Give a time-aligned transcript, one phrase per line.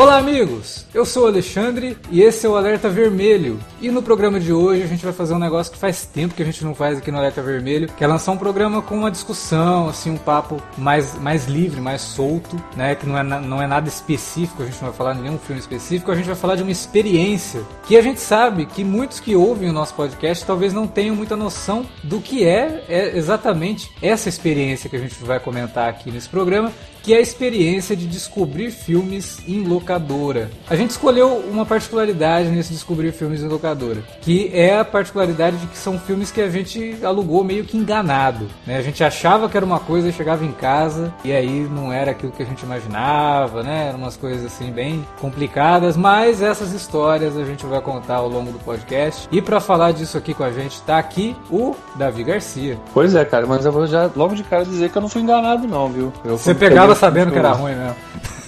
[0.00, 0.86] Olá, amigos!
[0.94, 3.60] Eu sou o Alexandre e esse é o Alerta Vermelho.
[3.82, 6.42] E no programa de hoje a gente vai fazer um negócio que faz tempo que
[6.42, 9.10] a gente não faz aqui no Alerta Vermelho, que é lançar um programa com uma
[9.10, 12.94] discussão, assim, um papo mais, mais livre, mais solto, né?
[12.94, 15.60] Que não é, não é nada específico, a gente não vai falar de nenhum filme
[15.60, 19.36] específico, a gente vai falar de uma experiência que a gente sabe que muitos que
[19.36, 24.30] ouvem o nosso podcast talvez não tenham muita noção do que é, é exatamente essa
[24.30, 26.72] experiência que a gente vai comentar aqui nesse programa,
[27.02, 30.50] que é a experiência de descobrir filmes em locadora.
[30.68, 35.66] A gente escolheu uma particularidade nesse descobrir filmes em locadora, que é a particularidade de
[35.66, 38.46] que são filmes que a gente alugou meio que enganado.
[38.66, 38.76] Né?
[38.76, 42.10] A gente achava que era uma coisa e chegava em casa e aí não era
[42.10, 43.88] aquilo que a gente imaginava, né?
[43.88, 48.52] Eram umas coisas assim bem complicadas, mas essas histórias a gente vai contar ao longo
[48.52, 49.28] do podcast.
[49.32, 52.78] E para falar disso aqui com a gente tá aqui o Davi Garcia.
[52.92, 55.22] Pois é, cara, mas eu vou já logo de cara dizer que eu não fui
[55.22, 56.12] enganado não, viu?
[56.24, 57.96] Eu Você pegava tava sabendo que era ruim mesmo.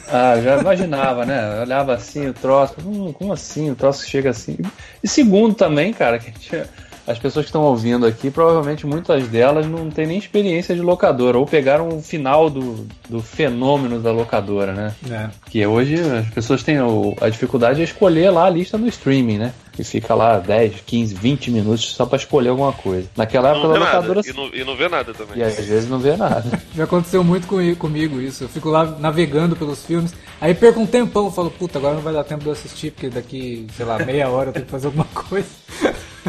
[0.08, 1.56] Ah, já imaginava, né?
[1.56, 3.70] Eu olhava assim o troço, hum, como assim?
[3.70, 4.58] O troço chega assim.
[5.02, 6.66] E segundo também, cara, que tinha,
[7.06, 11.38] as pessoas que estão ouvindo aqui, provavelmente muitas delas não têm nem experiência de locadora,
[11.38, 14.94] ou pegaram o final do, do fenômeno da locadora, né?
[15.10, 15.28] É.
[15.50, 19.38] Que hoje as pessoas têm o, a dificuldade de escolher lá a lista no streaming,
[19.38, 19.52] né?
[19.78, 23.08] E fica lá 10, 15, 20 minutos só para escolher alguma coisa.
[23.16, 24.20] Naquela época da locadora.
[24.24, 25.38] E não, e não vê nada também.
[25.38, 26.44] E às vezes não vê nada.
[26.74, 28.44] Já aconteceu muito comigo isso.
[28.44, 32.12] Eu fico lá navegando pelos filmes, aí perco um tempão, falo, puta, agora não vai
[32.12, 34.86] dar tempo de eu assistir, porque daqui, sei lá, meia hora eu tenho que fazer
[34.86, 35.48] alguma coisa.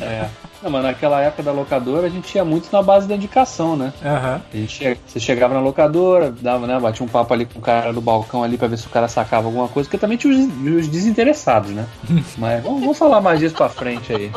[0.02, 0.30] É.
[0.64, 3.92] Não, mas naquela época da locadora a gente ia muito na base da indicação, né?
[4.02, 4.42] Uhum.
[4.54, 6.80] A gente, você chegava na locadora, dava, né?
[6.80, 9.10] Batia um papo ali com o cara do balcão ali pra ver se o cara
[9.10, 11.86] sacava alguma coisa, porque também tinha os, os desinteressados, né?
[12.38, 14.32] mas vamos, vamos, falar mais disso pra frente aí.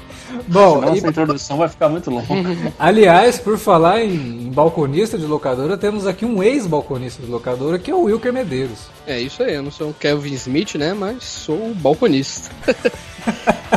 [0.49, 0.99] Bom, Senão e...
[0.99, 2.27] essa introdução vai ficar muito longa.
[2.77, 7.89] Aliás, por falar em, em balconista de locadora, temos aqui um ex-balconista de locadora que
[7.89, 8.89] é o Wilker Medeiros.
[9.07, 10.93] É isso aí, eu não sou o Kevin Smith, né?
[10.93, 12.51] Mas sou balconista.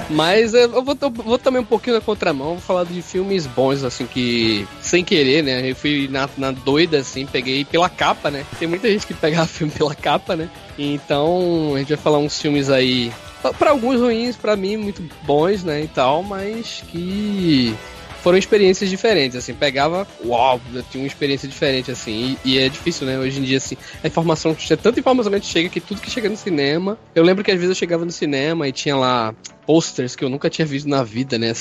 [0.09, 3.83] Mas eu vou, eu vou, também um pouquinho na contramão, vou falar de filmes bons,
[3.83, 5.69] assim, que sem querer, né?
[5.69, 8.45] Eu fui na, na doida, assim, peguei pela capa, né?
[8.57, 10.50] Tem muita gente que pega filme pela capa, né?
[10.77, 13.11] Então a gente vai falar uns filmes aí.
[13.57, 15.83] para alguns ruins, para mim muito bons, né?
[15.83, 17.75] E tal, mas que
[18.22, 20.59] foram experiências diferentes, assim, pegava, uau,
[20.91, 24.07] tinha uma experiência diferente, assim, e, e, é difícil, né, hoje em dia, assim, a
[24.07, 27.57] informação, tanta informação que chega que tudo que chega no cinema, eu lembro que às
[27.57, 29.33] vezes eu chegava no cinema e tinha lá
[29.69, 31.53] posters que eu nunca tinha visto na vida, né,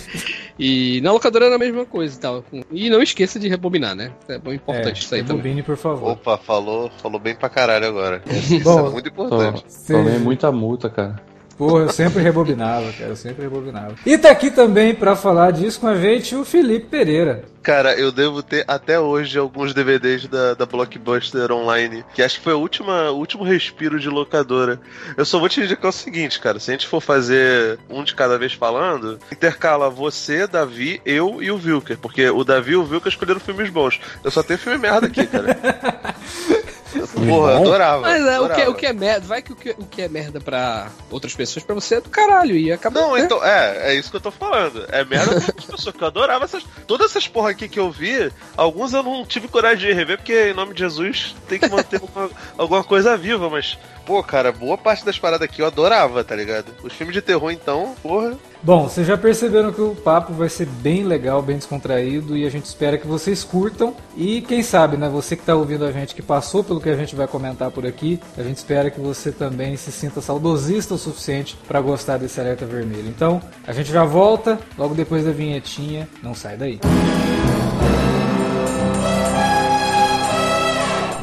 [0.60, 4.12] e na locadora era a mesma coisa e tal, e não esqueça de rebobinar, né,
[4.28, 5.62] é bom importante é, isso aí rebobine, também.
[5.64, 6.10] por favor.
[6.10, 9.64] Opa, falou, falou bem pra caralho agora, isso Bom, é muito importante.
[9.86, 11.16] Tomei muita multa, cara.
[11.56, 13.94] Porra, eu sempre rebobinava, cara, eu sempre rebobinava.
[14.04, 17.44] E tá aqui também para falar disso com a gente o Felipe Pereira.
[17.62, 22.44] Cara, eu devo ter até hoje alguns DVDs da, da Blockbuster Online, que acho que
[22.44, 24.78] foi o último respiro de locadora.
[25.16, 28.14] Eu só vou te indicar o seguinte, cara, se a gente for fazer um de
[28.14, 32.84] cada vez falando, intercala você, Davi, eu e o Vilker, porque o Davi e o
[32.84, 33.98] Vilker escolheram filmes bons.
[34.22, 35.56] Eu só tenho filme merda aqui, cara.
[37.06, 38.00] Porra, eu adorava.
[38.02, 38.60] Mas é, adorava.
[38.60, 40.88] O, que, o que é merda, vai que o que, o que é merda pra
[41.10, 42.56] outras pessoas, pra você é do caralho.
[42.56, 43.00] E acaba.
[43.00, 43.20] Não, né?
[43.20, 44.86] então, é, é isso que eu tô falando.
[44.88, 46.64] É merda pra outras pessoas, que eu adorava essas.
[46.86, 50.50] Todas essas porra aqui que eu vi, alguns eu não tive coragem de rever, porque
[50.50, 54.78] em nome de Jesus tem que manter uma, alguma coisa viva, mas pô, cara, boa
[54.78, 56.66] parte das paradas aqui eu adorava, tá ligado?
[56.82, 58.36] Os filmes de terror, então, porra.
[58.66, 62.50] Bom, vocês já perceberam que o papo vai ser bem legal, bem descontraído e a
[62.50, 63.94] gente espera que vocês curtam.
[64.16, 66.96] E quem sabe, né, você que está ouvindo a gente, que passou pelo que a
[66.96, 70.98] gente vai comentar por aqui, a gente espera que você também se sinta saudosista o
[70.98, 73.06] suficiente para gostar desse alerta vermelho.
[73.06, 76.08] Então, a gente já volta logo depois da vinhetinha.
[76.20, 76.80] Não sai daí.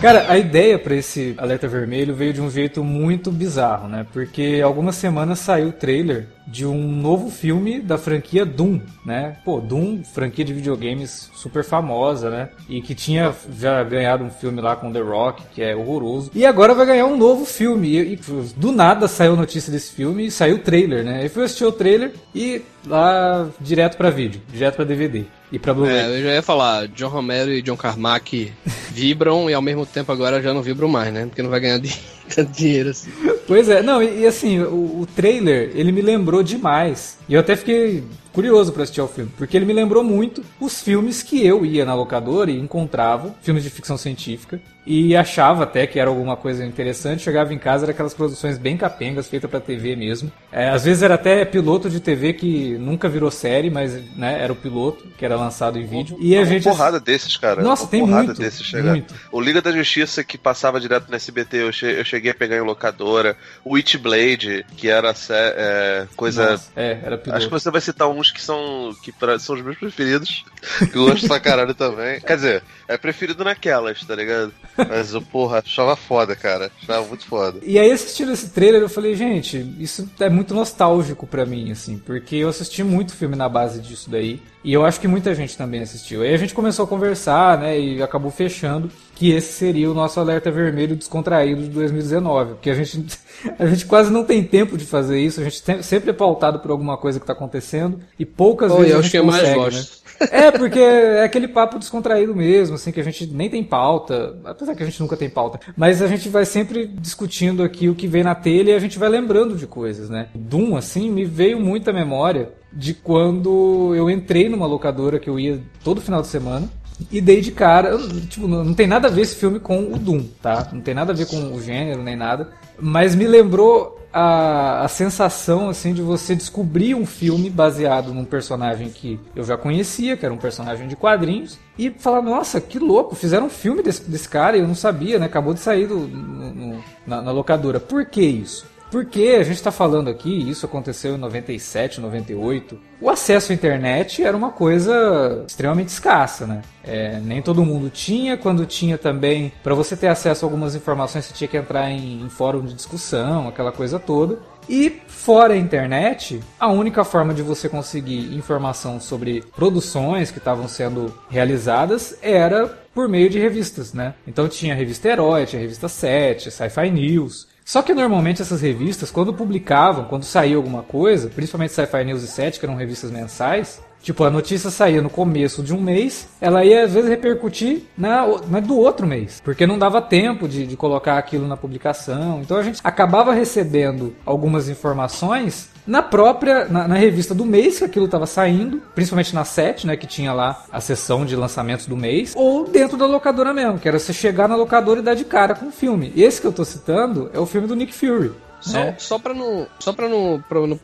[0.00, 4.06] Cara, a ideia para esse alerta vermelho veio de um jeito muito bizarro, né?
[4.12, 9.38] Porque algumas semanas saiu o trailer de um novo filme da franquia Doom, né?
[9.44, 12.48] Pô, Doom, franquia de videogames super famosa, né?
[12.68, 16.30] E que tinha já ganhado um filme lá com The Rock, que é horroroso.
[16.32, 17.88] E agora vai ganhar um novo filme.
[17.88, 18.16] E, e
[18.56, 21.24] do nada saiu notícia desse filme e saiu o trailer, né?
[21.24, 25.74] Eu fui assistir o trailer e lá direto para vídeo, direto para DVD e pra
[25.74, 25.96] Blu-ray.
[25.96, 28.52] É, eu já ia falar, John Romero e John Carmack
[28.90, 31.26] vibram e ao mesmo tempo agora já não vibram mais, né?
[31.26, 31.80] Porque não vai ganhar
[32.52, 33.10] dinheiro assim.
[33.46, 37.16] Pois é, não, e, e assim, o, o, trailer, ele me lembrou demais.
[37.28, 40.80] E eu até fiquei curioso para assistir ao filme, porque ele me lembrou muito os
[40.80, 45.86] filmes que eu ia na locadora e encontrava, filmes de ficção científica, e achava até
[45.86, 47.22] que era alguma coisa interessante.
[47.22, 50.32] Chegava em casa, era aquelas produções bem capengas, feitas para TV mesmo.
[50.50, 54.50] É, às vezes era até piloto de TV que nunca virou série, mas né, era
[54.50, 56.16] o piloto que era lançado em vídeo.
[56.18, 56.64] E a uma gente.
[56.64, 57.60] porrada desses, cara.
[57.60, 58.92] Nossa, uma tem porrada muito, desses chegar.
[58.92, 59.14] muito.
[59.30, 62.56] O Liga da Justiça que passava direto no SBT, eu, che eu cheguei a pegar
[62.56, 63.36] em locadora.
[63.62, 66.52] O Witchblade, que era é, coisa.
[66.52, 67.36] Nossa, é, era piloto.
[67.36, 70.44] Acho que você vai citar uns que são que pra, são os meus preferidos.
[70.90, 72.20] Que eu gosto pra caralho também.
[72.20, 74.52] Quer dizer, é preferido naquelas, tá ligado?
[74.88, 76.70] Mas o porra, achava foda, cara.
[76.82, 77.58] Achava muito foda.
[77.62, 81.98] E aí, assistindo esse trailer, eu falei, gente, isso é muito nostálgico para mim, assim,
[81.98, 84.40] porque eu assisti muito filme na base disso daí.
[84.64, 86.22] E eu acho que muita gente também assistiu.
[86.22, 90.20] Aí a gente começou a conversar, né, e acabou fechando que esse seria o nosso
[90.20, 92.54] alerta vermelho descontraído de 2019.
[92.54, 93.04] Porque a gente,
[93.58, 96.70] a gente quase não tem tempo de fazer isso, a gente sempre é pautado por
[96.70, 99.60] alguma coisa que está acontecendo e poucas vezes eu a gente acho que consegue, eu
[99.60, 99.82] mais né?
[100.20, 104.74] É, porque é aquele papo descontraído mesmo, assim, que a gente nem tem pauta, apesar
[104.74, 108.06] que a gente nunca tem pauta, mas a gente vai sempre discutindo aqui o que
[108.06, 110.28] vem na telha e a gente vai lembrando de coisas, né?
[110.34, 115.60] Doom, assim, me veio muito memória de quando eu entrei numa locadora que eu ia
[115.82, 116.68] todo final de semana.
[117.10, 117.96] E dei de cara,
[118.28, 120.68] tipo, não tem nada a ver esse filme com o Doom, tá?
[120.72, 122.50] Não tem nada a ver com o gênero nem nada.
[122.78, 128.88] Mas me lembrou a, a sensação, assim, de você descobrir um filme baseado num personagem
[128.88, 133.14] que eu já conhecia, que era um personagem de quadrinhos, e falar, nossa, que louco,
[133.14, 135.26] fizeram um filme desse, desse cara e eu não sabia, né?
[135.26, 137.78] Acabou de sair do, no, no, na, na locadora.
[137.78, 138.66] Por que isso?
[138.90, 142.78] Porque a gente está falando aqui, isso aconteceu em 97, 98.
[143.00, 146.62] O acesso à internet era uma coisa extremamente escassa, né?
[146.82, 148.36] É, nem todo mundo tinha.
[148.36, 152.22] Quando tinha também, para você ter acesso a algumas informações, você tinha que entrar em,
[152.22, 154.38] em fórum de discussão, aquela coisa toda.
[154.68, 160.68] E fora a internet, a única forma de você conseguir informação sobre produções que estavam
[160.68, 164.14] sendo realizadas era por meio de revistas, né?
[164.26, 167.47] Então tinha a revista Herói, tinha a revista 7, Sci-Fi News.
[167.68, 172.26] Só que normalmente essas revistas, quando publicavam, quando saía alguma coisa, principalmente Sci-Fi News e
[172.26, 176.64] 7, que eram revistas mensais, tipo, a notícia saía no começo de um mês, ela
[176.64, 180.78] ia às vezes repercutir na, na do outro mês, porque não dava tempo de, de
[180.78, 182.40] colocar aquilo na publicação.
[182.40, 187.84] Então a gente acabava recebendo algumas informações na própria, na, na, revista do mês que
[187.84, 191.96] aquilo estava saindo, principalmente na 7, né, que tinha lá a sessão de lançamentos do
[191.96, 195.24] mês, ou dentro da locadora mesmo, que era você chegar na locadora e dar de
[195.24, 196.12] cara com o filme.
[196.14, 198.32] Esse que eu tô citando é o filme do Nick Fury.
[198.60, 198.94] Só, é.
[198.98, 200.78] só para não, só para não, pra não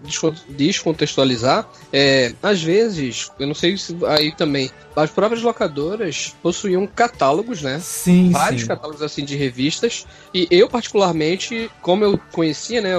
[0.49, 7.63] descontextualizar, é, às vezes, eu não sei se aí também, as próprias locadoras possuíam catálogos,
[7.63, 7.79] né?
[7.81, 8.69] Sim, Vários sim.
[8.69, 10.07] catálogos assim de revistas.
[10.33, 12.93] E eu, particularmente, como eu conhecia, né,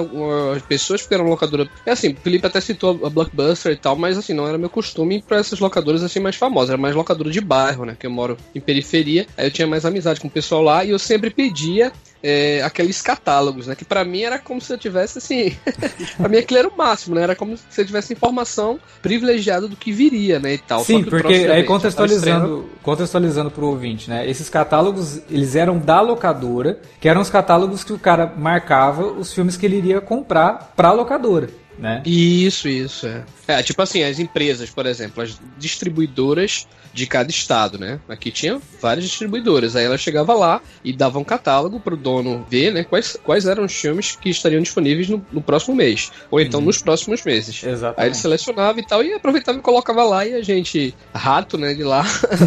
[0.54, 1.68] as pessoas que eram locadora.
[1.84, 4.70] É assim, o Felipe até citou a Blockbuster e tal, mas assim, não era meu
[4.70, 6.70] costume ir pra essas locadoras assim mais famosas.
[6.70, 7.96] Era mais locadora de bairro, né?
[7.98, 9.26] Que eu moro em periferia.
[9.36, 13.00] Aí eu tinha mais amizade com o pessoal lá e eu sempre pedia é, aqueles
[13.02, 13.74] catálogos, né?
[13.74, 15.56] Que para mim era como se eu tivesse assim.
[16.16, 17.22] pra mim aquilo era o máximo, né?
[17.22, 20.54] Era como se eu tivesse informação privilegiada do que viria, né?
[20.54, 20.82] E tal.
[20.84, 24.28] Sim, porque aí contextualizando, contextualizando pro ouvinte, né?
[24.28, 29.32] Esses catálogos, eles eram da locadora, que eram os catálogos que o cara marcava os
[29.32, 31.48] filmes que ele iria comprar pra locadora.
[31.78, 32.02] Né?
[32.06, 33.24] Isso, isso, é.
[33.46, 38.00] É, tipo assim, as empresas, por exemplo, as distribuidoras de cada estado, né?
[38.08, 39.76] Aqui tinha várias distribuidoras.
[39.76, 42.84] Aí ela chegava lá e dava um catálogo pro dono ver, né?
[42.84, 46.10] Quais, quais eram os filmes que estariam disponíveis no, no próximo mês.
[46.30, 46.66] Ou então uhum.
[46.66, 47.62] nos próximos meses.
[47.62, 48.00] Exatamente.
[48.00, 51.74] Aí ele selecionava e tal, e aproveitava e colocava lá e a gente, rato, né,
[51.74, 52.02] de lá,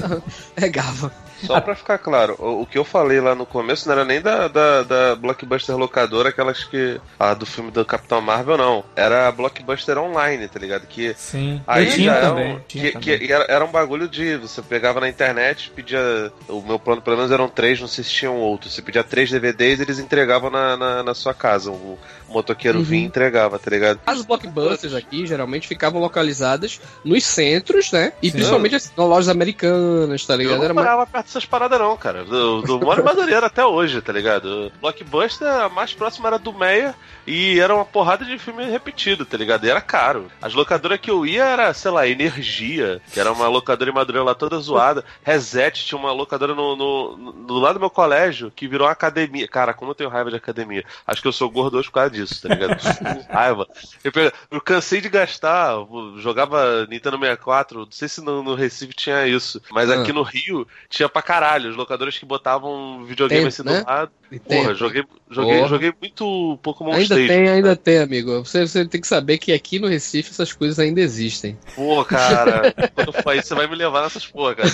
[0.58, 1.14] regava.
[1.46, 4.22] Só pra ficar claro, o, o, que eu falei lá no começo não era nem
[4.22, 7.00] da, da, da Blockbuster locadora, aquelas que.
[7.20, 8.84] A do filme do Capitão Marvel, não.
[8.96, 10.86] Era a Blockbuster online, tá ligado?
[10.88, 12.46] Que Sim, aí tinha já também.
[12.46, 13.20] Era um, tinha que, também.
[13.20, 14.38] que era, era, um bagulho de.
[14.38, 16.32] Você pegava na internet, pedia.
[16.48, 18.74] O meu plano, pelo menos, eram três, não sei se tinham outros.
[18.74, 21.72] Você pedia três DVDs eles entregavam na, na, na sua casa.
[21.72, 21.98] O,
[22.30, 22.84] o motoqueiro uhum.
[22.84, 24.00] vinha e entregava, tá ligado?
[24.06, 28.14] As blockbusters aqui geralmente ficavam localizadas nos centros, né?
[28.22, 28.38] E Sim.
[28.38, 30.54] principalmente assim, nas lojas americanas, tá ligado?
[30.54, 31.10] Eu não era morava mais...
[31.10, 32.24] perto dessas paradas, não, cara.
[32.24, 34.72] Do, do moro em Madureira até hoje, tá ligado?
[34.80, 36.96] Blockbuster, a mais próxima era do Meia
[37.26, 39.66] e era uma porrada de filme repetido, tá ligado?
[39.66, 40.28] E era caro.
[40.42, 44.24] As locadoras que eu ia era, sei lá, Energia, que era uma locadora em Madureira
[44.24, 45.04] lá toda zoada.
[45.24, 48.94] Reset tinha uma locadora no, no, no, do lado do meu colégio que virou uma
[48.94, 49.48] academia.
[49.48, 50.84] Cara, como eu tenho raiva de academia.
[51.06, 52.80] Acho que eu sou gordo hoje por causa disso, tá ligado?
[53.30, 53.68] raiva.
[54.04, 54.12] Eu,
[54.52, 55.76] eu, cansei de gastar,
[56.18, 60.14] jogava Nintendo 64, não sei se no, no Recife tinha isso, mas aqui ah.
[60.14, 61.70] no Rio tinha pra caralho.
[61.70, 63.82] Os locadores que botavam videogame Tem, assim né?
[63.82, 64.12] do lado.
[64.38, 68.46] Porra, joguei, joguei, joguei muito Pokémon Ainda Station, tem, ainda tem, amigo.
[68.46, 71.58] Você, você tem que saber que aqui no Recife essas coisas ainda existem.
[71.76, 74.70] Pô, cara, quando for isso, você vai me levar nessas porra, cara.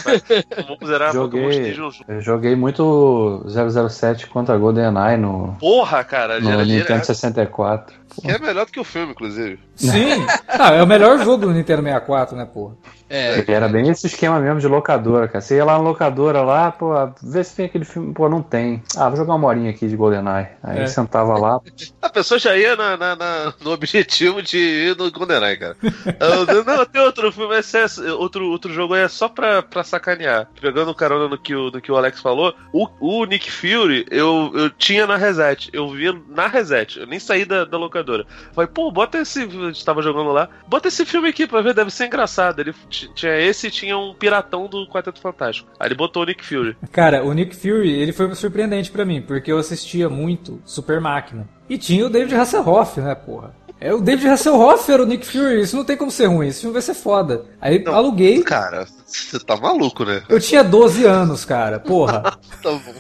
[0.68, 5.56] Vamos zerar joguei, Pokémon Station Eu joguei muito 007 contra GoldenEye no.
[5.60, 7.96] Porra, cara, no Nintendo 64.
[8.22, 9.60] Que é melhor do que o filme, inclusive.
[9.76, 10.26] Sim.
[10.48, 12.76] ah, é o melhor jogo do Nintendo 64, né, porra?
[13.10, 13.44] É.
[13.48, 15.42] Era bem esse esquema mesmo de locadora, cara.
[15.42, 18.14] Você ia lá na locadora lá, pô, vê se tem aquele filme.
[18.14, 18.82] Pô, não tem.
[18.98, 20.48] Ah, vou jogar uma horinha aqui de GoldenEye.
[20.64, 20.88] Aí é.
[20.88, 21.60] sentava lá.
[22.02, 25.78] A pessoa já ia na, na, na, no objetivo de ir no GoldenEye, cara.
[26.20, 29.84] Eu, não, tem outro filme, esse é, outro, outro jogo aí é só pra, pra
[29.84, 30.48] sacanear.
[30.60, 34.52] Pegando carona no que o, no que o Alex falou, o, o Nick Fury eu,
[34.56, 35.70] eu tinha na Reset.
[35.72, 37.00] Eu via na Reset.
[37.00, 38.26] Eu nem saí da, da locadora.
[38.54, 39.44] Falei, pô, bota esse.
[39.44, 40.50] A gente tava jogando lá.
[40.68, 42.60] Bota esse filme aqui pra ver, deve ser engraçado.
[42.60, 42.74] Ele
[43.14, 45.70] tinha esse e tinha um piratão do Quarteto Fantástico.
[45.80, 46.78] Aí ele botou o Nick Fury.
[46.92, 51.48] Cara, o Nick Fury, ele foi surpreendente para mim, porque eu assistia muito Super Máquina.
[51.70, 53.56] E tinha o David Hasselhoff, né, porra?
[53.80, 56.62] É o David Hasselhoff era o Nick Fury, isso não tem como ser ruim, esse
[56.62, 57.46] filme vai ser foda.
[57.60, 58.42] Aí não, aluguei.
[58.42, 60.24] Cara, você tá maluco, né?
[60.30, 62.22] Eu tinha 12 anos, cara, porra.
[62.64, 62.94] tá bom.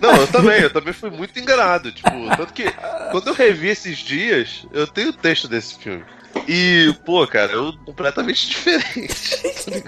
[0.00, 1.92] Não, eu também, eu também fui muito enganado.
[1.92, 2.64] Tipo, tanto que
[3.10, 6.04] quando eu revi esses dias, eu tenho o texto desse filme.
[6.48, 9.84] E, pô, cara, eu completamente diferente.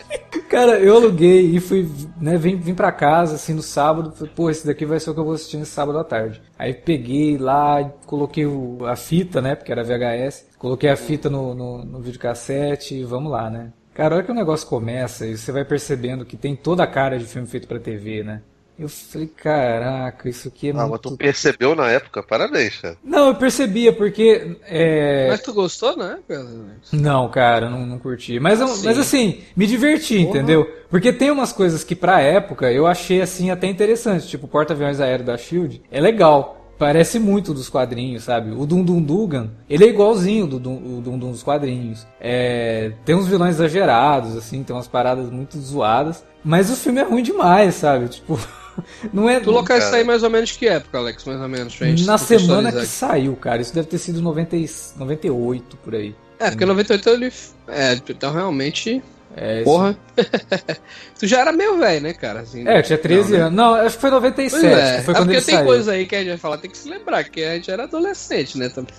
[0.48, 1.88] cara, eu aluguei e fui,
[2.20, 4.12] né, vim, vim pra casa, assim, no sábado.
[4.12, 6.40] Falei, pô, esse daqui vai ser o que eu vou assistir nesse sábado à tarde.
[6.58, 10.48] Aí peguei lá, coloquei o, a fita, né, porque era VHS.
[10.58, 13.72] Coloquei a fita no, no, no videocassete e vamos lá, né.
[13.94, 16.86] Cara, a hora que o negócio começa, e você vai percebendo que tem toda a
[16.86, 18.42] cara de filme feito para TV, né?
[18.78, 20.90] Eu falei, caraca, isso aqui é ah, muito...
[20.90, 22.23] mas tu percebeu na época?
[22.23, 22.97] Parabéns, cara.
[23.02, 24.56] Não, eu percebia, porque...
[24.66, 25.26] É...
[25.28, 26.47] Mas tu gostou na época?
[26.92, 28.38] Não, cara, não, não curti.
[28.38, 28.87] Mas, assim.
[28.87, 30.28] mas assim, me diverti, Porra.
[30.28, 30.70] entendeu?
[30.88, 34.28] Porque tem umas coisas que pra época eu achei, assim, até interessante.
[34.28, 36.54] Tipo, o porta-aviões aéreo da SHIELD é legal.
[36.78, 38.52] Parece muito dos quadrinhos, sabe?
[38.52, 42.06] O Dum Dum Dugan, ele é igualzinho do Dum Dum, Dum dos quadrinhos.
[42.20, 46.25] É, tem uns vilões exagerados, assim, tem umas paradas muito zoadas.
[46.44, 48.08] Mas o filme é ruim demais, sabe?
[48.08, 48.38] Tipo...
[49.12, 49.40] Não é.
[49.40, 51.25] Tu local isso aí mais ou menos que época, Alex?
[51.25, 52.04] Mais ou menos, gente.
[52.04, 53.61] Na semana que saiu, cara.
[53.61, 54.56] Isso deve ter sido 90,
[54.97, 56.14] 98 por aí.
[56.38, 57.32] É, porque 98 ele.
[57.66, 59.02] É, então realmente
[59.37, 59.97] é, Porra.
[61.18, 62.40] tu já era meio velho, né, cara?
[62.40, 63.44] Assim, é, eu tinha 13 não, né?
[63.44, 63.56] anos.
[63.56, 64.66] Não, acho que foi 97.
[64.66, 65.02] É.
[65.02, 65.66] Foi é quando porque tem saiu.
[65.66, 67.85] coisa aí que a gente vai falar, tem que se lembrar, que a gente era
[67.85, 68.68] adolescente, né?
[68.68, 68.92] Também.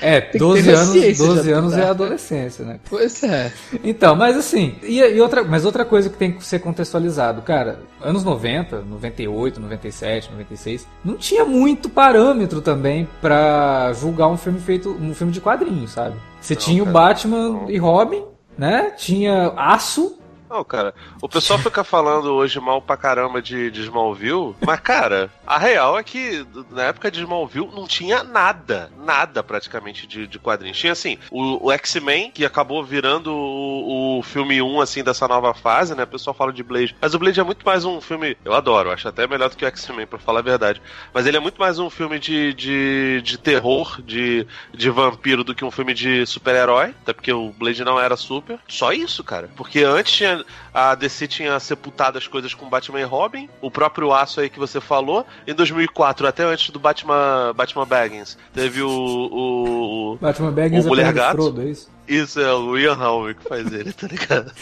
[0.00, 2.78] É, 12 anos, 12 anos é adolescência, né?
[2.88, 3.52] Pois é.
[3.82, 7.80] Então, mas assim, e, e, outra, mas outra coisa que tem que ser contextualizado, cara,
[8.00, 14.90] anos 90, 98, 97, 96, não tinha muito parâmetro também para julgar um filme feito,
[14.90, 16.16] um filme de quadrinhos, sabe?
[16.40, 17.70] Você não, tinha cara, o Batman não.
[17.70, 18.22] e Robin,
[18.56, 18.90] né?
[18.92, 20.18] Tinha Aço,
[20.48, 25.28] não, cara, o pessoal fica falando hoje mal pra caramba de, de Smallville, mas, cara,
[25.46, 30.38] a real é que na época de Smallville não tinha nada, nada praticamente de, de
[30.38, 30.78] quadrinhos.
[30.78, 35.54] Tinha, assim, o, o X-Men, que acabou virando o, o, filme 1, assim, dessa nova
[35.54, 36.04] fase, né?
[36.04, 38.90] O pessoal fala de Blade, mas o Blade é muito mais um filme, eu adoro,
[38.90, 40.80] acho até melhor do que o X-Men, pra falar a verdade.
[41.12, 45.54] Mas ele é muito mais um filme de, de, de terror, de, de vampiro, do
[45.54, 48.58] que um filme de super-herói, até porque o Blade não era super.
[48.68, 49.48] Só isso, cara.
[49.56, 54.12] Porque antes tinha a DC tinha sepultado as coisas com Batman e Robin, o próprio
[54.12, 55.24] Aço aí que você falou.
[55.46, 58.88] Em 2004, até antes do Batman, Batman Baggins, teve o.
[58.90, 61.36] o Batman Baggins o Mulher Gato.
[61.36, 61.93] Frodo, é isso?
[62.06, 64.52] Isso é o Ian Halmer que faz ele, tá ligado?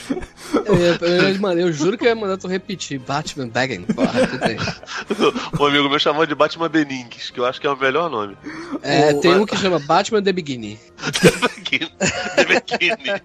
[0.55, 2.99] Eu, eu, mano, eu juro que eu ia mandar tu repetir.
[3.01, 3.51] Batman
[3.95, 4.13] porra,
[5.59, 8.37] O amigo meu chamou de Batman Benings, que eu acho que é o melhor nome.
[8.83, 10.79] É, o, tem um que chama Batman The Beginning.
[12.37, 13.21] The Beginning.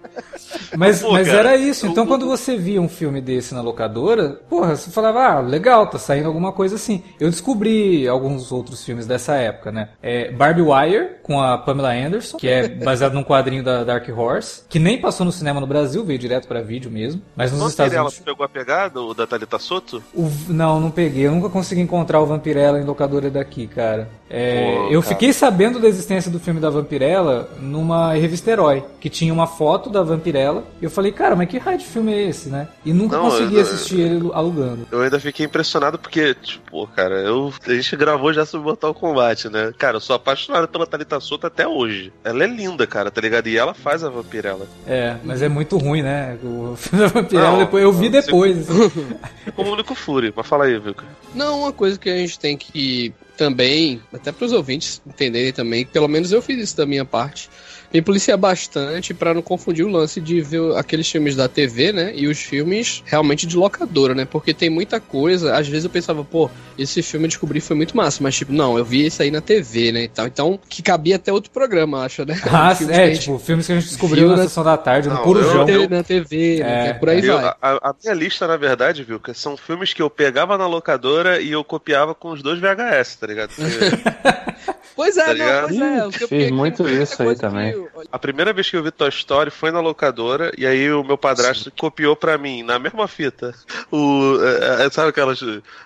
[0.76, 1.86] Mas, Pô, mas cara, era isso.
[1.86, 5.98] Então, quando você via um filme desse na locadora, porra, você falava, ah, legal, tá
[5.98, 7.02] saindo alguma coisa assim.
[7.20, 9.90] Eu descobri alguns outros filmes dessa época, né?
[10.02, 14.62] É Barbie Wire, com a Pamela Anderson, que é baseado num quadrinho da Dark Horse,
[14.68, 17.22] que nem passou no cinema no Brasil, veio direto para vídeo mesmo.
[17.36, 18.14] Mas nos Estados Unidos.
[18.14, 20.02] Vampirella pegou a pegada, o da Thalita Soto?
[20.14, 20.30] O...
[20.48, 21.26] Não, não peguei.
[21.26, 24.08] Eu nunca consegui encontrar o Vampirella em locadora daqui, cara.
[24.30, 25.14] É, Pô, eu cara.
[25.14, 29.88] fiquei sabendo da existência do filme da Vampirella numa revista Herói, que tinha uma foto
[29.88, 30.64] da Vampirella.
[30.80, 32.68] E eu falei, cara, mas que raio de filme é esse, né?
[32.84, 34.86] E nunca Não, consegui eu- assistir ele alugando.
[34.92, 39.48] Eu ainda fiquei impressionado porque, tipo, cara, eu, a gente gravou já sobre Mortal Kombat,
[39.48, 39.72] né?
[39.78, 42.12] Cara, eu sou apaixonado pela Thalita Souza até hoje.
[42.22, 43.46] Ela é linda, cara, tá ligado?
[43.48, 44.66] E ela faz a Vampirella.
[44.86, 46.36] É, mas é muito ruim, né?
[46.42, 48.70] O filme da Vampirella, Não, depois, eu vi não, depois.
[48.70, 49.06] assim.
[49.46, 51.04] É como o único Fury, mas fala aí, Vilca.
[51.34, 55.86] Não, uma coisa que a gente tem que também, até para os ouvintes entenderem também,
[55.86, 57.48] pelo menos eu fiz isso da minha parte,
[57.92, 62.12] me policiar bastante para não confundir o lance de ver aqueles filmes da TV, né,
[62.14, 66.22] e os filmes realmente de locadora, né, porque tem muita coisa, às vezes eu pensava,
[66.22, 69.30] pô, esse filme eu descobri foi muito massa, mas tipo, não, eu vi isso aí
[69.30, 72.38] na TV, né, e tal, então, que cabia até outro programa, acho, né.
[72.52, 74.62] Ah, Filmes que é, gente tipo, filmes que a gente descobriu viu na na- sessão
[74.64, 75.60] da tarde, no Não, Corujão.
[75.60, 77.54] eu- viu na TV, né, É, que é por aí Eu- vai.
[77.62, 81.50] a, a minha lista, na verdade, Vilca, são filmes que eu pegava na locadora e
[81.52, 83.50] eu copiava com os dois VHS, tá ligado?
[84.98, 86.24] Pois é, tá não, pois é.
[86.24, 87.72] eu Fiz muito isso aí também.
[87.72, 91.04] que- a primeira vez que eu vi Toy Story foi na locadora e aí o
[91.04, 93.54] meu padrasto copiou pra mim, na mesma fita,
[93.92, 94.38] o...
[94.80, 95.38] é, é, sabe aquelas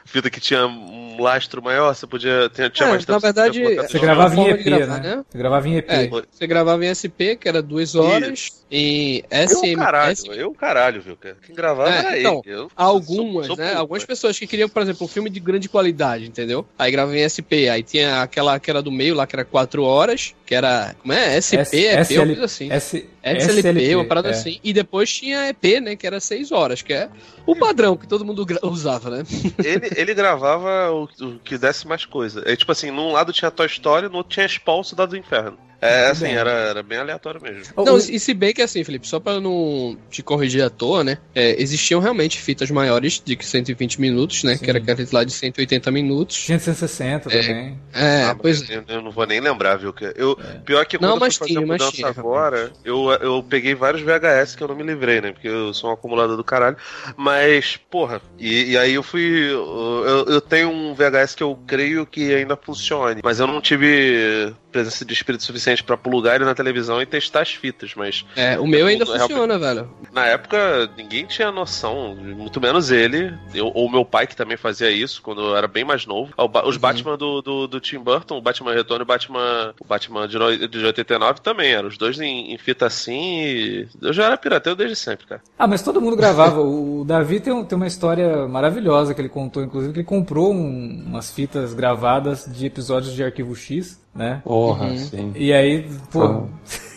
[0.06, 1.94] fita que tinha um lastro maior?
[1.94, 2.48] Você podia...
[2.54, 4.00] Tinha, tinha É, mais na tempo, verdade, podia colocar Você tudo.
[4.06, 5.16] gravava em EP, gravar, né?
[5.16, 5.24] né?
[5.30, 5.90] Você gravava em EP.
[5.90, 9.76] É, você gravava em SP, que era duas horas, em Eu, SMS.
[9.76, 11.16] caralho, eu, caralho, viu?
[11.16, 11.36] cara?
[11.44, 12.54] Quem gravava É, era então, ele.
[12.54, 13.74] Eu Algumas, sou- sou né?
[13.74, 16.66] Algumas mas- pessoas que queriam, por exemplo, um filme de grande qualidade, entendeu?
[16.78, 19.82] Aí gravava em SP, aí tinha aquela que era do meio lá, que era 4
[19.82, 20.94] horas, que era.
[21.00, 21.40] Como é?
[21.40, 22.70] SP, S- EP, SL uma coisa assim.
[22.70, 24.32] S- SLP, uma parada é.
[24.32, 24.60] assim.
[24.62, 25.96] E depois tinha EP, né?
[25.96, 27.08] Que era 6 horas, que é
[27.46, 29.22] o padrão que todo mundo usava, né?
[29.64, 32.42] Ele, ele gravava o, o que desse mais coisa.
[32.44, 35.56] É tipo assim, num lado tinha Toy Story, no outro tinha Spawn, Cidade do Inferno.
[35.84, 37.64] É assim, era, era bem aleatório mesmo.
[37.84, 41.18] Não, e se bem que assim, Felipe, só pra não te corrigir à toa, né?
[41.34, 44.54] é, existiam realmente fitas maiores de que 120 minutos, né?
[44.54, 44.62] Sim.
[44.64, 46.36] Que era aquelas lá de 180 minutos.
[46.44, 47.40] Tinha de 160 É.
[47.42, 47.78] também.
[47.92, 49.92] É, Ah, pois eu, eu não vou nem lembrar, viu?
[49.92, 53.10] que Eu, Pior que Não, quando mas eu fui fazer tinha, mudança tinha, agora, eu,
[53.20, 55.32] eu peguei vários VHS que eu não me livrei, né?
[55.32, 56.76] Porque eu sou um acumulador do caralho.
[57.16, 59.22] Mas, porra, e, e aí eu fui.
[59.50, 64.54] Eu, eu tenho um VHS que eu creio que ainda funcione, mas eu não tive
[64.70, 68.58] presença de espírito suficiente pra plugar ele na televisão e testar as fitas, mas É,
[68.58, 69.28] o meu ainda Realmente.
[69.28, 69.90] funciona, velho.
[70.12, 74.90] na época ninguém tinha noção, muito menos ele, eu, ou meu pai que também fazia
[74.90, 76.32] isso quando eu era bem mais novo.
[76.48, 76.80] Ba- Os Uhum.
[76.80, 80.38] Batman do, do, do Tim Burton, o Batman Retorno e o Batman, o Batman de,
[80.38, 84.36] no- de 89 também eram os dois em, em fita assim e eu já era
[84.36, 85.40] pirateiro desde sempre, cara.
[85.58, 86.60] Ah, mas todo mundo gravava.
[86.60, 90.52] O Davi tem, um- tem uma história maravilhosa que ele contou, inclusive, que ele comprou
[90.52, 94.40] um- umas fitas gravadas de episódios de Arquivo X, né?
[94.44, 94.96] Porra, Uhum.
[94.96, 95.32] sim.
[95.36, 96.46] E aí, pô,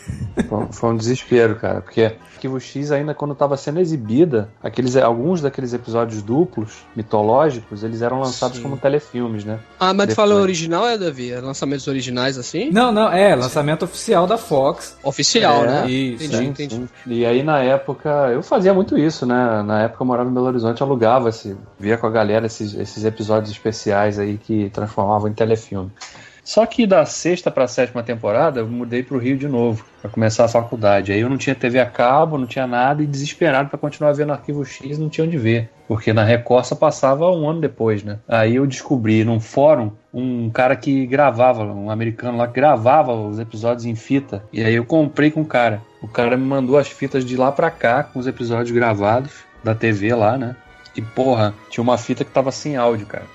[0.49, 5.41] Foi, foi um desespero, cara, porque Arquivo X ainda quando estava sendo exibida, aqueles, alguns
[5.41, 8.63] daqueles episódios duplos, mitológicos, eles eram lançados Sim.
[8.63, 9.59] como telefilmes, né?
[9.79, 10.15] Ah, mas tu Depois.
[10.29, 11.31] fala original, é, Davi?
[11.31, 12.69] É lançamentos originais assim?
[12.71, 14.97] Não, não, é, lançamento oficial da Fox.
[15.03, 15.89] Oficial, É, né?
[15.89, 16.75] isso, Entendi, Sim, entendi.
[16.75, 16.87] sim.
[17.07, 19.63] E aí na época, eu fazia muito isso, né?
[19.63, 23.03] Na época eu morava em Belo Horizonte, alugava, esse, via com a galera esses, esses
[23.05, 25.89] episódios especiais aí que transformavam em telefilme.
[26.45, 30.45] Só que da sexta pra sétima temporada eu mudei pro Rio de novo, pra começar
[30.45, 31.11] a faculdade.
[31.11, 34.31] Aí eu não tinha TV a cabo, não tinha nada e desesperado pra continuar vendo
[34.31, 35.71] Arquivo X, não tinha onde ver.
[35.87, 38.19] Porque na Record só passava um ano depois, né?
[38.27, 43.39] Aí eu descobri num fórum um cara que gravava, um americano lá que gravava os
[43.39, 44.43] episódios em fita.
[44.53, 45.81] E aí eu comprei com o cara.
[45.99, 49.31] O cara me mandou as fitas de lá pra cá com os episódios gravados
[49.63, 50.55] da TV lá, né?
[50.95, 53.25] E porra, tinha uma fita que tava sem áudio, cara.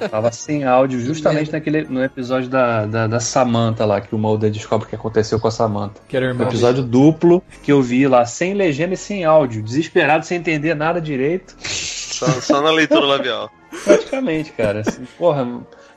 [0.00, 4.18] Eu tava sem áudio justamente naquele, no episódio da, da, da Samantha lá, que o
[4.18, 6.00] Mulder descobre o que aconteceu com a Samantha.
[6.08, 6.46] Que era Um irmão.
[6.46, 11.00] episódio duplo que eu vi lá, sem legenda e sem áudio, desesperado, sem entender nada
[11.00, 11.54] direito.
[11.62, 13.50] Só, só na leitura labial.
[13.84, 14.80] Praticamente, cara.
[14.80, 15.46] Assim, porra,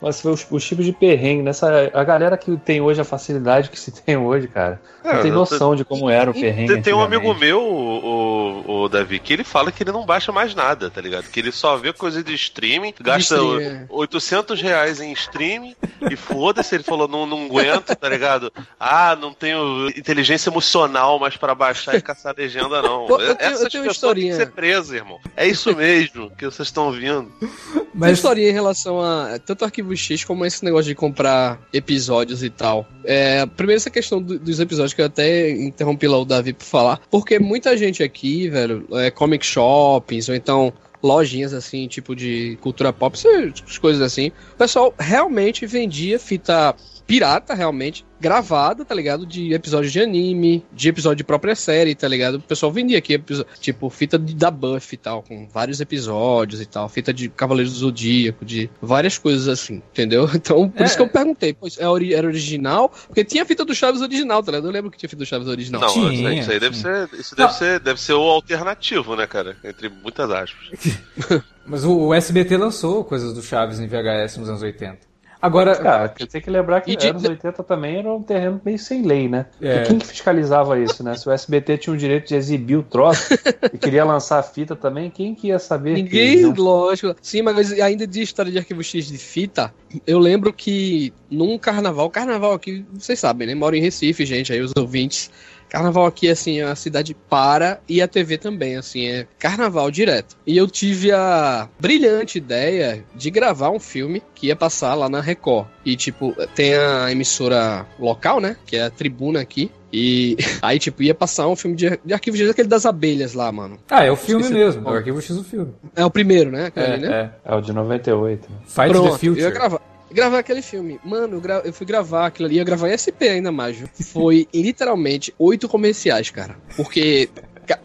[0.02, 1.90] mas foi os, os tipos de perrengue nessa.
[1.94, 4.82] A galera que tem hoje a facilidade que se tem hoje, cara.
[5.04, 6.74] Não É, tem eu- noção de como era o perrengue.
[6.74, 10.06] Tem, tem um amigo meu, o, o, o Davi, que ele fala que ele não
[10.06, 11.26] baixa mais nada, tá ligado?
[11.30, 13.86] Que ele só vê coisa de streaming, gasta streaming, é.
[13.90, 15.76] 800 reais em streaming
[16.10, 18.52] e foda-se, ele falou, não, não aguento, tá ligado?
[18.80, 23.06] Ah, não tenho inteligência emocional mais pra baixar e caçar legenda, não.
[23.08, 24.36] Pô, eu tenho- eu Essas tenho uma pessoas têm que historinha.
[24.36, 25.20] ser presas, irmão.
[25.36, 27.32] É isso mesmo que vocês estão ouvindo.
[27.42, 27.82] Mas...
[27.94, 32.49] Mas história em relação a tanto Arquivo X como esse negócio de comprar episódios e
[32.49, 32.88] tal.
[33.04, 36.65] É, primeiro essa questão do- dos episódios que eu até interrompi lá o Davi pra
[36.65, 40.73] falar, porque muita gente aqui, velho, é, comic shoppings ou então
[41.04, 44.32] lojinhas assim, tipo de cultura pop, essas coisas assim.
[44.54, 46.75] O pessoal realmente vendia fita
[47.12, 49.26] pirata, realmente, gravada, tá ligado?
[49.26, 52.36] De episódios de anime, de episódio de própria série, tá ligado?
[52.36, 53.21] O pessoal vendia aqui,
[53.60, 57.74] tipo, fita de, da Buff e tal, com vários episódios e tal, fita de Cavaleiros
[57.74, 60.30] do Zodíaco, de várias coisas assim, entendeu?
[60.41, 60.86] Então, por é.
[60.86, 61.84] isso que eu perguntei, pois é,
[62.15, 62.89] era original?
[63.08, 64.67] Porque tinha a fita do Chaves original, tá ligado?
[64.67, 65.82] Eu lembro que tinha fita do Chaves original.
[65.82, 69.56] Não, tinha, isso aí deve ser, isso deve ser, deve ser o alternativo, né, cara?
[69.63, 70.97] Entre muitas aspas.
[71.65, 75.11] Mas o, o SBT lançou coisas do Chaves em VHS nos anos 80.
[75.41, 75.75] Agora.
[75.75, 77.08] Cara, tem que lembrar que de...
[77.08, 79.47] anos 80 também era um terreno meio sem lei, né?
[79.62, 79.84] É.
[79.84, 81.15] quem que fiscalizava isso, né?
[81.15, 83.34] Se o SBT tinha o direito de exibir o troço
[83.73, 85.93] e queria lançar a fita também, quem que ia saber?
[85.93, 87.15] Ninguém, que, lógico.
[87.21, 89.73] Sim, mas ainda de história de arquivo X de fita,
[90.06, 93.56] eu lembro que num carnaval, carnaval aqui, vocês sabem, né?
[93.56, 95.32] Moro em Recife, gente, aí os ouvintes
[95.72, 100.36] Carnaval aqui, assim, a cidade para e a TV também, assim, é carnaval direto.
[100.46, 105.22] E eu tive a brilhante ideia de gravar um filme que ia passar lá na
[105.22, 105.68] Record.
[105.86, 108.58] E, tipo, tem a emissora local, né?
[108.66, 109.72] Que é a Tribuna aqui.
[109.94, 113.50] E aí, tipo, ia passar um filme de, de Arquivo X, aquele das abelhas lá,
[113.50, 113.80] mano.
[113.90, 115.74] Ah, é o filme mesmo, é o Arquivo X do filme.
[115.96, 116.70] É o primeiro, né?
[116.76, 117.32] É, ali, né?
[117.46, 118.46] é, é o de 98.
[118.66, 119.40] Fight Pronto, the Future.
[119.40, 121.00] Eu ia gravar gravar aquele filme.
[121.04, 123.78] Mano, eu, gra eu, fui gravar aquilo ali, ia gravar em SP ainda mais.
[124.12, 126.56] Foi literalmente oito comerciais, cara.
[126.76, 127.30] Porque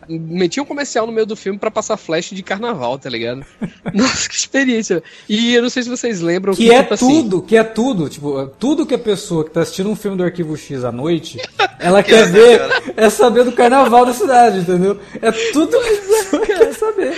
[0.08, 3.44] meti um comercial no meio do filme para passar flash de carnaval, tá ligado?
[3.94, 5.02] Nossa, que experiência.
[5.28, 7.46] E eu não sei se vocês lembram que, que é tipo assim, tudo, assim...
[7.46, 10.56] que é tudo, tipo, tudo que a pessoa que tá assistindo um filme do Arquivo
[10.56, 11.38] X à noite,
[11.78, 12.82] ela que quer ver, cara.
[12.96, 14.98] é saber do carnaval da cidade, entendeu?
[15.20, 17.14] É tudo que a pessoa quer saber.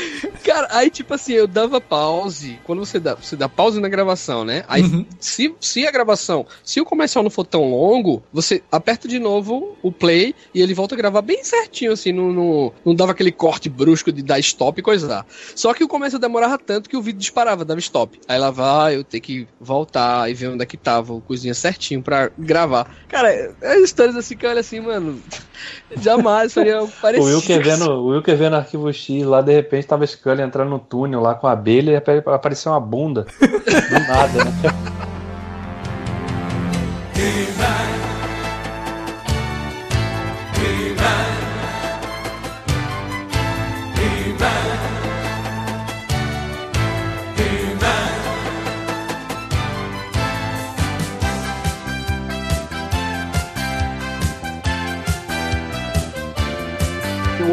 [0.59, 4.44] Cara, aí tipo assim, eu dava pause, quando você dá, você dá pause na gravação,
[4.44, 4.64] né?
[4.66, 5.07] Aí uhum.
[5.21, 9.77] se, se a gravação, se o comercial não for tão longo, você aperta de novo
[9.85, 13.31] o play e ele volta a gravar bem certinho assim no, no não, dava aquele
[13.31, 15.25] corte brusco de dar stop e coisar.
[15.55, 18.18] Só que o começo demorava tanto que o vídeo disparava, dava stop.
[18.27, 21.55] Aí lá vai, eu ter que voltar e ver onde é que tava o coisinha
[21.55, 22.92] certinho pra gravar.
[23.07, 25.23] Cara, é histórias assim que olha assim, mano.
[26.03, 27.31] Jamais faria parecido.
[27.31, 30.79] O Wilker vendo, o Wilker vendo arquivo X, lá de repente tava Scully entrando no
[30.79, 33.27] túnel lá com a abelha e apareceu uma bunda.
[33.41, 34.53] Do nada, né?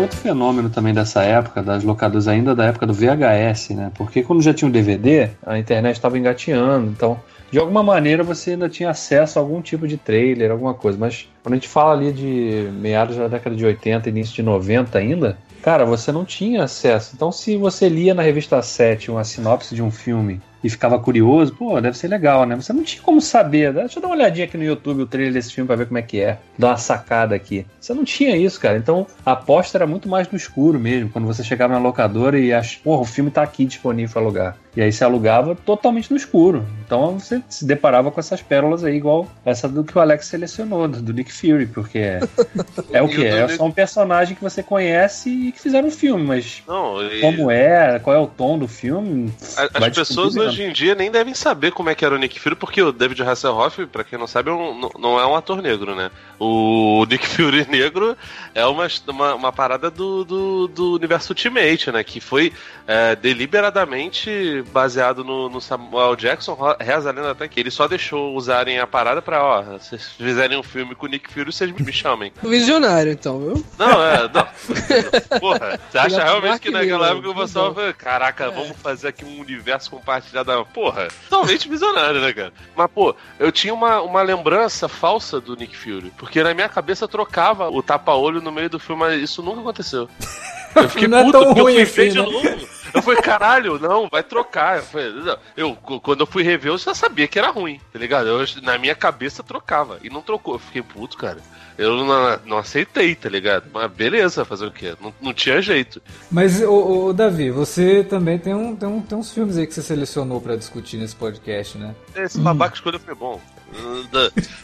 [0.05, 3.91] outro fenômeno também dessa época, das locadoras ainda da época do VHS, né?
[3.95, 7.19] Porque quando já tinha um DVD, a internet estava engateando, então
[7.51, 10.97] de alguma maneira você ainda tinha acesso a algum tipo de trailer, alguma coisa.
[10.97, 14.97] Mas quando a gente fala ali de meados da década de 80, início de 90
[14.97, 17.11] ainda, cara, você não tinha acesso.
[17.15, 21.53] Então se você lia na revista 7 uma sinopse de um filme e ficava curioso,
[21.53, 22.55] pô, deve ser legal, né?
[22.55, 23.71] Você não tinha como saber.
[23.71, 23.81] Né?
[23.81, 25.99] Deixa eu dar uma olhadinha aqui no YouTube o trailer desse filme pra ver como
[25.99, 26.39] é que é.
[26.57, 27.67] Dar uma sacada aqui.
[27.79, 28.75] Você não tinha isso, cara.
[28.75, 31.11] Então a aposta era muito mais no escuro mesmo.
[31.11, 32.79] Quando você chegava na locadora e ach...
[32.83, 34.57] porra, o filme tá aqui disponível pra alugar.
[34.75, 36.65] E aí você alugava totalmente no escuro.
[36.85, 40.87] Então você se deparava com essas pérolas aí, igual essa do que o Alex selecionou,
[40.87, 42.19] do Nick Fury, porque é,
[42.91, 43.25] é o que?
[43.25, 47.21] É só um personagem que você conhece e que fizeram um filme, mas não, e...
[47.21, 49.31] como é, qual é o tom do filme.
[49.57, 52.39] As pessoas hoje hoje em dia nem devem saber como é que era o Nick
[52.39, 55.61] Fury, porque o David Hasselhoff, para quem não sabe, é um, não é um ator
[55.61, 56.09] negro, né?
[56.39, 58.17] O Nick Fury negro
[58.53, 62.03] é uma, uma, uma parada do, do, do, universo Ultimate, né?
[62.03, 62.53] Que foi
[62.87, 68.35] é, deliberadamente baseado no, no, Samuel Jackson, reza a lenda até que ele só deixou
[68.35, 71.71] usarem a parada pra, ó, se vocês fizerem um filme com o Nick Fury, vocês
[71.71, 72.31] me chamem.
[72.43, 73.65] Visionário, então, viu?
[73.77, 74.47] Não, é, não.
[75.39, 78.51] Porra, você acha realmente que naquela época o pessoal falou, caraca, é.
[78.51, 80.65] vamos fazer aqui um universo compartilhado.
[80.73, 82.53] Porra, totalmente visionário, né, cara?
[82.75, 86.11] Mas, pô, eu tinha uma, uma lembrança falsa do Nick Fury.
[86.17, 90.09] Porque na minha cabeça trocava o tapa-olho no meio do filme, mas isso nunca aconteceu.
[90.75, 92.25] Eu fiquei não puto, é ruim eu fui assim, ver né?
[92.25, 92.67] de novo.
[92.93, 94.77] Eu falei, caralho, não, vai trocar.
[94.77, 95.13] Eu, falei,
[95.57, 98.27] eu, quando eu fui rever, eu já sabia que era ruim, tá ligado?
[98.27, 99.99] Eu, na minha cabeça trocava.
[100.01, 100.55] E não trocou.
[100.55, 101.39] Eu fiquei puto, cara.
[101.77, 103.65] Eu não, não aceitei, tá ligado?
[103.73, 104.95] Mas beleza, fazer o quê?
[105.01, 106.01] Não, não tinha jeito.
[106.31, 109.73] Mas, ô, ô, Davi, você também tem, um, tem, um, tem uns filmes aí que
[109.73, 111.93] você selecionou para discutir nesse podcast, né?
[112.15, 113.41] Esse babaca escolha foi bom.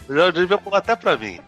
[0.10, 1.39] Já devia pular até pra mim.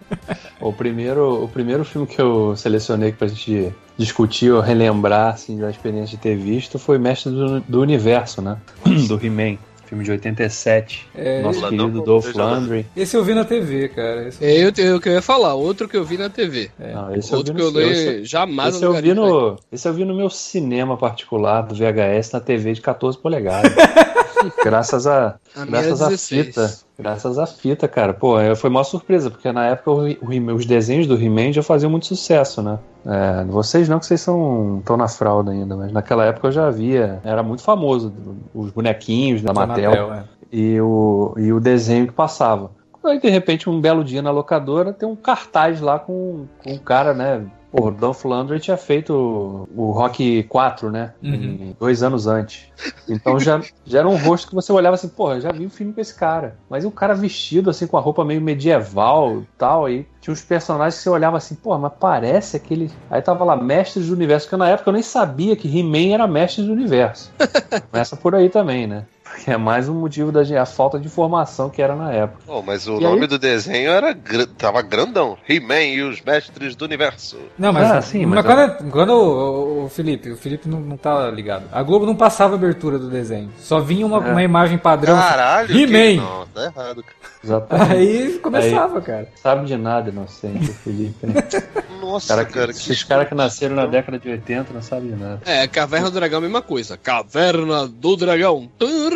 [0.64, 5.70] O primeiro, o primeiro filme que eu selecionei pra gente discutir ou relembrar assim, da
[5.70, 8.58] experiência de ter visto foi Mestre do, do Universo, né?
[9.08, 9.58] do He-Man
[9.94, 11.08] filme de 87.
[11.14, 12.86] É, nosso querido Dolph Landry.
[12.96, 14.28] Esse eu vi na TV, cara.
[14.28, 14.44] Esse...
[14.44, 16.72] É, eu, eu, eu ia falar, outro que eu vi na TV.
[16.80, 16.94] É.
[16.94, 20.04] Não, esse outro eu que eu li jamais esse eu vi no Esse eu vi
[20.04, 23.72] no meu cinema particular do VHS na TV de 14 polegadas.
[24.64, 26.46] Graças a, A graças à 16.
[26.46, 26.74] fita.
[26.98, 28.14] Graças à fita, cara.
[28.14, 32.06] Pô, foi uma surpresa, porque na época o, os desenhos do He-Man já faziam muito
[32.06, 32.80] sucesso, né?
[33.06, 36.70] É, vocês não, que vocês são estão na fralda ainda, mas naquela época eu já
[36.70, 37.20] via.
[37.24, 38.14] Era muito famoso
[38.54, 40.24] os bonequinhos da Mattel, é.
[40.52, 42.72] e, o, e o desenho que passava.
[43.04, 46.78] Aí, de repente, um belo dia na locadora, tem um cartaz lá com, com um
[46.78, 47.46] cara, né?
[47.74, 51.12] Pô, o Dolph Lundgren tinha feito o, o Rock 4, né?
[51.24, 51.74] Uhum.
[51.80, 52.68] Dois anos antes.
[53.10, 55.92] Então já, já era um rosto que você olhava assim, porra, já vi um filme
[55.92, 56.56] com esse cara.
[56.70, 60.44] Mas o cara vestido assim, com a roupa meio medieval e tal, aí tinha uns
[60.44, 62.92] personagens que você olhava assim, porra, mas parece aquele.
[63.10, 66.28] Aí tava lá, Mestres do Universo, porque na época eu nem sabia que He-Man era
[66.28, 67.34] Mestres do Universo.
[67.90, 69.08] Começa por aí também, né?
[69.46, 72.44] É mais um motivo da a falta de informação que era na época.
[72.46, 73.28] Pô, mas o E nome aí?
[73.28, 75.38] do desenho era gr- tava grandão.
[75.50, 77.38] He-Man e os Mestres do Universo.
[77.58, 81.30] Não, mas, Ah, sim, mas quando, quando o, o Felipe, o Felipe não, não tá
[81.32, 81.64] ligado.
[81.72, 83.52] A Globo não passava a abertura do desenho.
[83.58, 84.32] Só vinha uma, É.
[84.32, 85.16] uma imagem padrão.
[85.18, 85.84] Caralho, que...
[85.84, 86.22] He-Man!
[86.24, 87.34] Não, tá errado, cara.
[87.44, 87.92] Exatamente.
[87.92, 89.28] Aí começava, cara.
[89.42, 91.26] Sabe de nada, inocente, o Felipe.
[91.28, 91.34] Né?
[92.00, 95.10] Nossa, Cara, cara, que, que esses caras que nasceram na década de 80 não sabem
[95.12, 95.42] de nada.
[95.46, 96.98] É, Caverna do Dragão, a mesma coisa.
[96.98, 98.70] Caverna do Dragão.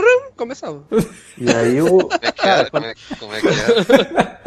[0.08, 0.84] Turum, Começava.
[1.38, 1.90] E aí o.
[1.90, 2.70] Como é que era?
[2.70, 4.42] Como é, como é que era?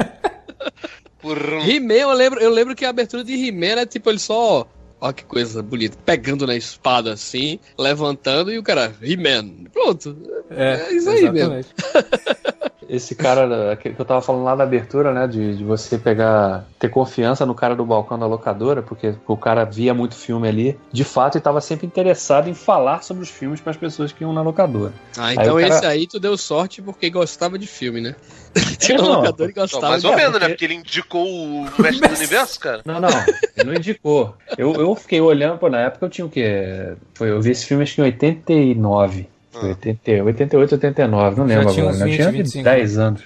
[1.20, 1.70] Porra.
[1.70, 4.66] He-Man, eu lembro, eu lembro que a abertura de He-Man era tipo ele só.
[5.00, 5.96] Ó, que coisa bonita.
[6.04, 9.64] Pegando na espada assim, levantando e o cara, He-Man.
[9.72, 10.16] Pronto.
[10.50, 11.54] É isso aí mesmo.
[12.92, 15.28] Esse cara que eu tava falando lá na abertura, né?
[15.28, 16.64] De, de você pegar.
[16.78, 20.76] ter confiança no cara do balcão da locadora, porque o cara via muito filme ali.
[20.92, 24.24] De fato, e tava sempre interessado em falar sobre os filmes para as pessoas que
[24.24, 24.92] iam na locadora.
[25.16, 28.16] Ah, então Aí cara- esse aí tu deu sorte porque gostava de filme, né?
[28.80, 30.38] Tinha um Não, locador e Não, gostava mais de ou menos, né?
[30.40, 32.82] porque- Porque ele indicou o Mestre do Universo, cara.
[32.84, 33.08] Não, não,
[33.56, 34.34] ele não indicou.
[34.58, 36.92] Eu, eu fiquei olhando, pô, na época eu tinha o quê?
[37.14, 39.28] Foi, eu vi esse filme acho que em 89.
[39.50, 41.96] Foi 80, 88, 89, não Já lembro tinha agora.
[41.96, 42.04] uns né?
[42.04, 43.22] Eu 20, tinha 25 10 anos.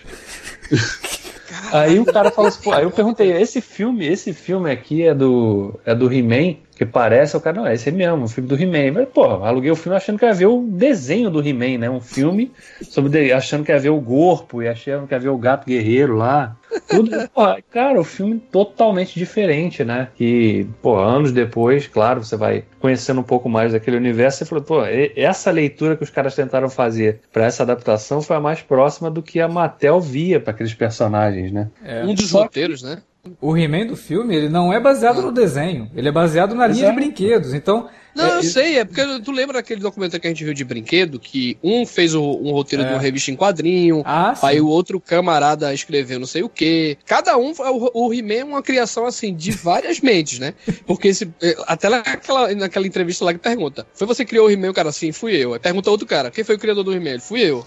[1.73, 5.15] Aí o cara falou assim, pô, aí eu perguntei, esse filme, esse filme aqui é
[5.15, 6.57] do é do He-Man?
[6.77, 8.93] Que parece, o cara, não, esse é mesmo, o filme do He-Man.
[8.93, 11.89] Mas, pô, aluguei o filme achando que ia ver o desenho do He-Man, né?
[11.89, 12.51] Um filme
[12.83, 15.67] sobre de- achando que ia ver o corpo e achando que ia ver o gato
[15.67, 16.57] guerreiro lá.
[16.89, 20.09] Tudo, pô, cara, o filme totalmente diferente, né?
[20.19, 24.65] E, pô, anos depois, claro, você vai conhecendo um pouco mais daquele universo, você falou,
[24.65, 28.61] pô, e- essa leitura que os caras tentaram fazer pra essa adaptação foi a mais
[28.63, 31.71] próxima do que a Mattel via pra aqueles personagens, né?
[31.85, 32.05] É.
[32.05, 32.99] Um dos Só que- roteiros, né?
[33.41, 35.91] O He-Man do filme, ele não é baseado no desenho.
[35.97, 36.97] Ele é baseado na linha de Exato.
[37.01, 37.55] brinquedos.
[37.55, 40.55] Então, Não, É, eu sei, é porque tu lembra daquele documentário que a gente viu
[40.55, 42.87] de brinquedo, que um fez o- um roteiro É.
[42.87, 44.47] de uma revista em quadrinho, ah, sim.
[44.47, 46.97] aí o outro camarada escreveu não sei o quê.
[47.07, 50.55] Cada um, o, o He-Man é uma criação, assim, de várias mentes, né?
[50.87, 54.51] Porque esse, eh, até naquela, naquela entrevista lá que pergunta, foi você que criou o
[54.51, 54.71] He-Man?
[54.71, 55.53] O cara, sim, fui eu.
[55.53, 57.11] Aí pergunta outro cara, quem foi o criador do He-Man?
[57.15, 57.65] Ele, fui eu.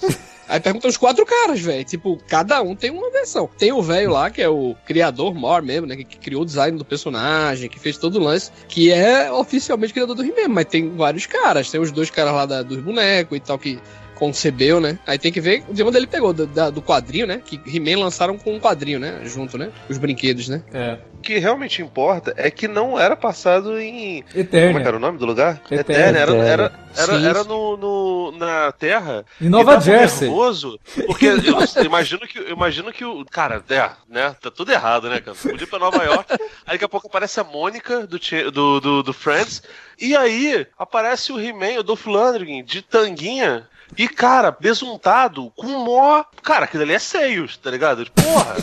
[0.49, 1.83] Aí pergunta os quatro caras, velho.
[1.83, 3.49] Tipo, cada um tem uma versão.
[3.57, 5.95] Tem o velho lá, que é o criador maior mesmo, né?
[5.97, 9.93] Que, que criou o design do personagem, que fez todo o lance, que é oficialmente
[9.93, 10.47] criador do He-Man.
[10.49, 11.69] Mas tem vários caras.
[11.69, 13.77] Tem os dois caras lá da- dos bonecos e tal, que
[14.17, 14.97] concebeu, né?
[15.05, 17.41] Aí tem que ver de onde ele pegou, do, da- do quadrinho, né?
[17.45, 19.21] Que He-Man lançaram com um quadrinho, né?
[19.23, 19.71] Junto, né?
[19.89, 20.63] Os brinquedos, né?
[20.73, 20.97] É.
[21.13, 24.23] O que realmente importa é que não era passado em.
[24.23, 25.61] Como é era o nome do lugar?
[25.69, 26.05] Eternia.
[26.19, 29.25] Era, era, era, Sim, era no, no- na Terra.
[29.41, 30.27] Em Nova Jersey.
[30.27, 31.25] nervoso, porque
[31.77, 33.25] eu, imagino que eu imagino que o.
[33.25, 34.35] Cara, é, né?
[34.41, 35.35] Tá tudo errado, né, cara?
[35.35, 36.31] Podia ir pra Nova York,
[36.65, 38.19] aí daqui a pouco aparece a Mônica do,
[38.51, 39.61] do, do, do Friends,
[39.99, 43.67] e aí aparece o He-Man, o Dolph Lundgren, de tanguinha.
[43.97, 46.23] E, cara, besuntado, com mó.
[46.43, 48.05] Cara, aquilo ali é seios, tá ligado?
[48.11, 48.55] Porra!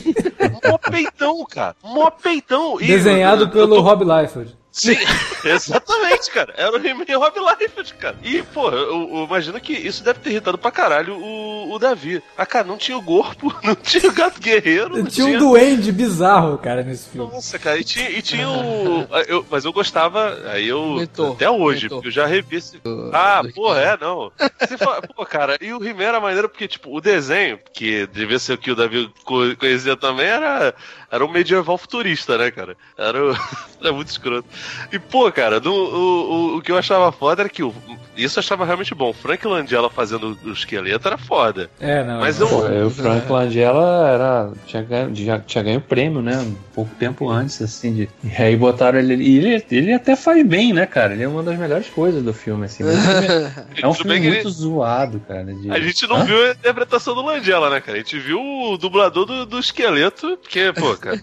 [0.71, 1.77] mó peitão, cara.
[1.83, 2.81] Mó peitão.
[2.81, 4.57] E Desenhado eu- eu pelo tô- Rob Liefeld.
[4.75, 4.97] Sim,
[5.45, 6.53] exatamente, cara.
[6.57, 8.17] Era o He-Man Rob Liefeld, cara.
[8.25, 12.21] E, pô, eu, eu imagino que isso deve ter irritado pra caralho o, o Davi.
[12.37, 14.99] Ah, cara, não tinha o corpo, não tinha o gato guerreiro.
[14.99, 17.31] Não Tinha um duende bizarro, cara, nesse filme.
[17.33, 19.07] Nossa, cara, e tinha, e tinha o.
[19.29, 20.95] eu- mas eu gostava, aí eu.
[20.97, 21.99] Mentor, até hoje, mentor.
[21.99, 22.81] porque eu já revi esse.
[23.13, 24.33] Ah, porra, é, não.
[24.61, 28.41] Você fala- pô, cara, e o He-Man era maneiro porque, tipo, o desenho, que devia
[28.41, 30.75] ser o que o Davi co- conhecia também, era,
[31.15, 32.77] era um medieval futurista, né, cara?
[32.99, 33.37] Era, o-
[33.81, 34.47] era muito escroto.
[34.93, 37.75] E, pô, cara, no- o, o, o que eu achava foda era que o.
[38.17, 39.13] Isso eu achava realmente bom.
[39.13, 41.69] Frank Langella fazendo o esqueleto era foda.
[41.81, 42.21] É, não.
[42.21, 42.49] Mas não.
[42.49, 46.37] Pô, o Frank Langella era, tinha, ganho, já, tinha ganho prêmio, né?
[46.39, 48.09] Um pouco tempo antes, assim, de.
[48.23, 49.15] E aí botaram ele.
[49.17, 51.13] E ele, ele até faz bem, né, cara?
[51.15, 52.85] Ele é uma das melhores coisas do filme, assim.
[52.85, 52.97] Mas
[53.83, 55.45] é um filme muito ele- zoado, cara.
[55.45, 56.25] de- A gente não Hã?
[56.25, 57.99] viu a interpretação do Langella, né, cara?
[57.99, 61.21] A gente viu o dublador do, do esqueleto, porque, pô, cara.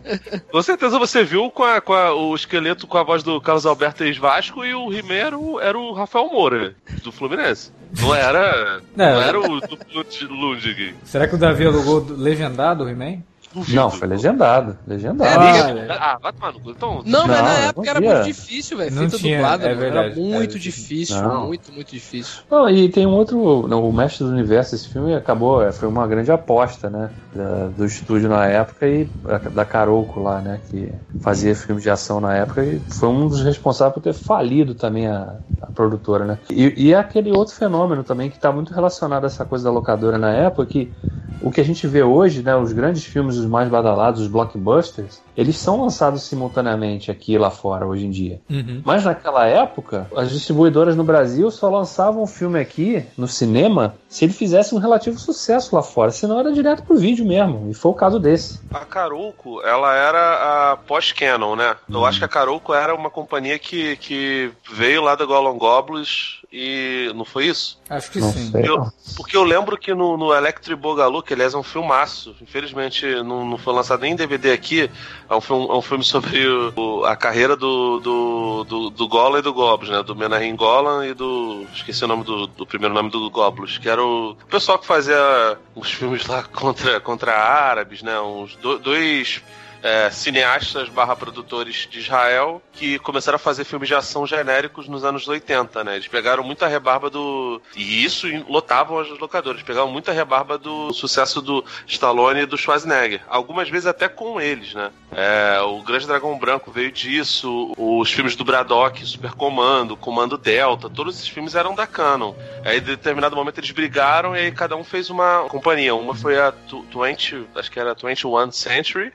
[0.51, 3.65] com certeza você viu com, a, com a- o esqueleto com a voz do Carlos
[3.65, 6.75] Alberto ex Vasco e o He-Man era o, Rafael Moura.
[7.03, 7.71] do Fluminense.
[7.99, 8.81] Não era.
[8.95, 9.05] Não.
[9.05, 10.95] Não, era o do Lund- Lundig.
[11.03, 13.21] Será que o Davi alugou legendado o He-Man?
[13.53, 13.75] Duvido.
[13.75, 14.77] Não, foi legendado.
[14.87, 15.29] Legendado.
[15.29, 16.71] Ah, Amiga, ah, vai tomar no cu.
[16.71, 18.95] Então, Não, mas na época era muito difícil, velho.
[18.95, 21.47] Não Fita tinha, dublada, é mano, era verdade, muito era difícil, Não.
[21.47, 22.43] muito, muito difícil.
[22.49, 23.67] Não, e tem um outro.
[23.67, 27.11] não, o Mestre do Universo, esse filme acabou, é, foi uma grande aposta, né?
[27.33, 29.05] da- do estúdio na época e
[29.53, 30.61] da Carolco lá, né?
[30.69, 34.75] Que fazia filmes de ação na época e foi um dos responsáveis por ter falido
[34.75, 36.39] também a, a produtora, né?
[36.49, 39.71] E, e é aquele outro fenômeno também que está muito relacionado a essa coisa da
[39.71, 40.93] locadora na época, que
[41.39, 42.55] o que a gente vê hoje, né?
[42.55, 47.49] Os grandes filmes, os mais badalados, os blockbusters, eles são lançados simultaneamente aqui e lá
[47.49, 48.41] fora hoje em dia.
[48.49, 48.81] Uhum.
[48.85, 54.25] Mas naquela época, as distribuidoras no Brasil só lançavam o filme aqui no cinema se
[54.25, 57.69] ele fizesse um relativo sucesso lá fora, senão era direto pro vídeo mesmo.
[57.69, 58.59] E foi o caso desse.
[58.73, 61.75] A Carolco, ela era a pós-Canon, né?
[61.89, 66.41] Eu acho que a Carolco era uma companhia que, que veio lá da Golan Goblins
[66.51, 67.11] e.
[67.15, 67.79] Não foi isso?
[67.89, 68.51] Acho que Não sim.
[68.51, 68.67] sei.
[68.67, 73.05] Eu- porque eu lembro que no, no Electric Boogaloo, que aliás é um filmaço, infelizmente
[73.31, 74.89] não, não foi lançado nem em DVD aqui,
[75.29, 79.39] é um filme, é um filme sobre o- a carreira do, do, do, do Golan
[79.39, 80.03] e do Goblins, né?
[80.03, 81.65] Do Menahem Golan e do.
[81.73, 84.85] Esqueci o nome do, do primeiro nome do Goblins, que era o, o pessoal que
[84.85, 88.19] fazia os filmes lá contra, contra árabes, né?
[88.19, 89.41] Uns do- dois.
[89.83, 95.03] É, cineastas barra produtores de Israel que começaram a fazer filmes de ação genéricos nos
[95.03, 95.95] anos 80, né?
[95.95, 97.61] Eles pegaram muita rebarba do.
[97.75, 99.61] E isso lotavam as locadoras.
[99.61, 103.21] Pegavam muita rebarba do sucesso do Stallone e do Schwarzenegger.
[103.27, 104.91] Algumas vezes até com eles, né?
[105.11, 107.73] É, o Grande Dragão Branco veio disso.
[107.77, 112.33] Os filmes do Braddock, Super Comando, Comando Delta, todos esses filmes eram da Canon.
[112.63, 115.93] Aí, em determinado momento, eles brigaram e aí cada um fez uma companhia.
[115.95, 119.11] Uma foi a tu- 20, acho que era 21 Century,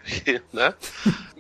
[0.56, 0.74] né?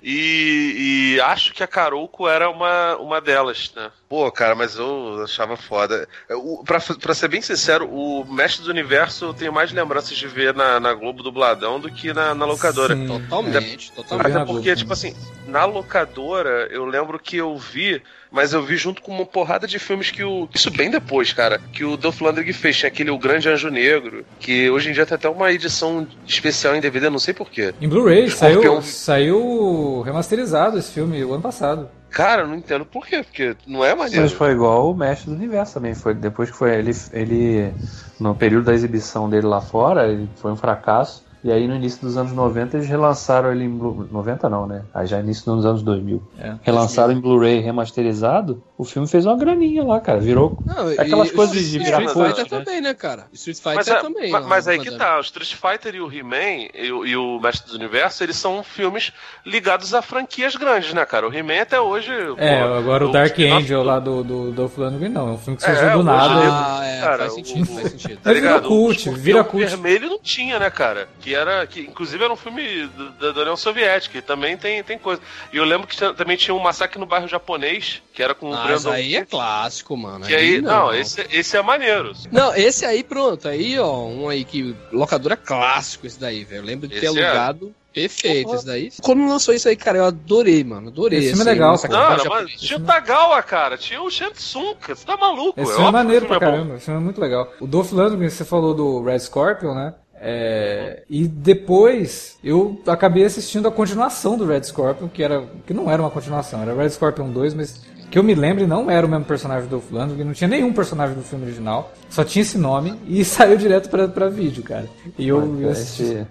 [0.02, 3.90] E, e acho que a Carolco era uma, uma delas, né?
[4.08, 6.08] Pô, cara, mas eu achava foda.
[6.30, 10.28] O, pra, pra ser bem sincero, o Mestre do Universo eu tenho mais lembranças de
[10.28, 12.94] ver na, na Globo Dubladão do que na, na locadora.
[12.94, 13.06] Sim.
[13.08, 14.28] Totalmente, Também totalmente.
[14.32, 15.16] na Até porque, Globo, tipo assim,
[15.48, 18.00] na locadora, eu lembro que eu vi,
[18.36, 20.46] mas eu vi junto com uma porrada de filmes que o.
[20.54, 21.58] Isso bem depois, cara.
[21.72, 22.76] Que o Dolph Lundgren fez.
[22.76, 26.76] Tinha aquele O Grande Anjo Negro, que hoje em dia tem até uma edição especial
[26.76, 27.72] em DVD, não sei porquê.
[27.80, 31.88] Em Blu-ray, saiu, saiu remasterizado esse filme o ano passado.
[32.10, 34.22] Cara, eu não entendo por quê, porque não é maneiro.
[34.22, 35.94] Mas foi igual o Mestre do Universo também.
[35.94, 37.72] Foi depois que foi ele, ele
[38.20, 41.25] no período da exibição dele lá fora, ele foi um fracasso.
[41.46, 44.82] E aí no início dos anos 90 eles relançaram ele em Blu 90 não, né?
[44.92, 46.20] Aí já início dos anos 2000.
[46.40, 46.54] É.
[46.62, 48.60] Relançaram em Blu-ray remasterizado.
[48.76, 50.18] O filme fez uma graninha lá, cara.
[50.18, 52.44] Virou Não, Aquelas e- coisas e de Street virar Fighter né?
[52.64, 53.26] também, né, cara?
[53.32, 54.30] Street Fighter Mas, é- também.
[54.32, 57.16] ma- ó, mas aí que tá, o Street Fighter e o He-Man e, o- e
[57.16, 59.12] o Mestre do Universo, eles são filmes
[59.44, 61.28] ligados a franquias grandes, né, cara?
[61.28, 62.10] O He-Man até hoje.
[62.36, 65.32] É, pô, agora o o Dark Angel do- lá do, do Dolph Lundgren não, é
[65.32, 66.34] um filme que É, surgiu do hoje nada.
[66.80, 68.18] Ah, é, Cara, faz sentido, o- faz sentido.
[68.22, 68.68] Tá ligado?
[68.68, 69.64] cult, vira cult.
[69.64, 71.08] vermelho não tinha, né, cara?
[71.20, 71.66] Que era.
[71.66, 72.88] Que, inclusive era um filme
[73.20, 75.20] da, da União Soviética, e também tem, tem coisa.
[75.52, 78.54] E eu lembro que também tinha um massacre no bairro japonês, que era com o
[78.54, 78.90] Mas Brandon.
[78.90, 80.26] aí é clássico, mano.
[80.26, 82.12] Que aí, não, esse, esse é maneiro.
[82.32, 83.48] Não, esse aí, pronto.
[83.48, 84.74] Aí, ó, um aí que.
[84.92, 86.62] Locadora clássico esse daí, velho.
[86.62, 87.26] Eu lembro de ter Esse é.
[87.26, 87.74] alugado.
[87.96, 88.90] Perfeito, esse daí.
[89.02, 90.88] Quando lançou isso aí, cara, eu adorei, mano.
[90.88, 91.18] Adorei.
[91.18, 93.78] Esse filme é aí, legal, Massacre Não, mas tinha o Tagawa, cara.
[93.78, 94.94] Tinha o Shansung, cara.
[94.94, 95.58] Você tá maluco?
[95.58, 97.50] Esse é filme é maneiro pra é caramba, esse filme é muito legal.
[97.58, 99.94] O Dolph Lundgren, você falou do Red Scorpion, né?
[100.20, 105.90] É, e depois eu acabei assistindo a continuação do Red Scorpion, que era que não
[105.90, 109.10] era uma continuação, era Red Scorpion 2, mas que eu me lembre não era o
[109.10, 112.94] mesmo personagem do Lundgren, não tinha nenhum personagem do filme original, só tinha esse nome
[113.06, 114.88] e saiu direto pra, pra vídeo, cara.
[115.18, 116.26] E eu, eu assisti.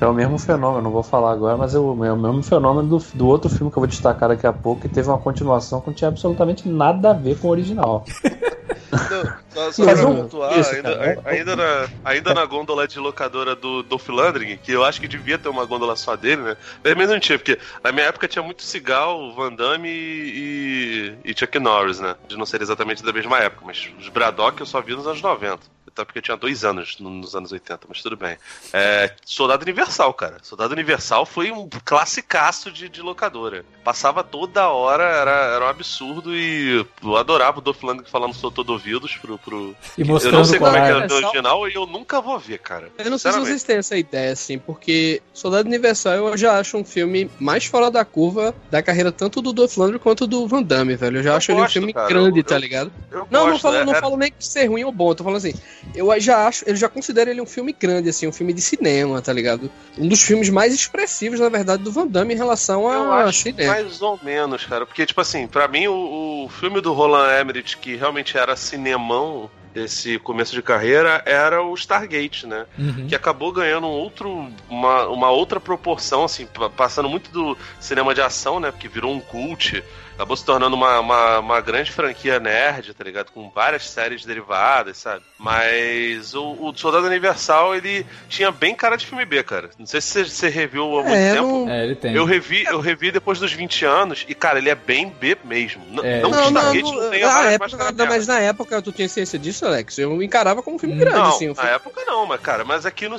[0.00, 2.88] É o mesmo fenômeno, não vou falar agora, mas é o, é o mesmo fenômeno
[2.88, 5.80] do, do outro filme que eu vou destacar daqui a pouco, que teve uma continuação
[5.80, 8.04] que não tinha absolutamente nada a ver com o original.
[8.92, 11.20] Não, só, só pra pontuar, isso, ainda, cara.
[11.24, 15.08] a- ainda, na, ainda na gôndola de locadora do Dolph Lundgren, que eu acho que
[15.08, 16.56] devia ter uma gôndola só dele, né?
[16.82, 21.34] Pelo menos não tinha, porque na minha época tinha muito Cigal, Van Damme e, e
[21.38, 22.14] Chuck Norris, né?
[22.28, 25.22] De não ser exatamente da mesma época, mas os Braddock eu só vi nos anos
[25.22, 25.60] 90.
[25.94, 28.36] Até porque eu tinha dois anos no- nos anos 80, mas tudo bem.
[28.72, 30.38] É, Soldado Universal, cara.
[30.42, 33.64] Soldado Universal foi um classicaço de, de locadora.
[33.84, 38.50] Passava toda hora, era, era um absurdo e eu adorava o Dolph Lundgren falando sou
[38.50, 39.76] todo ouvidos pro, pro...
[39.98, 42.38] E Eu mostrando não sei como é que era Universal- original e eu nunca vou
[42.38, 42.90] ver, cara.
[42.96, 46.76] Eu não sei se vocês têm essa ideia, assim, porque Soldado Universal eu já acho
[46.78, 50.62] um filme mais fora da curva da carreira tanto do Dolph Lundgren quanto do Van
[50.62, 51.18] Damme, velho.
[51.18, 52.08] Eu já Eu acho ele um gosto, filme cara.
[52.08, 52.92] grande, Eu- tá eu- ligado?
[53.10, 55.14] Eu Não, não gosto, falo, é- não era- falo nem de ser ruim ou bom,
[55.14, 55.54] tô falando assim,
[55.94, 59.20] eu já acho, eu já considero ele um filme grande, assim, um filme de cinema,
[59.20, 59.70] tá ligado?
[59.98, 63.42] Um dos filmes mais expressivos, na verdade, do Van Damme em relação a Eu acho
[63.42, 63.72] cinema.
[63.72, 64.86] mais ou menos, cara.
[64.86, 69.50] Porque, tipo assim, pra mim o, o filme do Roland Emmerich, que realmente era cinemão,
[69.74, 72.66] esse começo de carreira, era o Stargate, né?
[72.78, 73.06] Uhum.
[73.08, 78.14] Que acabou ganhando um outro, uma, uma outra proporção, assim, pa- passando muito do cinema
[78.14, 78.70] de ação, né?
[78.70, 79.82] Porque virou um cult.
[80.14, 83.30] Acabou se tornando uma, uma, uma grande franquia nerd, tá ligado?
[83.32, 85.24] Com várias séries derivadas, sabe?
[85.38, 89.70] Mas o, o Soldado Universal, ele tinha bem cara de filme B, cara.
[89.78, 91.46] Não sei se você, você reviu há muito É, tempo.
[91.64, 92.14] não- É, ele tem.
[92.14, 95.82] Eu revi, eu revi depois dos 20 anos e, cara, ele é bem B mesmo.
[95.90, 96.20] N- É.
[96.20, 96.90] Não que Não, não, não,
[97.20, 98.08] na várias época, não, dela.
[98.10, 99.98] mas na época tu tinha ciência disso, Alex.
[99.98, 101.46] Eu encarava como um filme grande, Não, assim.
[101.48, 103.16] um na filme- época não, mas cara, mas aqui no,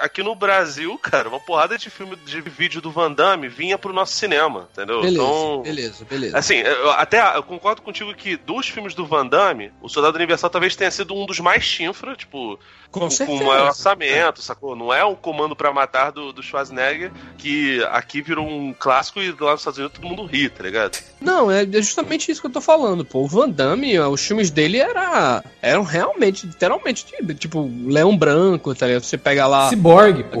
[0.00, 3.92] aqui no Brasil, cara, uma porrada de filme de vídeo do Van Damme vinha pro
[3.92, 5.02] nosso cinema, entendeu?
[5.02, 6.39] Beleza, então, beleza, beleza.
[6.40, 10.50] Assim, eu, até eu concordo contigo que dos filmes do Van Damme, o Soldado Universal
[10.50, 12.58] talvez tenha sido um dos mais chinfra, tipo,
[12.90, 13.44] com com, com certeza.
[13.44, 14.74] maior orçamento, sacou?
[14.74, 19.30] Não é um comando pra matar do, do Schwarzenegger que aqui virou um clássico e
[19.38, 20.98] lá nos Estados Unidos todo mundo ri, tá ligado?
[21.20, 23.20] Não, é justamente isso que eu tô falando, pô.
[23.20, 28.86] O Van Damme, os filmes dele era, eram realmente, literalmente, tipo, tipo, Leão Branco, tá
[28.86, 29.04] ligado?
[29.04, 30.38] Você pega lá Cyborg, pô.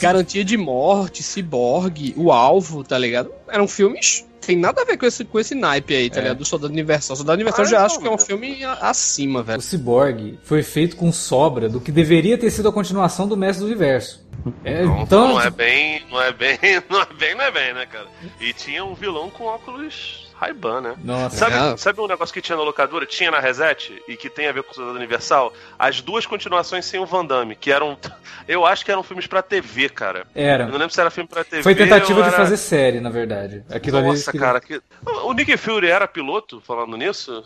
[0.00, 3.30] Garantia de Morte, Cyborg, O Alvo, tá ligado?
[3.48, 4.25] Eram filmes.
[4.46, 6.22] Tem nada a ver com esse, com esse naipe aí, tá É.
[6.22, 6.38] ligado?
[6.38, 7.16] Do Soldado Universal.
[7.16, 9.58] Soldado Universal Ah, eu já não, acho que é um filme acima, velho.
[9.58, 13.60] O Cyborg foi feito com sobra do que deveria ter sido a continuação do Mestre
[13.64, 14.24] do Universo.
[14.64, 16.56] É, Não, então, não é bem, não é bem,
[16.88, 18.06] não é bem, não é bem, né, cara?
[18.40, 20.94] E tinha um vilão com óculos Ray-Ban, né?
[21.02, 21.36] Nossa.
[21.36, 21.76] Sabe, É.
[21.76, 23.06] sabe um negócio que tinha na locadora?
[23.06, 25.52] Tinha na Reset e que tem a ver com o Soldado Universal?
[25.78, 27.96] As duas continuações sem o Van Damme, que eram.
[28.46, 30.20] Eu acho que eram filmes pra TV, cara.
[30.34, 30.64] Eu não Era.
[30.66, 31.62] lembro se era filme pra TV.
[31.64, 33.64] Foi tentativa de era- fazer série, na verdade.
[33.68, 34.06] Aquilo ali.
[34.08, 34.60] Nossa, cara.
[34.60, 34.80] Que...
[35.24, 37.42] O Nick Fury era piloto, falando nisso?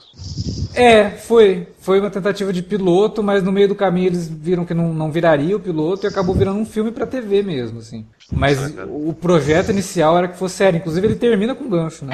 [0.75, 1.67] É, foi.
[1.81, 5.11] Foi uma tentativa de piloto, mas no meio do caminho eles viram que não, não
[5.11, 8.07] viraria o piloto e acabou virando um filme pra TV mesmo, assim.
[8.31, 10.77] Mas o projeto inicial era que fosse série.
[10.77, 12.13] Inclusive ele termina com gancho, né?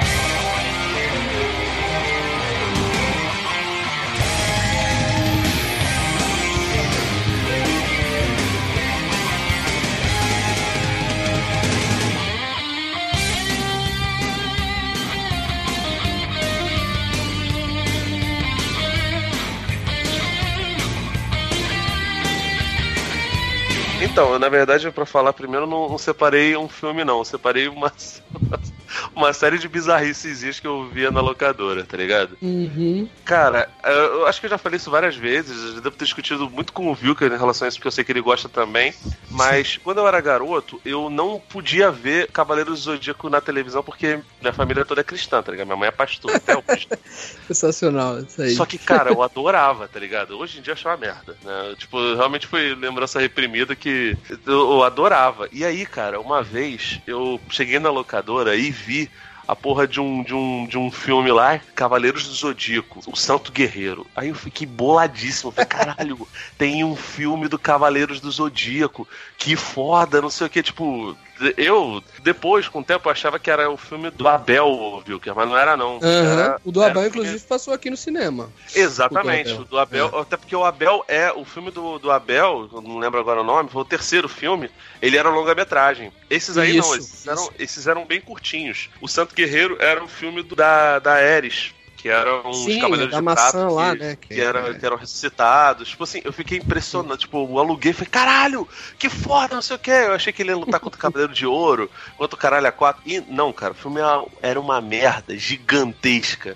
[24.17, 27.19] Então, na verdade, pra falar primeiro, não, não separei um filme, não.
[27.19, 27.93] Eu separei uma,
[29.15, 32.35] uma série de bizarrices que eu via na locadora, tá ligado?
[32.41, 33.07] Uhum.
[33.23, 35.75] Cara, eu acho que eu já falei isso várias vezes.
[35.75, 38.03] Eu devo ter discutido muito com o Vilker em relação a isso, porque eu sei
[38.03, 38.91] que ele gosta também.
[39.29, 44.19] Mas quando eu era garoto, eu não podia ver Cavaleiros do Zodíaco na televisão, porque
[44.41, 45.67] minha família toda é cristã, tá ligado?
[45.67, 46.87] Minha mãe é pastor, até hoje.
[47.45, 48.55] Sensacional, isso aí.
[48.55, 50.39] Só que, cara, eu adorava, tá ligado?
[50.39, 51.75] Hoje em dia eu acho uma merda, né?
[51.77, 54.06] Tipo, realmente foi lembrança reprimida que
[54.45, 55.49] eu, adorava.
[55.51, 59.09] E aí, cara, uma vez eu cheguei na locadora e vi
[59.47, 63.51] a porra de um, de um, de um filme lá, Cavaleiros do Zodíaco, o Santo
[63.51, 64.05] Guerreiro.
[64.13, 65.51] Aí eu fiquei boladíssimo.
[65.51, 66.27] Falei, caralho,
[66.57, 69.07] tem um filme do Cavaleiros do Zodíaco.
[69.37, 70.61] Que foda, não sei o que.
[70.61, 71.15] Tipo,
[71.57, 75.21] eu, depois, com o tempo, achava que era o filme do Abel, viu?
[75.35, 75.97] Mas não era, não.
[76.01, 76.31] Aham.
[76.39, 78.51] Era- O do era Abel, filme- inclusive, passou aqui no cinema.
[78.75, 80.07] Exatamente, O o do do Abel.
[80.19, 81.31] Até porque o Abel é.
[81.31, 84.69] O filme do, do Abel, não lembro agora o nome, foi o terceiro filme,
[85.01, 86.11] ele era longa-metragem.
[86.29, 88.89] Esses aí não, Isso, esses eram, esses eram bem curtinhos.
[89.01, 91.73] O Santo Guerreiro era o filme do- da, da Ares.
[91.97, 94.73] Que eram os Sim, Cavaleiros de Prata lá, que, né, Que, que- era, é.
[94.75, 95.89] que eram ressuscitados.
[95.89, 97.17] Tipo assim, eu fiquei impressionado.
[97.17, 98.67] Tipo, eu aluguei e falei, caralho,
[98.99, 99.89] que foda, não sei o que.
[99.89, 102.71] Eu achei que ele ia lutar contra o Cavaleiro de Ouro, contra o Caralho a
[102.71, 103.01] 4.
[103.05, 103.99] E não, cara, o filme
[104.41, 106.55] era uma merda gigantesca.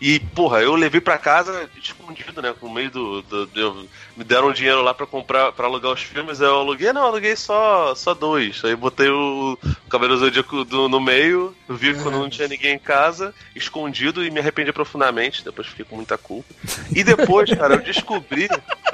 [0.00, 2.54] E, porra, eu levei pra casa escondido, né?
[2.60, 3.22] Com meio do.
[3.22, 6.40] do- do- me deram dinheiro lá pra comprar, pra alugar os filmes.
[6.40, 8.60] Eu aluguei, não, aluguei só, só dois.
[8.64, 9.56] Aí botei o
[9.88, 14.40] Cavaleiro Zodíaco do, no meio, vi quando não tinha ninguém em casa, escondido e me
[14.40, 15.44] arrependi profundamente.
[15.44, 16.52] Depois fiquei com muita culpa.
[16.94, 18.48] E depois, cara, eu descobri.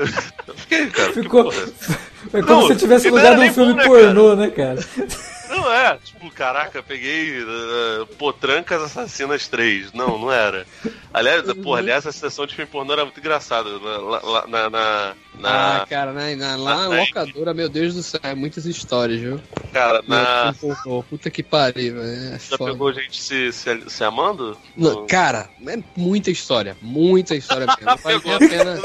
[0.46, 1.44] eu fiquei, cara, que Ficou.
[1.44, 1.66] porra.
[2.30, 4.80] Foi como Não, se tivesse alugado um filme bom, né, pornô, né, cara?
[5.54, 9.92] Não é, tipo, caraca, peguei uh, Potrancas Assassinas 3.
[9.92, 10.66] Não, não era.
[11.12, 13.70] Aliás, porra, aliás, a sessão de filme pornô era muito engraçada.
[13.78, 16.34] Na, lá- na, na, na- Ah, cara, né?
[16.34, 19.40] na, lá na na- locadora, meu Deus do céu, é muitas histórias, viu?
[19.72, 20.54] cara, na.
[20.62, 22.34] Meu, pô, Puta que pariu, velho.
[22.34, 22.72] É Já foda.
[22.72, 24.58] pegou gente se, se, se amando?
[24.76, 27.84] Não, cara, é muita história, muita história mesmo.
[27.84, 28.80] Não vale a pena.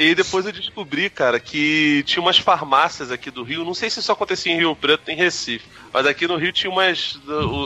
[0.00, 3.66] E depois eu descobri, cara, que tinha umas farmácias aqui do Rio.
[3.66, 5.68] Não sei se isso acontecia em Rio Preto, em Recife.
[5.92, 7.20] Mas aqui no Rio tinha umas.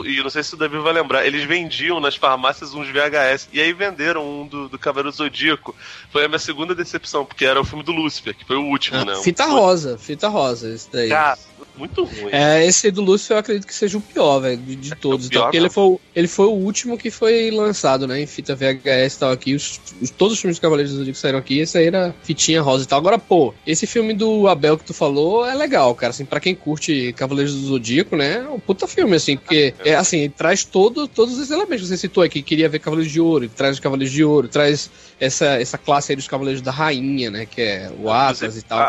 [0.05, 1.25] E não sei se o Davi vai lembrar.
[1.25, 3.47] Eles vendiam nas farmácias uns VHS.
[3.53, 5.73] E aí venderam um do, do Cavaleiro Zodíaco.
[6.11, 8.97] Foi a minha segunda decepção, porque era o filme do Lúcifer, que foi o último,
[8.97, 9.15] Ah, né?
[9.23, 11.07] Fita rosa, fita rosa, esse daí.
[11.07, 11.39] Cara,
[11.77, 12.29] muito ruim.
[12.31, 15.27] É, esse do Lúcifer eu acredito que seja o pior, velho, de, de todos.
[15.27, 18.19] o pior, então, porque ele foi, o- ele foi o último que foi lançado, né?
[18.21, 19.53] Em fita VHS e tal aqui.
[19.55, 22.61] Os, os- todos os filmes do Cavaleiros do Zodíaco saíram aqui, esse aí era fitinha
[22.61, 22.99] rosa e tal.
[22.99, 26.11] Agora, pô, esse filme do Abel que tu falou é legal, cara.
[26.11, 28.43] Assim, pra quem curte Cavaleiros do Zodíaco, né?
[28.45, 31.97] É um puta filme, assim, porque é assim, traz todo, todos os elementos que você
[31.97, 32.41] citou aqui.
[32.41, 36.15] Queria ver Cavaleiros de Ouro, traz os Cavaleiros de Ouro, traz essa, essa classe aí
[36.15, 37.45] dos Cavaleiros da Rainha, né?
[37.45, 38.79] Que é o Atlas e tal.
[38.79, 38.85] A,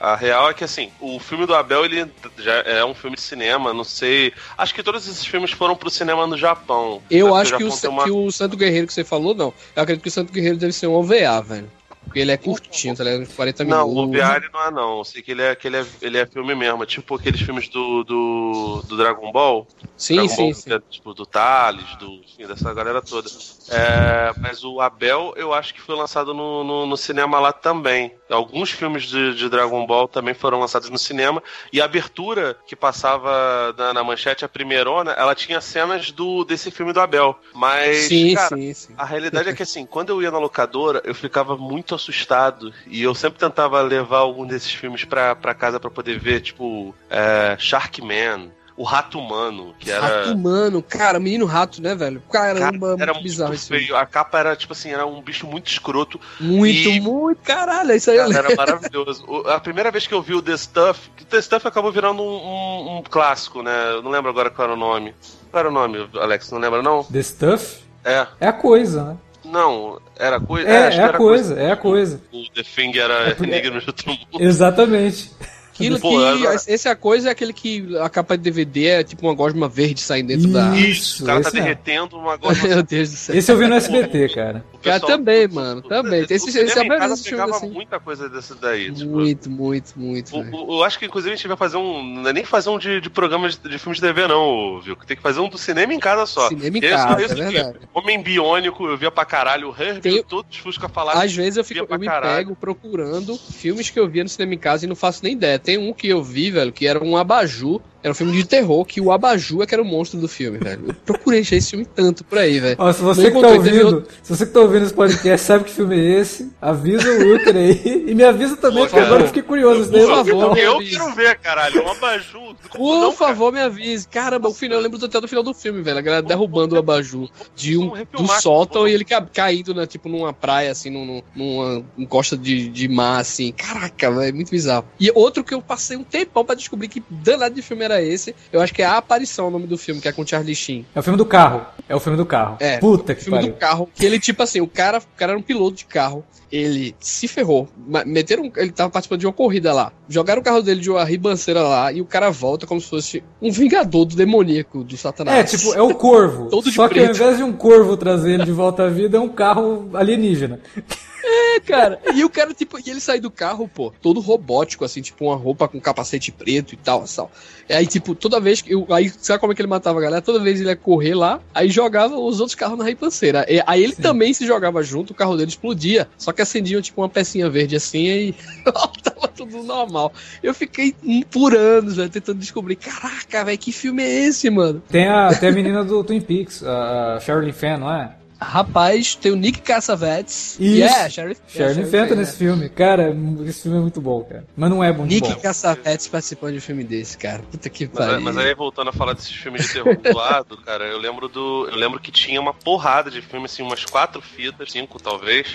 [0.00, 2.03] a, a real é que assim, o filme do Abel ele
[2.38, 4.32] já é um filme de cinema, não sei.
[4.56, 7.02] Acho que todos esses filmes foram pro cinema no Japão.
[7.10, 9.52] Eu Porque acho que o, uma- que o Santo Guerreiro que você falou, não.
[9.74, 11.70] Eu acredito que o Santo Guerreiro deve ser um OVA, velho.
[12.04, 13.22] Porque ele é curtinho, tá ligado?
[13.22, 14.04] Uns 40 Não, minutos.
[14.04, 14.98] o Biari não é não.
[14.98, 16.82] Eu sei que ele é, que ele é, ele é filme mesmo.
[16.82, 19.66] É tipo aqueles filmes do, do, do Dragon Ball.
[19.96, 20.72] Sim, Dragon sim, Ball, sim.
[20.74, 23.28] é, tipo, do Thales, do, enfim, dessa galera toda.
[23.70, 28.14] É, mas o Abel, eu acho que foi lançado no, no, no cinema lá também.
[28.28, 31.42] Alguns filmes de, de Dragon Ball também foram lançados no cinema.
[31.72, 36.70] E a abertura que passava na, na manchete, a primeirona, ela tinha cenas do, desse
[36.70, 37.38] filme do Abel.
[37.54, 38.94] Mas, Sim, cara, sim, sim.
[38.96, 42.72] a realidade é que assim, quando eu ia na locadora, eu ficava muito assustado.
[42.86, 46.94] E eu sempre tentava levar algum desses filmes pra, pra casa pra poder ver, tipo,
[47.08, 50.00] é, Sharkman, O Rato Humano, que era.
[50.04, 52.20] Rato humano, cara, menino rato, né, velho?
[52.32, 53.84] Caramba, Era muito bizarro muito filme.
[53.84, 53.96] feio.
[53.96, 56.20] A capa era, tipo assim, era um bicho muito escroto.
[56.40, 59.24] Muito, E- muito, caralho, é isso aí Cara, era maravilhoso.
[59.46, 62.20] A primeira vez que eu vi o The Stuff, que o The Stuff acabou virando
[62.20, 63.92] um, um- um clássico, né?
[63.92, 65.14] Eu não lembro agora qual era o nome.
[65.52, 66.50] Qual era o nome, Alex?
[66.50, 67.04] Não lembra, não?
[67.04, 68.26] The Stuff É.
[68.40, 69.16] é a coisa, né?
[69.44, 70.68] Não, era coisa.
[70.68, 72.20] É, acho é que a era coisa, é a coisa.
[72.32, 74.26] O The Thing era porque- Enigma de Outro Mundo.
[74.40, 75.30] Exatamente.
[75.74, 76.24] Aquilo Pô, que.
[76.24, 79.34] agora- Esse é a coisa, é aquele que a capa de DVD é tipo uma
[79.34, 80.74] gosma verde saindo dentro da.
[80.76, 81.66] Isso, o cara tá esse mesmo.
[81.68, 83.34] derretendo uma gosma Meu Deus do céu.
[83.36, 84.64] Esse eu vi no SBT, cara.
[84.82, 86.24] Cara, também, mano, também.
[86.26, 87.70] Tem esse- esse cinema é esse filme pegava assim.
[87.70, 88.92] muita coisa desse daí.
[88.92, 90.36] Tipo, Muito, muito, muito.
[90.36, 92.02] o- eu acho que inclusive a gente vai fazer um.
[92.04, 94.94] Não é nem fazer um de, de programa de, de filmes de TV, não, viu?
[95.06, 96.48] Tem que fazer um do cinema em casa só.
[96.48, 97.78] Cinema em E só casa, isso é verdade.
[97.92, 99.70] Homem Biônico, eu via pra caralho.
[99.70, 101.20] O Herbie, Tem- todos os Fusca falaram.
[101.20, 102.36] Às vezes eu, fico, eu me caralho.
[102.36, 105.58] pego procurando filmes que eu via no cinema em casa e não faço nem ideia.
[105.64, 107.80] Tem um que eu vi, velho, que era um abajur.
[108.04, 110.58] Era um filme de terror, que o abajur é que era o monstro do filme,
[110.58, 110.84] velho.
[110.88, 112.76] Eu procurei achei esse filme tanto por aí, velho.
[112.78, 115.70] Ó, se você que tá ouvindo, se você que tá ouvindo esse podcast sabe que
[115.70, 118.04] filme é esse, avisa o Wilker aí.
[118.06, 119.84] E me avisa também, Pô, porque agora eu fiquei curioso.
[119.90, 121.82] Por Por eu- favor, eu quero ver, caralho.
[121.82, 122.54] Um abajur.
[122.76, 124.06] Por Não, favor, me avise.
[124.06, 125.96] Caramba, o final, eu lembro até do final do filme, velho.
[125.98, 130.10] A galera derrubando o abajur de um, do sótão e ele ca- caindo, né, tipo,
[130.10, 133.50] numa praia, assim, num- num- numa encosta de, de mar, assim.
[133.52, 134.84] Caraca, velho, muito bizarro.
[135.00, 138.34] E outro que eu passei um tempão pra descobrir que danado de filme era esse,
[138.52, 140.86] eu acho que é A Aparição, o nome do filme, que é com Charlie Sheen.
[140.94, 141.62] É o filme do carro.
[141.88, 142.56] É o filme do carro.
[142.60, 143.52] É, Puta O que filme pariu.
[143.52, 146.24] do carro, que ele, tipo assim, o cara, o cara era um piloto de carro,
[146.50, 147.68] ele se ferrou,
[148.06, 151.62] meteram, ele tava participando de uma corrida lá, jogaram o carro dele de uma ribanceira
[151.62, 155.52] lá, e o cara volta como se fosse um vingador do demoníaco, do satanás.
[155.52, 156.46] É, tipo, é o corvo.
[156.50, 157.16] Todo de Só que ao preto.
[157.16, 160.60] invés de um corvo trazer ele de volta à vida, é um carro alienígena.
[161.26, 161.98] É, cara.
[162.14, 165.36] E o cara, tipo, e ele sai do carro, pô, todo robótico, assim, tipo, uma
[165.36, 167.22] roupa com capacete preto e tal, assim.
[167.70, 168.72] Aí, tipo, toda vez que.
[168.74, 170.20] eu- Aí, sabe como é que ele matava a galera?
[170.22, 173.46] Toda vez ele ia correr lá, aí jogava os outros carros na ripanceira.
[173.48, 174.02] E- Aí ele Sim.
[174.02, 176.06] também se jogava junto, o carro dele explodia.
[176.18, 178.34] Só que acendia, tipo, uma pecinha verde assim e
[179.02, 180.12] tava tudo normal.
[180.42, 180.94] Eu fiquei
[181.30, 182.76] por anos, velho, tentando descobrir.
[182.76, 184.82] Caraca, velho, que filme é esse, mano?
[184.90, 188.14] Tem a, tem a menina do Twin Peaks, a, Shirley Fenn, não é?
[188.44, 190.54] Rapaz, tem o Nick Cassavetes.
[190.58, 190.62] Isso.
[190.62, 191.40] E é, Sheriff.
[191.48, 192.68] Shirley é, Fenn tá Fenn, nesse filme.
[192.68, 193.16] Cara,
[193.46, 194.44] esse filme é muito bom, cara.
[194.56, 195.40] Mas não é muito Nick bom.
[195.40, 197.42] Cassavetes participou de um filme desse, cara.
[197.50, 198.20] Puta que Mas, pariu.
[198.20, 201.68] mas aí, voltando a falar desses filmes de terror zoado, cara, eu lembro do.
[201.70, 205.48] Eu lembro que tinha uma porrada de filmes, assim, umas quatro fitas, cinco talvez,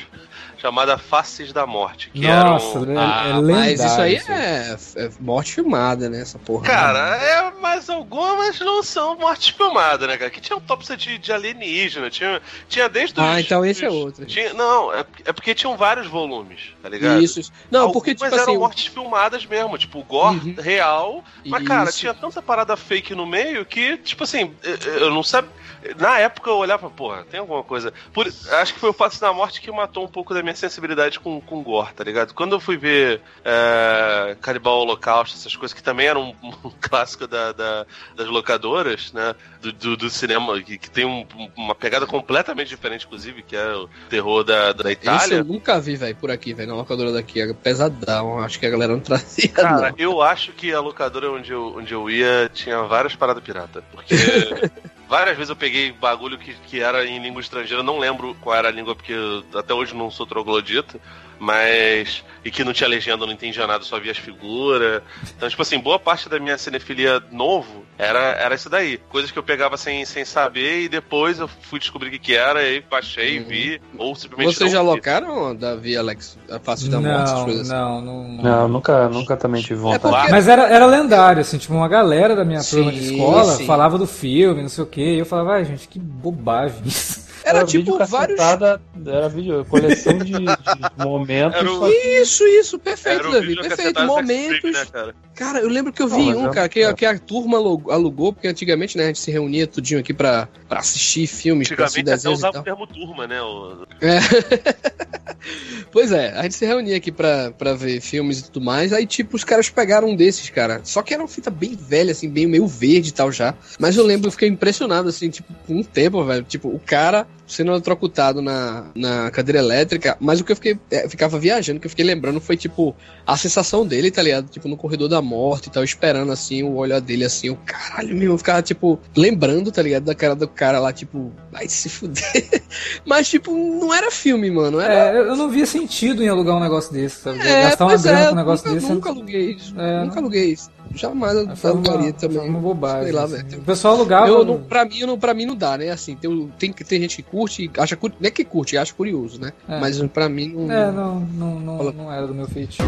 [0.59, 2.09] chamada Faces da Morte.
[2.13, 2.91] Que Nossa, eram.
[2.93, 3.73] é, Ah, é mas lendário.
[3.85, 6.21] isso aí isso é, é morte filmada, né?
[6.21, 6.65] Essa porra.
[6.65, 10.29] Cara, é, mas algumas não são mortes filmadas, né, cara?
[10.29, 13.25] Que tinha autópsia de, de alienígena, tinha, tinha desde os.
[13.25, 14.25] Ah, então esse é os- outro.
[14.25, 17.21] Tinha, não, é, é porque tinham vários volumes, tá ligado?
[17.21, 17.51] Isso, isso.
[17.71, 18.59] Não, porque, Algumas tipo eram assim.
[18.59, 20.55] mortes filmadas mesmo, tipo, gore Uhum.
[20.59, 21.23] real.
[21.45, 21.99] Mas, cara, Isso.
[21.99, 25.49] tinha tanta parada fake no meio que, tipo assim, eu- eu não sabia.
[25.97, 27.93] Na época eu olhava, porra, tem alguma coisa.
[28.13, 31.19] Por- acho que foi o Face da Morte que matou um pouco da minha sensibilidade
[31.19, 32.33] com, com gore, tá ligado?
[32.33, 37.27] Quando eu fui ver é, Canibal Holocausto, essas coisas que também eram um, um clássico
[37.27, 37.85] da, da-
[38.15, 39.35] das locadoras, né?
[39.61, 41.25] Do, do- do cinema, que, que tem um-
[41.55, 45.35] uma pegada completamente diferente, inclusive, que é o terror da, da Esse Itália.
[45.37, 47.41] eu nunca vi, velho, por aqui, velho, na locadora daqui.
[47.41, 49.95] É pesadão, acho que a galera não trazia, Cara, não.
[49.97, 53.83] eu acho que a locadora onde eu, onde eu ia tinha várias paradas pirata.
[53.91, 54.15] Porque
[55.09, 58.67] várias vezes eu peguei bagulho que, que era em língua estrangeira, não lembro qual era
[58.67, 59.13] a língua, porque
[59.55, 61.01] até hoje não sou troglodita,
[61.39, 62.23] mas.
[62.43, 65.01] E que não tinha legenda, não entendia nada, só via as figuras.
[65.35, 68.97] Então, tipo assim, boa parte da minha cinefilia novo era, era isso daí.
[69.09, 72.35] Coisas que eu pegava sem, sem saber e depois eu fui descobrir o que, que
[72.35, 73.45] era, e baixei, Uhum.
[73.45, 74.55] vi, ou simplesmente.
[74.55, 74.95] Vocês já não vi.
[74.95, 77.73] locaram, Davi, Alex, a face da morte, essas Não, coisas assim?
[77.79, 80.01] não, não, Não, nunca, nunca também tive vontade.
[80.15, 83.65] porque- Mas era, era lendário, assim, tipo, uma galera da minha turma de escola sim.
[83.65, 87.27] falava do filme, não sei o que, e eu falava, ai gente, que bobagem isso.
[87.43, 88.39] Era tipo vários.
[88.39, 90.45] Era vídeo, coleção de, de
[90.97, 91.59] momentos.
[91.59, 94.01] Era o- Isso, isso, perfeito, Era Davi, perfeito.
[94.05, 94.59] Momentos.
[94.59, 95.15] Freak, né, cara?
[95.35, 96.93] Cara, eu lembro que eu Não, vi um, é- cara, que, é.
[96.93, 100.79] que a turma alugou, porque antigamente, né, a gente se reunia tudinho aqui pra, pra
[100.79, 102.61] assistir filmes, pra assistir Antigamente até desenhos e usava tal.
[102.61, 103.41] o termo turma, né?
[103.41, 104.19] O- É.
[105.91, 108.91] pois é, a gente se reunia aqui pra, pra ver filmes e tudo mais.
[108.93, 110.81] Aí, tipo, os caras pegaram um desses, cara.
[110.83, 113.53] Só que era uma fita bem velha, assim, bem meio verde e tal já.
[113.79, 116.43] Mas eu lembro, eu fiquei impressionado, assim, tipo, por um tempo, velho.
[116.43, 120.15] Tipo, o cara sendo eletrocutado na, na cadeira elétrica.
[120.19, 120.79] Mas o que eu fiquei.
[120.91, 124.47] é, ficava viajando, o que eu fiquei lembrando foi, tipo, a sensação dele, tá ligado?
[124.49, 128.15] Tipo, no corredor da morte e tal, esperando, assim, o olhar dele, assim, o caralho
[128.15, 128.33] mesmo.
[128.33, 130.03] Eu ficava, tipo, lembrando, tá ligado?
[130.03, 132.61] Da cara do cara lá, tipo, vai se fuder.
[133.03, 134.79] Mas, tipo, não era filme, mano.
[134.79, 135.17] Era.
[135.17, 137.39] É, eu não via sentido em alugar um negócio desse, sabe?
[137.39, 138.93] É, Gastar uma grana é, com um negócio nunca, desse.
[138.93, 139.79] nunca aluguei isso.
[139.79, 140.69] É, nunca aluguei isso.
[140.93, 142.49] Jamais eu alugaria também.
[142.49, 143.03] uma bobagem.
[143.03, 143.35] Sei lá, assim.
[143.35, 143.57] velho.
[143.59, 144.27] O pessoal alugava.
[144.27, 145.89] Eu não, pra, mim, não, pra mim não dá, né?
[145.89, 149.53] Assim, tem, tem, tem gente que curte, acha não é que curte, acha curioso, né?
[149.67, 149.79] É.
[149.79, 150.71] Mas pra mim não.
[150.71, 152.83] É, não, não, não, não era do meu feitio.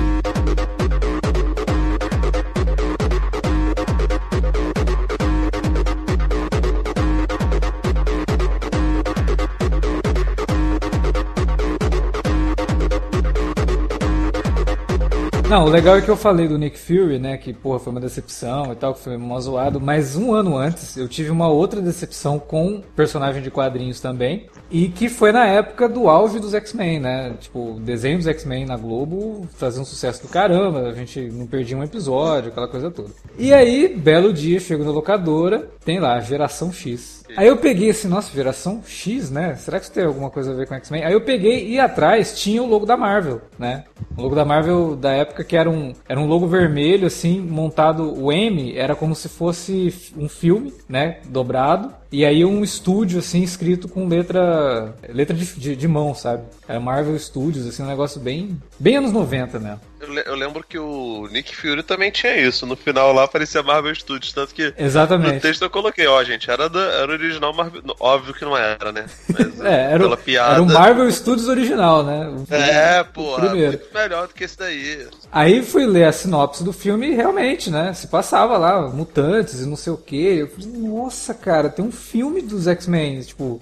[15.52, 17.36] Não, o legal é que eu falei do Nick Fury, né?
[17.36, 19.82] Que, porra, foi uma decepção e tal, que foi mó zoado.
[19.82, 24.47] Mas um ano antes, eu tive uma outra decepção com personagem de quadrinhos também.
[24.72, 27.34] E que foi na época do auge dos X-Men, né?
[27.38, 30.88] Tipo, desenho dos X-Men na Globo fazia um sucesso do caramba.
[30.88, 33.10] A gente não perdia um episódio, aquela coisa toda.
[33.38, 37.20] E aí, belo dia, chego na locadora, tem lá, Geração X.
[37.38, 39.55] Aí eu peguei assim, nossa, geração X, né?
[39.55, 41.03] Será que isso tem alguma coisa a ver com X-Men?
[41.03, 43.84] Aí eu peguei e atrás tinha o logo da Marvel, né?
[44.17, 48.13] O logo da Marvel da época que era um, era um logo vermelho, assim, montado.
[48.21, 51.19] O M era como se fosse um filme, né?
[51.27, 52.01] Dobrado.
[52.12, 54.93] E aí um estúdio, assim, escrito com letra.
[55.09, 56.43] letra de, de, de mão, sabe?
[56.68, 58.62] Era Marvel Studios, assim, um negócio bem.
[58.80, 59.80] bem anos 90 mesmo.
[60.01, 62.66] Eu, le- eu lembro que o Nick Fury também tinha isso.
[62.66, 65.41] No final lá aparecia Marvel Studios, tanto que no Exatamente.
[65.41, 67.82] texto eu coloquei, ó, gente, era, da, era original Marvel.
[67.99, 69.05] Óbvio que não era, né?
[69.30, 70.53] Mas, É, era, pela piada.
[70.53, 72.30] era o Marvel Studios original, né?
[72.49, 73.72] É, primeiro.
[73.74, 75.07] muito melhor do que esse daí.
[75.32, 77.93] Aí fui ler a sinopse do filme e realmente, né?
[77.93, 80.18] Se passava lá, mutantes e não sei o que.
[80.39, 83.62] Eu falei, nossa, cara, tem um filme dos X-Men, tipo,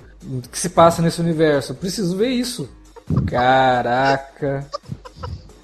[0.52, 1.74] que se passa nesse universo.
[1.74, 2.70] Eu preciso ver isso.
[3.28, 4.66] Caraca.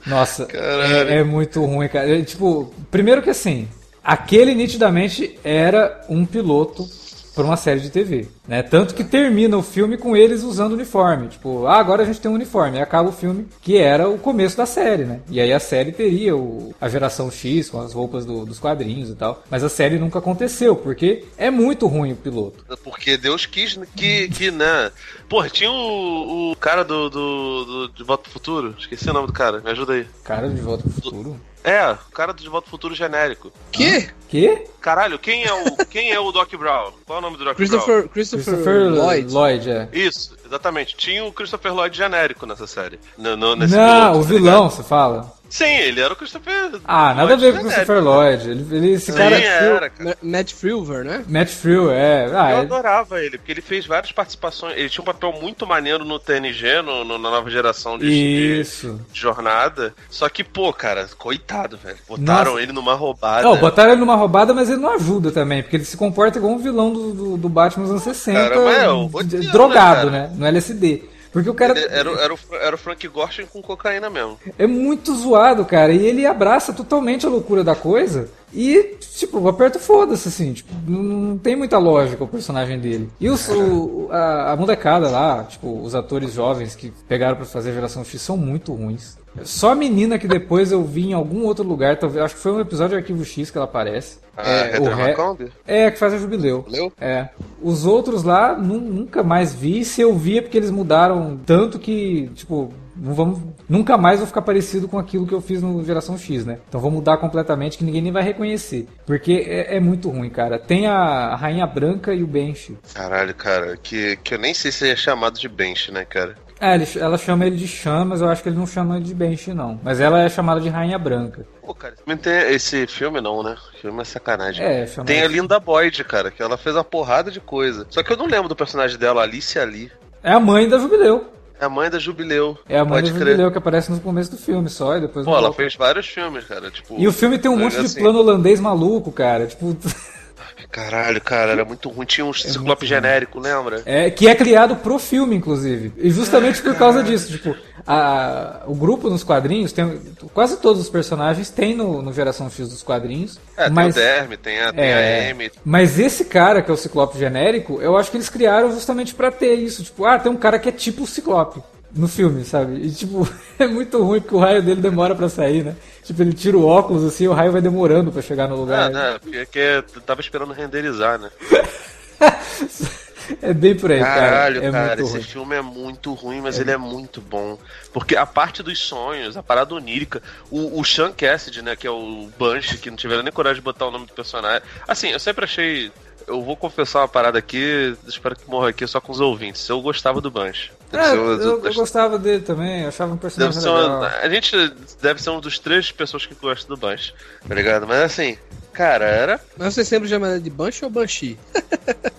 [0.05, 2.19] Nossa, é, é muito ruim, cara.
[2.19, 3.67] É, tipo, primeiro que assim,
[4.03, 6.87] aquele nitidamente era um piloto
[7.35, 8.63] para uma série de TV, né?
[8.63, 12.31] Tanto que termina o filme com eles usando uniforme, tipo, ah, agora a gente tem
[12.31, 15.19] um uniforme, e acaba o filme que era o começo da série, né?
[15.29, 19.09] E aí a série teria o, a geração X com as roupas do- dos quadrinhos
[19.09, 22.63] e tal, mas a série nunca aconteceu porque é muito ruim o piloto.
[22.83, 24.91] Porque Deus quis que, que né?
[25.27, 28.75] Porra, tinha o, o cara do, do, do De Volta pro Futuro.
[28.79, 30.05] Esqueci o nome do cara, me ajuda aí.
[30.23, 31.39] Cara de Volta pro Futuro.
[31.65, 33.51] É, o cara do De Volta pro Futuro genérico.
[33.71, 34.07] Que?
[34.29, 34.65] Que?
[34.79, 36.91] Caralho, quem é o, quem é o Doc Brown?
[37.05, 37.67] Qual é o nome do Doc Brown?
[37.67, 39.33] Christopher, Christopher, Christopher Lloyd.
[39.33, 39.89] Lloyd, é.
[39.91, 40.95] Isso, exatamente.
[40.95, 42.99] Tinha o Christopher Lloyd genérico nessa série.
[43.17, 45.34] No, no, nesse Não, piloto, o tá vilão, você fala.
[45.55, 46.69] Sim, ele era o Christopher.
[46.83, 47.61] Ah, nada a ver com o.
[47.61, 48.49] Christopher Lloyd.
[48.49, 49.39] Ele, ele- esse Sim, cara.
[49.39, 50.09] era, cara.
[50.21, 51.23] Ma- Matt Frewer, né?
[51.29, 52.25] Matt Frew, é.
[52.25, 54.75] Ah, Eu é- adorava ele, porque ele fez várias participações.
[54.75, 58.59] Ele tinha um papel muito maneiro no TNG, no, no- na nova geração de, de
[58.59, 58.99] Isso.
[59.13, 59.93] jornada.
[60.09, 61.97] Só que, pô, cara, coitado, velho.
[62.05, 62.61] Botaram Nossa.
[62.63, 63.43] ele numa roubada.
[63.43, 66.51] Não, botaram ele numa roubada, mas ele não ajuda também, porque ele se comporta igual
[66.51, 70.11] um vilão do, do, do Batman nos anos 60, Cara, mas é o roteiro, drogado,
[70.11, 70.31] né, né?
[70.35, 71.14] No LSD.
[71.35, 74.39] Porque o cara era, o- era, o, era o Frank Gorshin com cocaína mesmo.
[74.57, 79.77] é muito zoado, cara, e ele abraça totalmente a loucura da coisa e, tipo, aperta
[79.77, 83.09] foda-se, assim, tipo, não, tem muita lógica o personagem dele.
[83.19, 87.71] E os, o, a, a molecada lá, tipo, os atores jovens que pegaram pra fazer
[87.71, 89.17] a geração X são muito ruins.
[89.43, 92.51] Só a menina que depois eu vi em algum outro lugar, talvez, acho que foi
[92.53, 94.17] um episódio de Arquivo X que ela aparece.
[94.37, 95.51] A é, o Heather Re-?
[95.65, 96.63] É, que faz a jubileu.
[96.65, 96.91] Jubileu?
[96.99, 97.29] É.
[97.61, 99.85] Os outros lá nu- nunca mais vi.
[99.85, 104.27] Se eu vi é porque eles mudaram tanto que, tipo, não vamos, nunca mais vou
[104.27, 106.59] ficar parecido com aquilo que eu fiz no Geração X, né?
[106.67, 108.87] Então vou mudar completamente que ninguém nem vai reconhecer.
[109.05, 110.59] Porque é, é muito ruim, cara.
[110.59, 112.77] Tem a, a Rainha Branca e o Bench.
[112.93, 116.35] Caralho, cara, que, que eu nem sei se é chamado de bench, né, cara?
[116.59, 119.05] É, ele- ela chama ele de Chan, mas eu acho que ele não chama ele
[119.05, 119.79] de Bench, não.
[119.83, 121.45] Mas ela é chamada de Rainha Branca.
[121.61, 123.55] Pô, cara, também tem esse filme não, né?
[123.81, 124.65] Filme é sacanagem.
[124.65, 127.85] É, chama Tem a Linda Boyd, cara, que ela fez uma porrada de coisa.
[127.89, 129.91] Só que eu não lembro do personagem dela, Alice Ali.
[130.23, 131.25] É a mãe da Jubileu.
[131.59, 132.57] É a mãe da Jubileu.
[132.67, 133.19] É a mãe da crer.
[133.27, 135.57] Jubileu que aparece no começo do filme só, e depois Pô, ela volta.
[135.57, 136.69] fez vários filmes, cara.
[136.71, 139.45] Tipo, E o filme tem um monte de assim, plano holandês maluco, cara.
[139.47, 139.75] Tipo,
[140.71, 142.05] Caralho, cara, era muito ruim.
[142.05, 143.81] Tinha um ciclope genérico, lembra?
[143.85, 145.93] é, que é criado pro filme, inclusive.
[145.97, 147.55] E justamente por causa disso, tipo,
[147.87, 149.99] a- o grupo nos quadrinhos tem
[150.33, 154.05] quase todos os personagens tem no, no Geração X dos quadrinhos, É, mas tem o
[154.07, 155.27] Derme, tem a, tem É.
[155.27, 155.51] a Amy.
[155.63, 159.31] mas esse cara que é o Ciclope genérico, eu acho que eles criaram justamente pra
[159.31, 161.61] ter isso, tipo, ah, tem um cara que é tipo o Ciclope
[161.95, 162.75] no filme, sabe?
[162.85, 163.27] E tipo,
[163.57, 165.75] é muito ruim porque o raio dele demora pra sair, né?
[166.03, 168.89] Tipo, ele tira o óculos assim, o raio vai demorando pra chegar no Ah, lugar.
[168.91, 169.19] né?
[169.19, 171.29] Porque eu tava esperando renderizar, né?
[173.41, 174.67] É bem por aí, Caralho, cara.
[174.67, 175.21] É cara, esse ruim.
[175.23, 177.57] filme é muito ruim, mas ele é muito bom.
[177.91, 180.21] Porque a parte dos sonhos, a parada onírica,
[180.51, 183.65] o, o Sean Cassidy, né, que é o Banshee, que não tiveram nem coragem de
[183.65, 184.61] botar o nome do personagem.
[184.87, 185.91] Assim, eu sempre achei.
[186.27, 189.67] Eu vou confessar uma parada aqui, espero que morra aqui só com os ouvintes.
[189.69, 190.69] Eu gostava do Banshee.
[190.91, 193.97] Deve É, eu, eu gostava dele também, achava um Deve personagem ser legal.
[193.99, 194.69] uma, a gente
[195.01, 197.13] deve ser um dos três pessoas que gostam do Banshee,
[197.47, 197.87] tá ligado?
[197.87, 198.37] Mas assim,
[198.71, 199.39] cara, era.
[199.57, 201.37] Mas você sempre chama de Banshee ou Banshee?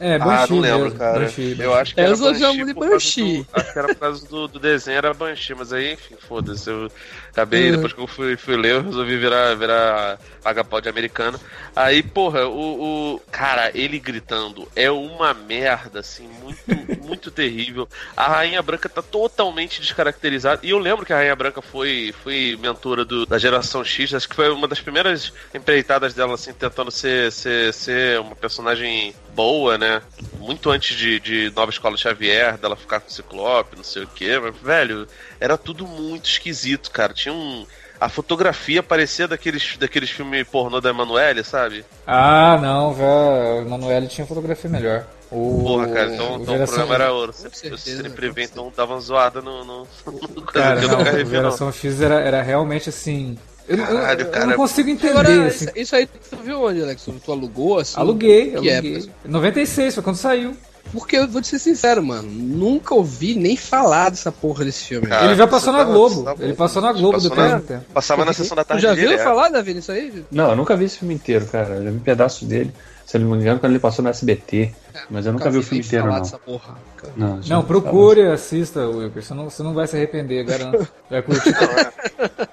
[0.00, 1.20] É, ah, Banshee não lembro, mesmo, cara.
[1.20, 3.42] Banshee, Eu acho que É, era eu só chamo Banshee de Banshee.
[3.42, 6.68] do- Acho que era por causa do, do desenho, era Banshee, mas aí, enfim, foda-se.
[6.68, 6.90] Eu
[7.36, 7.72] acabei, Uhum.
[7.72, 11.38] depois que eu fui, fui ler, eu resolvi virar, virar agapode americano.
[11.74, 13.20] Aí, porra, o, o.
[13.30, 16.60] Cara, ele gritando é uma merda, assim, muito,
[16.98, 17.88] muito terrível.
[18.16, 20.60] A Rainha Branca tá totalmente descaracterizada.
[20.64, 24.28] E eu lembro que a Rainha Branca foi, foi mentora do- da geração X, acho
[24.28, 29.76] que foi uma das primeiras empreitadas dela, assim, tentando ser, ser, ser uma personagem boa,
[29.76, 30.00] né?
[30.40, 34.08] Muito antes de, de Nova Escola Xavier, dela ficar com o Ciclope, não sei o
[34.08, 34.38] quê.
[34.42, 35.06] Mas, velho,
[35.38, 37.12] era tudo muito esquisito, cara.
[37.12, 37.66] Tinha um.
[38.00, 41.84] A fotografia parecia daqueles, daqueles filmes pornô da Emanuele, sabe?
[42.06, 43.04] Ah, não, já.
[43.04, 45.06] O Emanuele tinha fotografia melhor.
[45.30, 47.34] O, Porra, cara, então, o então o Geração- programa era ouro.
[47.42, 49.64] Eu certeza, sempre vi, então dava uma zoada no.
[49.64, 49.86] no...
[50.52, 51.24] Cara, que eu não, nunca o não.
[51.26, 53.36] Geração X era, era realmente assim.
[53.68, 54.46] Eu, eu- Caralho, eu cara.
[54.46, 55.10] não consigo entender.
[55.10, 55.66] Agora, assim.
[55.74, 57.06] isso, aí tu viu onde, Alex?
[57.24, 57.98] Tu alugou assim?
[57.98, 58.96] Aluguei, Que aluguei.
[58.98, 59.12] época?
[59.24, 60.56] 96, foi quando saiu.
[60.92, 62.28] Porque eu vou te ser sincero, mano.
[62.30, 65.08] Nunca ouvi nem falar dessa porra desse filme.
[65.08, 66.14] Cara, ele já passou na tá- Globo.
[66.14, 66.44] você tá bom.
[66.44, 67.84] ele passou na Globo Passou depois na- tempo.
[67.92, 70.24] Passava na sessão da Tu tarde já viu falar, Davi, nisso aí?
[70.30, 71.74] Não, eu nunca vi esse filme inteiro, cara.
[71.74, 72.72] Eu já vi um pedaço dele.
[73.04, 74.72] Se eu não me engano, quando ele passou no SBT.
[75.10, 76.22] Mas eu nunca vi o filme inteiro, falar não.
[76.22, 76.76] dessa porra.
[77.16, 79.22] Não, Não, ouvi procure e assista, Wilker.
[79.22, 80.88] Você não, você não vai se arrepender, garanto.
[81.10, 81.54] Vai curtir.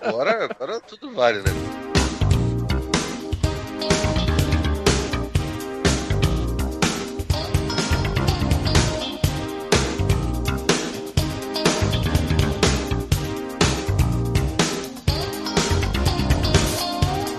[0.02, 1.93] Agora, agora tudo vale, né?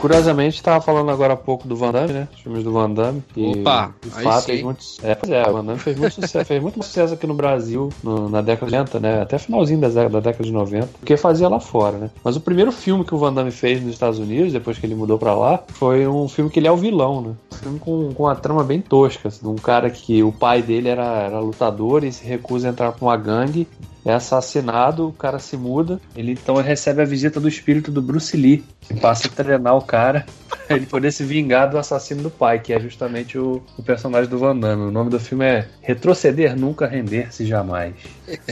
[0.04, 2.28] Curiosamente, tava falando agora há pouco do Van Damme, né?
[2.34, 3.22] Os filmes do Van Damme.
[3.32, 6.44] Que, Opa, de fato, fez muito É, pois é, o Van Damme fez muito sucesso,
[6.44, 9.22] fez muito sucesso aqui no Brasil no- na década de 90, né?
[9.22, 12.10] Até finalzinho da, da década de 90, porque fazia lá fora, né?
[12.22, 14.94] Mas o primeiro filme que o Van Damme fez nos Estados Unidos, depois que ele
[14.94, 17.32] mudou pra lá, foi um filme que ele é o vilão, né?
[17.52, 20.60] Um filme com, com uma trama bem tosca, assim, de um cara que o pai
[20.60, 23.66] dele era, era lutador e se recusa a entrar pra uma gangue
[24.04, 28.36] é assassinado, o cara se muda, ele então recebe a visita do espírito do Bruce
[28.36, 30.26] Lee, que passa a treinar o cara
[30.66, 34.28] pra ele poder se vingar do assassino do pai, que é justamente o, o personagem
[34.28, 34.82] do Van Damme.
[34.84, 37.94] O nome do filme é Retroceder Nunca, Render-se Jamais.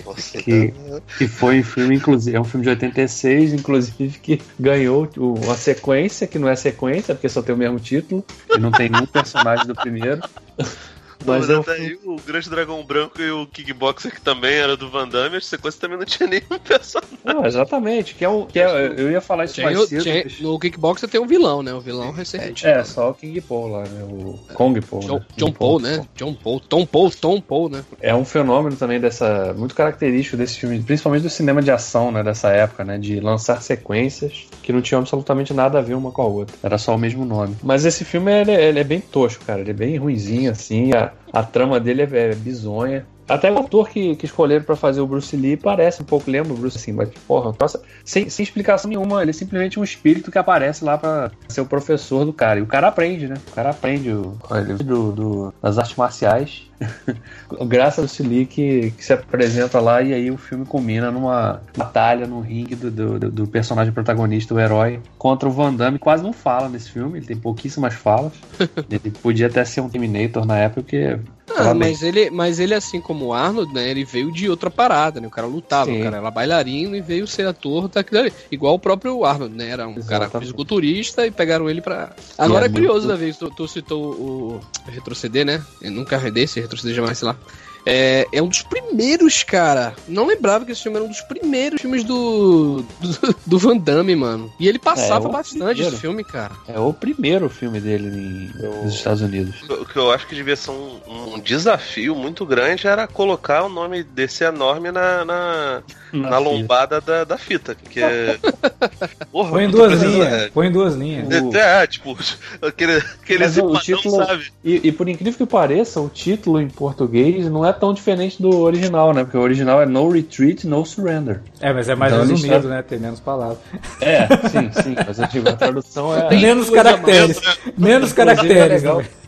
[0.05, 0.73] Nossa, Que-.
[1.19, 5.55] Que foi um filme, inclusive, é um filme de 86, inclusive, que ganhou o- uma
[5.57, 8.25] sequência, que não é sequência, porque só tem o mesmo título,
[8.55, 10.21] e não tem nenhum personagem do primeiro.
[11.27, 14.77] Mas Mas é até aí o Grande Dragão Branco e o Kickboxer, que também era
[14.77, 17.18] do Van Damme, a sequência também não tinha nenhum personagem.
[17.25, 18.47] Não, exatamente, que é um.
[18.47, 20.03] Que é, eu ia falar isso Tinha- mais cedo.
[20.03, 21.73] tinha- mas- no Kickboxer tem um vilão, né?
[21.73, 22.66] O vilão recente.
[22.66, 24.03] É, só o King Paul lá, né?
[24.05, 25.01] O Kong Paul.
[25.03, 25.25] John, né?
[25.37, 26.07] John Paul, né?
[26.16, 26.61] John Paul.
[26.61, 27.85] Tom Paul, Tom Paul, né?
[28.01, 29.55] É um fenômeno também dessa.
[29.57, 32.23] Muito característico desse filme, principalmente do cinema de ação, né?
[32.23, 32.99] Dessa época, né?
[32.99, 36.57] De lançar sequências que não tinham absolutamente nada a ver uma com a outra.
[36.62, 37.57] Era só o mesmo nome.
[37.62, 39.61] Mas esse filme ele, ele é bem tosco, cara.
[39.61, 40.93] Ele é bem ruinzinho, assim.
[40.93, 43.07] A, a trama dele é, é bizonha.
[43.29, 46.53] Até o ator que, que escolheram pra fazer o Bruce Lee parece um pouco, lembra
[46.53, 50.31] o Bruce assim, mas porra, nossa, sem, sem explicação nenhuma, ele é simplesmente um espírito
[50.31, 52.59] que aparece lá pra ser o professor do cara.
[52.59, 53.37] E o cara aprende, né?
[53.49, 54.37] O cara aprende o,
[54.85, 56.70] do, do, das artes marciais.
[57.66, 61.61] Graças ao Bruce Lee que, que, se apresenta lá e aí o filme culmina numa
[61.77, 65.99] batalha no ringue do, do, do, personagem protagonista, o herói, contra o Van Damme.
[65.99, 68.33] Quase não fala nesse filme, ele tem pouquíssimas falas.
[68.91, 71.18] ele podia até ser um Terminator na época, porque
[71.57, 73.89] ah, mas ele, mas ele, assim como o Arnold, né?
[73.89, 75.27] Ele veio de outra parada, né?
[75.27, 76.01] O cara lutava, Sim.
[76.01, 78.33] o cara era bailarino e veio ser ator daquilo ali.
[78.51, 79.69] Igual o próprio Arnold, né?
[79.69, 80.31] Era um Exatamente.
[80.31, 82.15] cara fisiculturista e pegaram ele pra.
[82.39, 83.21] Agora é, é curioso, muito...
[83.21, 85.63] Davi, tu, tu citou o retroceder, né?
[85.81, 87.37] Eu nunca desse, retroceder jamais, sei lá.
[87.85, 89.95] É, é um dos primeiros, cara.
[90.07, 94.14] Não lembrava que esse filme era um dos primeiros filmes do, do, do Van Damme,
[94.14, 94.53] mano.
[94.59, 95.89] E ele passava é, bastante primeiro.
[95.89, 96.53] esse filme, cara.
[96.68, 99.62] É o primeiro filme dele em, nos Estados Unidos.
[99.68, 101.01] O que eu acho que devia ser um,
[101.35, 107.01] um desafio muito grande era colocar o nome desse enorme na, na, na, na lombada
[107.01, 107.74] da, da fita.
[107.74, 108.39] Que é...
[109.33, 110.33] Porra, Põe em duas linhas.
[110.33, 110.49] É.
[110.51, 111.55] Põe em duas linhas.
[111.55, 112.16] É, tipo,
[112.62, 114.53] aquele, aquele o título, sabe?
[114.64, 118.41] E, e por incrível que pareça, o título em português não é é tão diferente
[118.41, 119.25] do original, né?
[119.25, 121.41] Porque o original é No Retreat, No Surrender.
[121.61, 122.83] É, mas é mais então, resumido, né?
[122.83, 123.59] Tem menos palavras.
[124.01, 124.95] É, sim, sim.
[125.07, 126.29] Mas eu digo, a tradução é.
[126.31, 127.41] Menos caracteres.
[127.77, 128.83] Menos caracteres.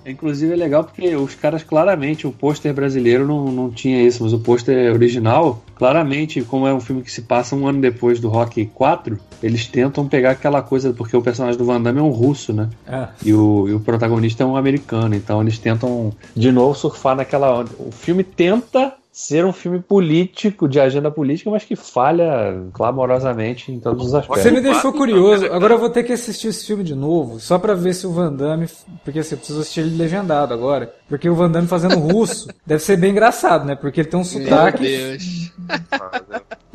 [0.06, 4.32] Inclusive é legal porque os caras claramente, o pôster brasileiro não, não tinha isso, mas
[4.32, 8.28] o pôster original, claramente, como é um filme que se passa um ano depois do
[8.28, 12.10] Rock 4, eles tentam pegar aquela coisa, porque o personagem do Van Damme é um
[12.10, 12.68] russo, né?
[12.86, 13.08] É.
[13.24, 17.58] E, o, e o protagonista é um americano, então eles tentam de novo surfar naquela
[17.58, 17.70] onda.
[17.78, 23.78] O filme tenta ser um filme político, de agenda política, mas que falha clamorosamente em
[23.78, 24.42] todos os aspectos.
[24.42, 25.46] Você me deixou curioso.
[25.52, 28.10] Agora eu vou ter que assistir esse filme de novo, só para ver se o
[28.10, 28.66] Van Damme.
[29.04, 30.92] Porque assim, eu preciso assistir ele legendado agora.
[31.08, 33.76] Porque o Van Damme fazendo russo deve ser bem engraçado, né?
[33.76, 34.82] Porque ele tem um sotaque.
[34.82, 35.52] Meu Deus.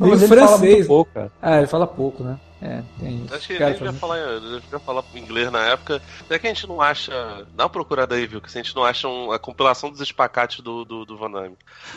[0.00, 0.86] Meio francês.
[0.86, 1.10] Pouco,
[1.42, 2.38] ah, ele fala pouco, né?
[2.62, 3.34] É, tem isso.
[3.34, 4.18] Acho que a gente já falar,
[4.70, 6.02] já falar inglês na época.
[6.20, 7.46] Até que a gente não acha.
[7.54, 8.40] Dá uma procurada aí, viu?
[8.40, 11.56] Que a gente não acha um, a compilação dos espacates do, do, do Van Damme.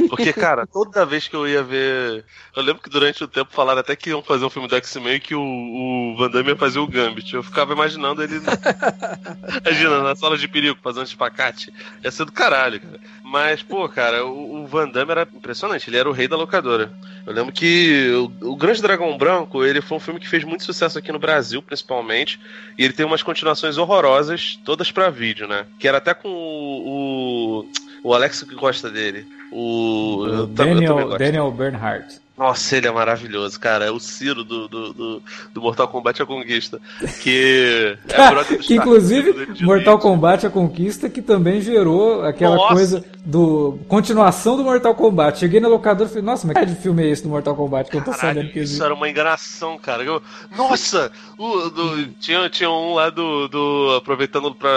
[0.10, 2.24] Porque, cara, toda vez que eu ia ver.
[2.56, 5.20] Eu lembro que durante o tempo falaram até que iam fazer um filme do X-Men
[5.20, 7.34] que o, o Van Damme ia fazer o Gambit.
[7.34, 8.36] Eu ficava imaginando ele.
[9.66, 11.74] Imagina, na sala de perigo, fazendo espacate.
[12.02, 13.00] Ia ser do caralho, cara.
[13.34, 15.90] Mas, pô, cara, o, o Van Damme era impressionante.
[15.90, 16.92] Ele era o rei da locadora.
[17.26, 18.12] Eu lembro que
[18.42, 21.18] o, o Grande Dragão Branco, ele foi um filme que fez muito sucesso aqui no
[21.18, 22.40] Brasil, principalmente.
[22.78, 25.66] E ele tem umas continuações horrorosas, todas para vídeo, né?
[25.80, 27.66] Que era até com o,
[28.04, 29.26] o, o Alex que gosta dele.
[29.52, 32.22] O, o Daniel, Daniel Bernhardt.
[32.36, 33.86] Nossa, ele é maravilhoso, cara.
[33.86, 35.24] É o Ciro do, do, do,
[35.54, 36.82] do Mortal Kombat A Conquista.
[37.22, 42.74] Que é Que inclusive, Mortal Kombat A Conquista, que também gerou aquela Nossa.
[42.74, 43.78] coisa do.
[43.88, 45.38] Continuação do Mortal Kombat.
[45.38, 47.92] Cheguei na locadora e falei, nossa, mas que de filme é esse do Mortal Kombat
[47.92, 48.76] que eu tô Caralho, sabendo que existe?
[48.76, 50.04] Isso era uma enganação, cara.
[50.04, 50.22] Eu,
[50.58, 51.12] nossa!
[51.38, 53.96] O, do, tinha, tinha um lá do, do.
[53.98, 54.70] Aproveitando pra.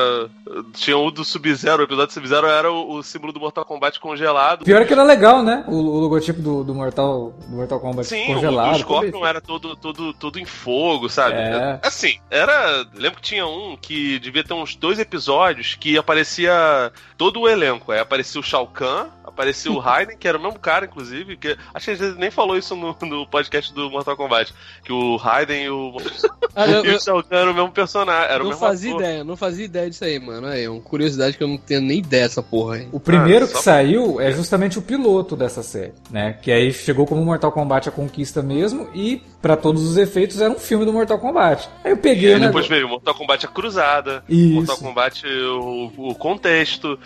[0.75, 3.99] Tinha um do Sub-Zero, o episódio do Sub-Zero era o, o, símbolo do Mortal Kombat
[3.99, 4.65] congelado.
[4.65, 5.65] Pior é que era legal, né?
[5.67, 8.75] O, o logotipo do, do Mortal do Mortal Kombat Sim, congelado.
[8.75, 11.37] Sim, o Scorpion era todo, todo, todo em fogo, sabe?
[11.37, 11.79] É.
[11.83, 12.87] Assim, era.
[12.95, 17.93] Lembro que tinha um que devia ter uns dois episódios que aparecia todo o elenco.
[17.93, 21.37] Aí aparecia o Shao Kahn, aparecia o Raiden, que era o mesmo cara, inclusive.
[21.37, 24.55] Que, acho que a gente nem falou isso no, no podcast do Mortal Kombat.
[24.85, 25.97] Que o Raiden e o.
[26.55, 28.31] Ah, eu, e o Shao Kahn eram o mesmo personagem.
[28.31, 29.03] Era não fazia ator.
[29.03, 30.49] ideia, não fazia ideia disso aí, mano.
[30.49, 32.89] É uma curiosidade que eu não tenho nem ideia dessa porra aí.
[32.93, 36.39] O primeiro ah, que saiu é justamente o piloto dessa série, né?
[36.43, 40.53] Que aí chegou como Mortal Kombat a conquista mesmo e para todos os efeitos era
[40.53, 41.69] um filme do Mortal Kombat.
[41.85, 42.33] Aí eu peguei.
[42.33, 44.55] E né, depois veio Mortal Kombat a cruzada, Isso.
[44.55, 46.99] Mortal Kombat o, o contexto,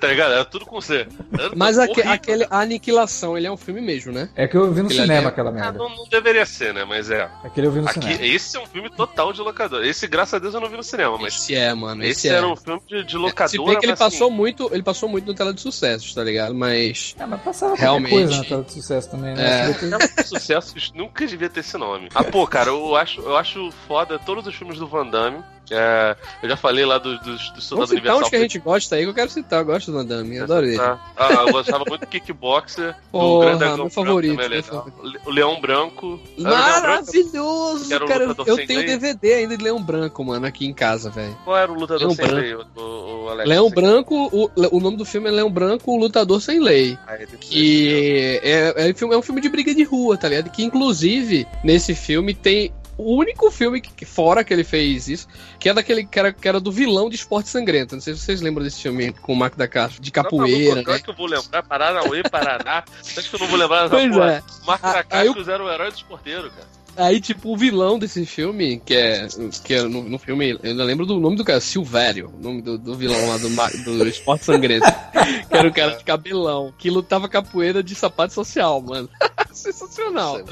[0.00, 0.32] tá ligado?
[0.32, 1.06] Era tudo com C.
[1.54, 4.28] Mas aque, aquele a Aniquilação, ele é um filme mesmo, né?
[4.34, 5.30] É que eu vi no aquele cinema é...
[5.30, 5.68] aquela merda.
[5.68, 6.84] Ah, não, não, deveria ser, né?
[6.84, 7.30] Mas é.
[7.44, 8.26] Aquele eu vi no Aqui, cinema.
[8.26, 9.84] Esse é um filme total de locador.
[9.84, 11.34] Esse, graças a Deus, eu não vi no cinema, mas.
[11.34, 12.02] Esse é, mano.
[12.02, 12.50] Esse, esse era é.
[12.50, 13.50] um filme de, de locador.
[13.50, 14.36] Se bem que ele passou assim...
[14.36, 16.56] muito, ele passou muito no tela de sucessos, tá ligado?
[16.56, 17.14] Mas.
[17.20, 19.70] É, mas passava realmente coisa na tela de sucesso também, né?
[19.70, 19.72] É.
[19.72, 21.83] Tela de sucessos nunca devia ter esse nome.
[22.14, 25.42] Ah, pô, cara, eu acho, eu acho foda todos os filmes do Van Damme.
[25.70, 28.20] É, eu já falei lá dos do, do, do Soldado Universal.
[28.20, 29.60] uns que a gente gosta aí que eu quero citar.
[29.60, 30.78] Eu gosto do Van Damme, adoro ele.
[30.80, 30.98] Ah,
[31.46, 35.20] eu gostava muito do Kickboxer, Porra, do meu favorito, meu favorito.
[35.24, 36.20] O Leão Branco.
[36.38, 38.50] Maravilhoso, Leão Branco, cara.
[38.50, 38.88] Eu tenho lei.
[38.88, 41.36] DVD ainda de Leão Branco, mano, aqui em casa, velho.
[41.44, 42.40] Qual era o lutador Leão sem Branco.
[42.40, 43.48] lei, o, o Alex?
[43.48, 46.98] Leão Branco, o, o nome do filme é Leão Branco, o Lutador Sem Lei.
[47.06, 50.50] Ah, que é, é, é, é um filme de briga de rua, tá ligado?
[50.50, 55.28] Que inclusive, nesse filme tem o único filme que, fora que ele fez isso,
[55.58, 57.94] que é daquele que era, que era do vilão de Esporte Sangrento.
[57.94, 60.82] Não sei se vocês lembram desse filme com o Marco da Castro, de capoeira.
[60.82, 60.98] Não, né?
[61.00, 61.62] que eu vou lembrar?
[61.62, 62.84] Paranauê, Paraná.
[63.16, 64.32] Acho que eu não vou lembrar dessa Pois porra.
[64.32, 64.42] é.
[64.66, 66.73] Marco da Castro eu- era o herói dos porteiros, cara.
[66.96, 69.26] Aí, tipo, o vilão desse filme, que é,
[69.64, 72.62] que é no, no filme, eu ainda lembro do nome do cara, Silvério, o nome
[72.62, 73.48] do, do vilão lá do,
[73.84, 74.86] do Esporte Sangrento.
[75.48, 79.08] que era o cara de cabelão, que lutava capoeira de sapato social, mano.
[79.52, 80.42] Sensacional.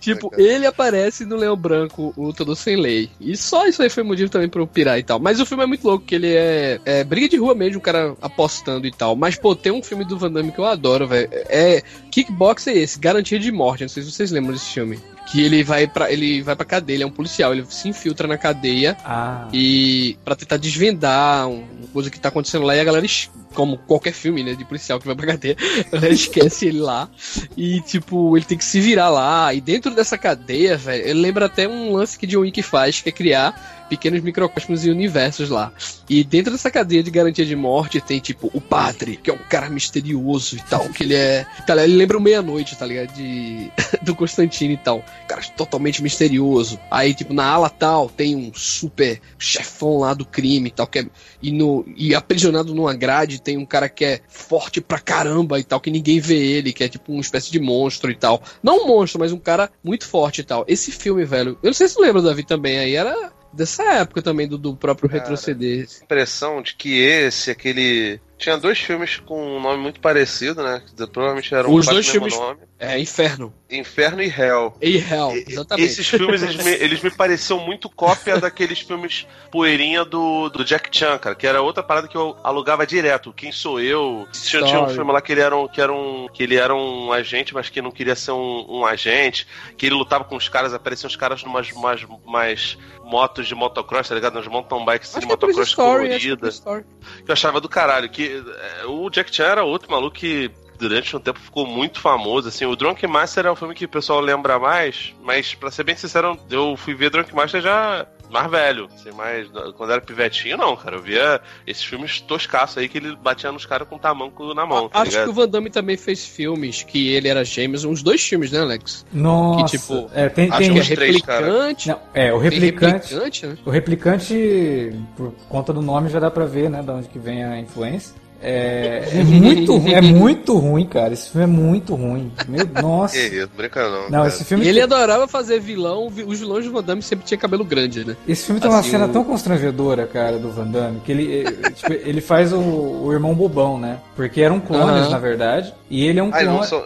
[0.00, 0.42] Tipo, cara.
[0.42, 3.10] ele aparece no Leão Branco, o Lutador Sem Lei.
[3.20, 5.18] E só isso aí foi motivo também pra eu pirar e tal.
[5.18, 7.82] Mas o filme é muito louco, que ele é, é briga de rua mesmo, o
[7.82, 9.16] cara apostando e tal.
[9.16, 11.28] Mas, pô, tem um filme do Van Damme que eu adoro, velho.
[11.32, 11.82] É.
[12.16, 13.82] Kickbox é esse, Garantia de Morte.
[13.82, 14.98] Não sei se vocês lembram desse filme.
[15.30, 18.26] Que ele vai pra, ele vai pra cadeia, ele é um policial, ele se infiltra
[18.28, 19.48] na cadeia Ah.
[19.52, 23.04] e para tentar desvendar um- uma coisa que tá acontecendo lá e a galera,
[23.52, 25.56] como qualquer filme, né, de policial que vai pra cadeia,
[25.92, 27.08] a galera esquece ele lá
[27.56, 29.52] e, tipo, ele tem que se virar lá.
[29.52, 33.08] E dentro dessa cadeia, velho, ele lembra até um lance que John Wick faz, que
[33.08, 35.72] é criar pequenos microcosmos e universos lá.
[36.08, 39.38] E dentro dessa cadeia de garantia de morte tem, tipo, o padre, que é um
[39.38, 41.46] cara misterioso e tal, que ele é...
[41.66, 43.12] Tá, ele lembra o Meia-Noite, tá ligado?
[43.12, 43.70] De...
[44.02, 45.04] do Constantino e tal.
[45.28, 46.78] Cara totalmente misterioso.
[46.90, 51.00] Aí, tipo, na ala tal, tem um super chefão lá do crime e tal, que
[51.00, 51.06] é...
[51.42, 51.84] E, no...
[51.96, 55.90] e aprisionado numa grade tem um cara que é forte pra caramba e tal, que
[55.90, 58.42] ninguém vê ele, que é tipo uma espécie de monstro e tal.
[58.62, 60.64] Não um monstro, mas um cara muito forte e tal.
[60.68, 64.22] Esse filme, velho, eu não sei se tu lembra, Davi, também, aí era dessa época
[64.22, 65.88] também, do, do próprio Cara, retroceder.
[66.02, 68.20] impressão de que esse, aquele.
[68.38, 70.82] Tinha dois filmes com um nome muito parecido, né?
[70.86, 72.60] Que Provavelmente eram Os dois filmes- nome.
[72.78, 73.54] É, Inferno.
[73.70, 74.74] Inferno e Hell.
[74.82, 75.86] E Hell, exatamente.
[75.88, 80.94] Esses filmes, eles me, eles me pareciam muito cópia daqueles filmes poeirinha do, do Jack
[80.96, 83.32] Chan, cara, que era outra parada que eu alugava direto.
[83.32, 84.28] Quem sou eu?
[84.30, 86.74] Tinha, tinha um filme lá que ele era um, que era um, que ele era
[86.74, 89.46] um agente, mas que não queria ser um, um agente,
[89.78, 94.08] que ele lutava com os caras, apareciam os caras numas umas, umas motos de motocross,
[94.08, 94.34] tá ligado?
[94.34, 96.84] Nas mountain bikes de é motocross é colorida Police Story.
[97.24, 98.10] que eu achava do caralho.
[98.10, 102.48] Que é, o Jack Chan era outro maluco que durante um tempo ficou muito famoso.
[102.48, 105.84] Assim, o Drunk Master é um filme que o pessoal lembra mais, mas pra ser
[105.84, 110.56] bem sincero, eu fui ver Drunk Master já mais velho, assim, mais quando era pivetinho,
[110.56, 110.96] não, cara.
[110.96, 114.88] Eu via esses filmes toscaços aí que ele batia nos caras com tamanco na mão,
[114.88, 115.30] tá Acho que ligado?
[115.30, 119.04] o Van Damme também fez filmes que ele era gêmeos, uns dois filmes, né, Alex?
[119.12, 119.64] Nossa.
[119.64, 121.46] Que, tipo, é, tem, acho tem, Que é uns três, cara.
[121.46, 121.88] replicante.
[121.88, 123.14] Não, é, o replicante.
[123.14, 123.58] replicante, né?
[123.64, 127.44] O replicante, por conta do nome, já dá pra ver, né, de onde que vem
[127.44, 128.14] a influência.
[128.42, 131.12] É, é muito ruim, é muito ruim, cara.
[131.12, 132.30] Esse filme é muito ruim.
[132.48, 133.16] Meu, nossa.
[133.56, 134.10] Brinca não.
[134.10, 137.24] Não, esse filme, E ele adorava fazer vilão, vi- os vilões do Van Damme sempre
[137.24, 138.16] tinha cabelo grande, né?
[138.28, 141.42] esse filme tem uma assim, cena o- tão constrangedora, cara, do Van Damme, que ele,
[141.46, 143.98] eh, tipo, ele faz o, o irmão bobão, né?
[144.14, 145.10] Porque eram clones, Aham.
[145.10, 145.72] na verdade.
[145.90, 146.68] E ele é um Ah, ele não, clone.
[146.68, 146.84] são-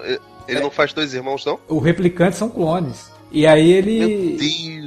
[0.48, 1.59] ele não faz dois irmãos, não?
[1.68, 3.11] O replicante são clones.
[3.32, 4.36] E aí ele.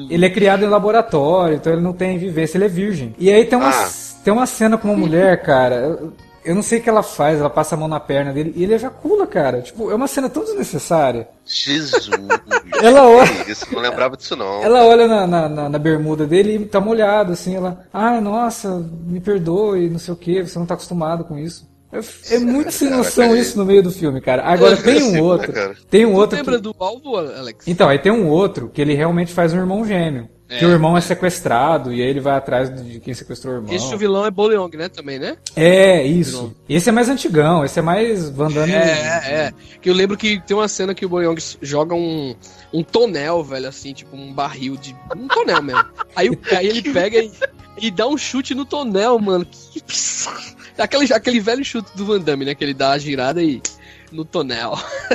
[0.09, 3.15] Ele é criado em laboratório, então ele não tem vivência, ele é virgem.
[3.17, 3.89] E aí tem uma, Ah.
[4.23, 5.97] tem uma cena com uma mulher, cara.
[6.45, 8.63] Eu- não sei o que ela faz, ela passa a mão na perna dele e
[8.63, 9.61] ele ejacula, cara.
[9.61, 11.27] Tipo, é uma cena tão desnecessária.
[11.45, 12.09] Jesus.
[12.81, 14.61] Ela olha, isso, não lembrava disso, não.
[14.61, 17.85] ela olha na, na, na- na bermuda dele e tá molhado, assim, ela.
[17.93, 21.65] Ai, nossa, me perdoe, não sei o que, você não tá acostumado com isso.
[21.91, 24.43] É, é muito sem noção isso no meio do filme, cara.
[24.43, 25.53] Agora tem um outro.
[25.53, 25.75] cara?
[25.89, 26.35] Tem um outro.
[26.35, 27.67] lembra do alvo, Alex?
[27.67, 30.27] Então, aí tem um outro que ele realmente faz um irmão gêmeo.
[30.59, 33.73] Que o irmão é sequestrado e aí ele vai atrás de quem sequestrou o irmão.
[33.73, 34.89] Esse o vilão é Boleong, né?
[34.89, 35.37] Também, né?
[35.55, 36.53] É, isso.
[36.67, 38.73] Esse é mais antigão, esse é mais Van Damme.
[38.73, 39.53] É, é, é.
[39.81, 42.35] Que eu lembro que tem uma cena que o Boleong joga um,
[42.73, 44.95] um tonel, velho, assim, tipo um barril de.
[45.15, 45.85] Um tonel mesmo.
[46.15, 47.31] Aí, aí ele pega e,
[47.81, 49.45] e dá um chute no tonel, mano.
[49.45, 49.81] Que.
[50.75, 52.55] Aquele, aquele velho chute do Van Damme, né?
[52.55, 53.61] Que ele dá a girada e.
[54.13, 54.73] No tonel.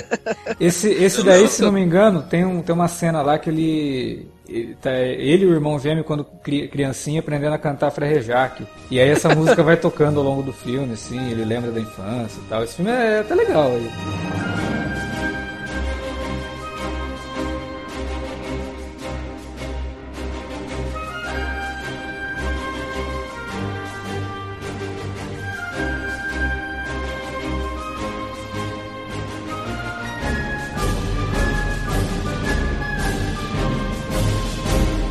[0.58, 4.28] Esse, esse daí, se não me engano, tem, um, tem uma cena lá que ele.
[4.48, 8.66] Ele, tá, ele e o irmão gêmeo, quando cri- criancinha, aprendendo a cantar Frerrejac.
[8.90, 12.40] E aí essa música vai tocando ao longo do filme, assim, ele lembra da infância
[12.40, 12.64] e tal.
[12.64, 14.67] Esse filme é até legal aí.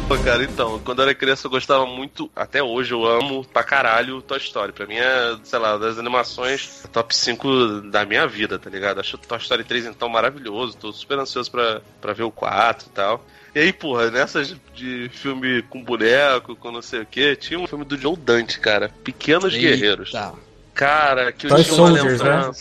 [0.07, 3.61] Pô, cara, então, quando eu era criança eu gostava muito, até hoje eu amo pra
[3.61, 4.71] caralho Toy Story.
[4.71, 9.01] Pra mim é, sei lá, das animações top 5 da minha vida, tá ligado?
[9.01, 12.89] Acho Toy Story 3 então maravilhoso, tô super ansioso pra, pra ver o 4 e
[12.91, 13.25] tal.
[13.53, 17.67] E aí, porra, nessas de filme com boneco, com não sei o que, tinha um
[17.67, 20.13] filme do Joe Dante, cara, Pequenos Guerreiros.
[20.13, 20.33] Tá.
[20.73, 22.51] Cara, que eu Toy tinha uma Soldiers, né?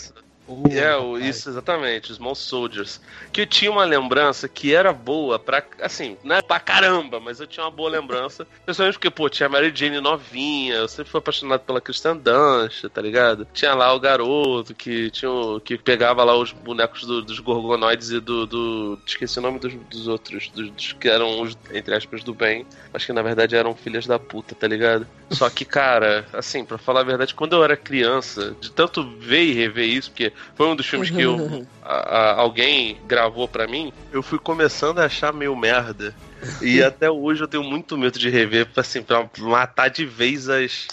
[0.55, 0.79] Lembrança.
[0.79, 3.01] é, o, isso, exatamente, Small Soldiers.
[3.33, 7.41] Que eu tinha uma lembrança que era boa pra, assim, não é pra caramba, mas
[7.41, 8.47] eu tinha uma boa lembrança.
[8.65, 12.85] Principalmente porque, pô, tinha a Mary Jane novinha, eu sempre fui apaixonado pela Kristen Dunst,
[12.93, 13.47] tá ligado?
[13.53, 18.11] Tinha lá o garoto que tinha o, que pegava lá os bonecos do, dos gorgonoides
[18.11, 21.95] e do, do, Esqueci o nome dos, dos outros, dos, dos, que eram os, entre
[21.95, 22.67] aspas, do bem.
[22.93, 25.07] Mas que na verdade eram filhas da puta, tá ligado?
[25.31, 29.43] Só que, cara, assim, pra falar a verdade, quando eu era criança, de tanto ver
[29.43, 33.67] e rever isso, porque foi um dos filmes que eu, a, a, alguém gravou para
[33.67, 36.15] mim, eu fui começando a achar meio merda.
[36.61, 40.87] E até hoje eu tenho muito medo de rever, assim, pra matar de vez as.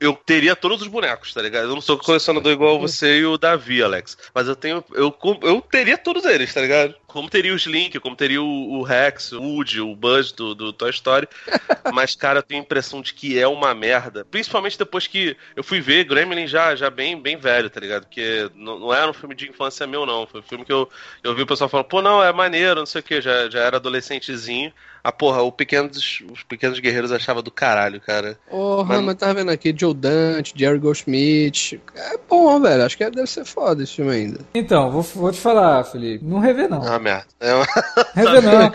[0.00, 1.64] Eu teria todos os bonecos, tá ligado?
[1.64, 4.16] Eu não sou colecionador igual você e o Davi, Alex.
[4.34, 4.84] Mas eu tenho.
[4.92, 6.94] Eu, eu teria todos eles, tá ligado?
[7.06, 10.72] Como teria o Slink, como teria o, o Rex, o Woody, o Buzz do, do
[10.72, 11.28] Toy Story.
[11.92, 14.24] Mas, cara, eu tenho a impressão de que é uma merda.
[14.24, 18.04] Principalmente depois que eu fui ver Gremlin já, já bem, bem velho, tá ligado?
[18.04, 20.26] Porque não, não era um filme de infância meu, não.
[20.26, 20.88] Foi um filme que eu,
[21.22, 23.60] eu vi o pessoal falando, pô, não, é maneiro, não sei o que, já, já
[23.60, 24.72] era adolescentezinho.
[25.08, 28.38] Ah, porra, o pequenos, os pequenos guerreiros achava do caralho, cara.
[28.50, 31.80] Porra, mas, mas tá vendo aqui Joe Dante, Jerry Goldsmith.
[31.96, 32.84] É bom, velho.
[32.84, 34.40] Acho que deve ser foda esse filme ainda.
[34.52, 36.22] Então, vou, vou te falar, Felipe.
[36.22, 36.84] Não revê, não.
[36.84, 37.26] É uma merda.
[37.40, 37.66] É uma...
[38.14, 38.68] Revê, não.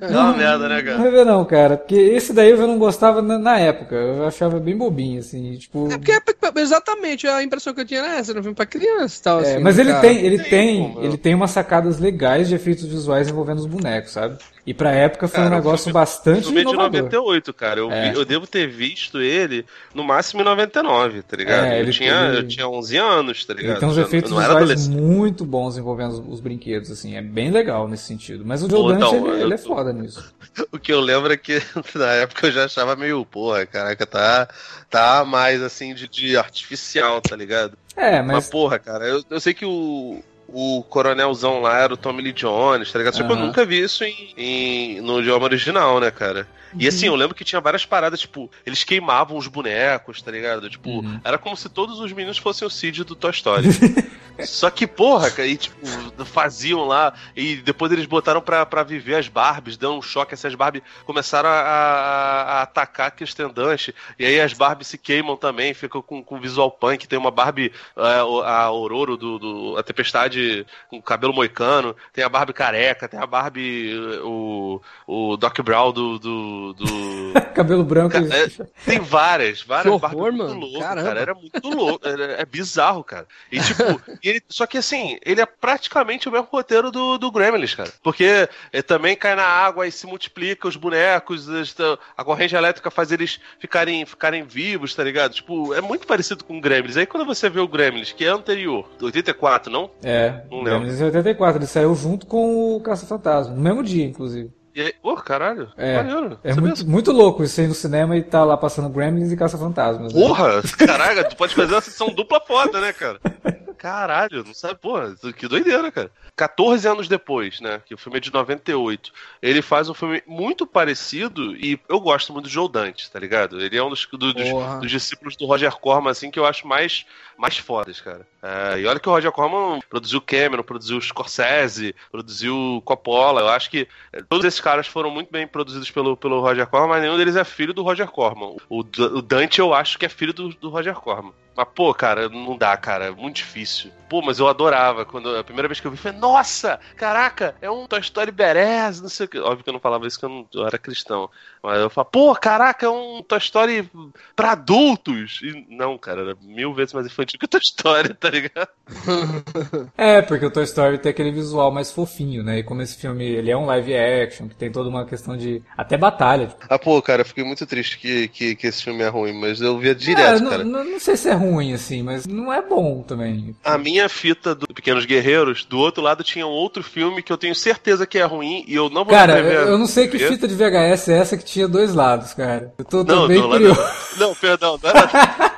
[0.00, 0.96] É uma merda, né, cara?
[0.96, 1.76] Não revê, não, cara.
[1.76, 3.94] Porque esse daí eu não gostava na, na época.
[3.94, 5.54] Eu achava bem bobinho, assim.
[5.58, 5.92] Tipo.
[5.92, 8.32] É porque é, exatamente a impressão que eu tinha era essa.
[8.32, 9.40] Era um filme pra criança e tal.
[9.40, 10.00] É, assim, mas ele cara.
[10.00, 14.12] tem, ele tem, tem ele tem umas sacadas legais de efeitos visuais envolvendo os bonecos,
[14.12, 14.38] sabe?
[14.66, 17.02] E pra época foi Cara, um negócio filme- bastante filme é de inovador.
[17.02, 17.80] 98, cara.
[17.80, 18.10] Eu, É.
[18.10, 21.66] vi- eu devo ter visto ele no máximo em 99, tá ligado?
[21.66, 23.80] É, eu, tinha, ele- eu tinha 11 anos, tá Ele ligado?
[23.80, 27.14] tem uns Eu efeitos visuais muito bons envolvendo os, os brinquedos, assim.
[27.14, 28.42] É bem legal nesse sentido.
[28.46, 30.32] Mas o Joe Pô, Dante, então, ele, eu- ele é foda nisso.
[30.72, 31.60] O que eu lembro é que
[31.94, 34.48] na época eu já achava meio, porra, caraca, tá,
[34.88, 37.76] tá mais assim de, de artificial, tá ligado?
[37.96, 38.50] É, Mas, mas...
[38.50, 42.92] porra, cara, eu, eu sei que o, o coronelzão lá era o Tommy Lee Jones,
[42.92, 43.14] tá ligado?
[43.16, 46.46] Só que eu nunca vi isso em, em- no idioma original, né, cara?
[46.78, 50.68] E assim, eu lembro que tinha várias paradas, tipo, eles queimavam os bonecos, tá ligado?
[50.68, 51.20] Tipo, Uhum.
[51.24, 53.68] era como se todos os meninos fossem o Cid do Toy Story.
[54.44, 55.76] Só que, porra, e tipo,
[56.24, 60.56] faziam lá, e depois eles botaram pra, pra viver as Barbies, dando um choque, essas
[60.56, 65.36] Barbies começaram a, a- a atacar a Kirsten Dunst, e aí as Barbies se queimam
[65.36, 69.76] também, ficam com, com visual punk, tem uma Barbie, é, o- a Aurora do, do-
[69.78, 73.94] a Tempestade com cabelo moicano, tem a Barbie careca, tem a Barbie,
[74.24, 76.18] o, o Doc Brown do...
[76.18, 78.16] do, do- Cabelo branco.
[78.16, 78.48] É-
[78.84, 80.60] tem várias, várias Que Barbies horror, muito mano.
[80.60, 81.08] louco, Caramba.
[81.08, 81.20] cara.
[81.20, 82.06] Era muito louco.
[82.08, 83.26] era- é bizarro, cara.
[83.50, 83.82] E tipo,
[84.22, 87.92] ele- só que assim, ele é praticamente o mesmo roteiro do, do Gremlins, cara.
[88.02, 91.74] Porque ele também cai na água e se multiplica os bonecos, as-
[92.16, 95.34] a corrente elétrica faz eles ficarem, ficarem vivos, tá ligado?
[95.34, 96.96] Tipo, é muito parecido com o Gremlins.
[96.96, 99.90] Aí quando você vê o Gremlins, que é anterior, 84, não?
[100.02, 100.80] É, Não em lembro.
[100.80, 101.58] 1984.
[101.58, 103.54] Ele saiu junto com o Caça-Fantasma.
[103.54, 104.50] No mesmo dia, inclusive.
[104.74, 106.38] E aí, pô, caralho, É, maneiro.
[106.42, 110.12] É muito, muito louco isso aí no cinema e tá lá passando Gremlins e Caça-Fantasmas.
[110.12, 110.20] né?
[110.20, 110.62] Porra!
[110.78, 113.20] Caraca, tu pode fazer uma sessão dupla foda, né, cara?
[113.84, 116.10] Caralho, não sabe, porra, que doideira, cara.
[116.34, 119.12] 14 anos depois, né, que o filme é de 98,
[119.42, 123.60] ele faz um filme muito parecido e eu gosto muito do Joe Dante, tá ligado?
[123.60, 124.48] Ele é um dos, do- dos,
[124.80, 127.04] dos discípulos do Roger Corman, assim, que eu acho mais,
[127.36, 128.26] mais fodas, cara.
[128.42, 133.68] É, e olha que o Roger Corman produziu Cameron, produziu Scorsese, produziu Coppola, eu acho
[133.68, 137.18] que é, todos esses caras foram muito bem produzidos pelo, pelo Roger Corman, mas nenhum
[137.18, 138.56] deles é filho do Roger Corman.
[138.66, 141.34] O, o Dante eu acho que é filho do, do Roger Corman.
[141.56, 143.06] Mas, pô, cara, não dá, cara.
[143.06, 143.92] É muito difícil.
[144.08, 145.04] Pô, mas eu adorava.
[145.04, 149.00] Quando a primeira vez que eu vi, foi, nossa, caraca, é um Toy Story Badass,
[149.00, 149.38] não sei o que.
[149.38, 151.30] Óbvio que eu não falava isso que eu, não, eu era cristão.
[151.64, 153.90] Mas eu falava, pô, caraca, é um Toy Story
[154.36, 155.40] pra adultos.
[155.42, 158.68] E não, cara, era mil vezes mais infantil que o Toy Story, tá ligado?
[159.96, 162.58] É, porque o Toy Story tem aquele visual mais fofinho, né?
[162.58, 165.62] E como esse filme ele é um live action, que tem toda uma questão de.
[165.76, 166.48] até batalha.
[166.48, 166.60] tipo.
[166.68, 169.60] Ah, pô, cara, eu fiquei muito triste que, que, que esse filme é ruim, mas
[169.60, 170.64] eu via É, direto, não, cara.
[170.64, 173.56] não, não sei se é ruim, assim, mas não é bom também.
[173.64, 177.38] A minha fita do Pequenos Guerreiros, do outro lado tinha um outro filme que eu
[177.38, 180.46] tenho certeza que é ruim e eu não vou Cara, eu, não sei que fita
[180.46, 182.74] de VHS é essa que tinha dois lados, cara.
[182.76, 183.80] Eu tô, tô Não, bem não, curioso.
[184.18, 185.53] não, não, perdão, não era.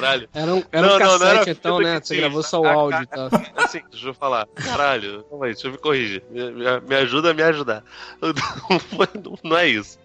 [0.00, 0.28] Caralho.
[0.34, 2.00] Era um, era um Não, não, não cassete, era então, né?
[2.00, 2.26] que Você tinha.
[2.26, 3.28] gravou só o A- áudio e tal.
[3.56, 4.46] Assim, deixa eu falar.
[4.54, 6.22] Caralho, calma aí, deixa eu me corrigir.
[6.30, 7.82] Me, me- me ajuda a me ajudar.
[8.22, 9.98] Não, não é isso.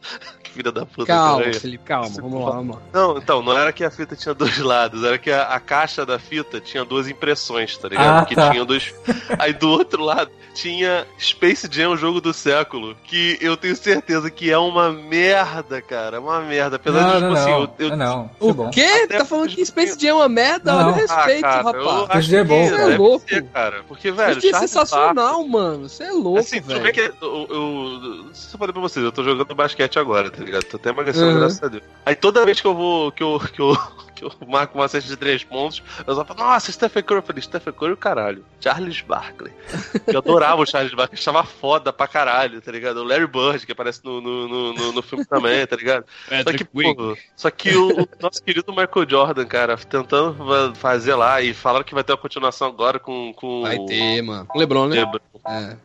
[0.43, 1.07] Que filha da puta.
[1.07, 1.51] Calma.
[1.53, 2.09] Felipe, calma.
[2.21, 2.81] Vamos lá, vamos lá.
[2.93, 6.05] Não, então, não era que a fita tinha dois lados, era que a, a caixa
[6.05, 8.17] da fita tinha duas impressões, tá ligado?
[8.17, 8.51] Ah, Porque tá.
[8.51, 8.93] tinha dois.
[9.39, 14.29] Aí do outro lado tinha Space Jam, o jogo do século, que eu tenho certeza
[14.29, 16.19] que é uma merda, cara.
[16.19, 16.75] Uma merda.
[16.75, 17.61] Apesar Não, de, não, tipo assim, não.
[17.61, 18.65] eu, eu- não, não.
[18.65, 18.67] É.
[18.67, 18.81] O quê?
[19.05, 21.63] Até- Tá falando que Space Space Jam é uma merda, olha o respeito, Ah, cara,
[21.63, 22.09] rapaz.
[22.09, 22.85] acho Esse é bom, que cara.
[22.85, 23.25] deve Louco.
[23.29, 23.83] ser, cara.
[23.87, 25.89] Porque, Space velho, Jam é sensacional, mano.
[25.89, 26.93] Você é louco, Assim, velho.
[26.93, 29.99] que eu, eu, eu- não sei se eu falei pra vocês, eu tô jogando basquete
[29.99, 30.63] agora, tá ligado?
[30.63, 31.39] Tô até emagrecendo, Uhum.
[31.39, 31.83] graças a Deus.
[32.05, 33.77] Aí toda vez que eu vou, que eu, que eu,
[34.15, 37.23] que eu marco uma cesta de três pontos, eu só falo, nossa, Stephen Curry, eu
[37.25, 38.45] falei, Stephen Curry, o caralho.
[38.59, 39.51] Charles Barkley.
[40.07, 42.97] Eu adorava o Charles Barkley, achava foda pra caralho, tá ligado?
[42.97, 46.05] O Larry Bird, que aparece no, no, no, no- no filme também, tá ligado?
[46.43, 51.15] Só que, pô, só que o, o nosso querido Michael Jordan, cara, tentando fa- fazer
[51.15, 54.47] lá e falaram que vai ter uma continuação agora com, com Vai ter, mano.
[54.53, 54.95] O Lebron, né?
[55.01, 55.19] LeBron.
[55.47, 55.77] É.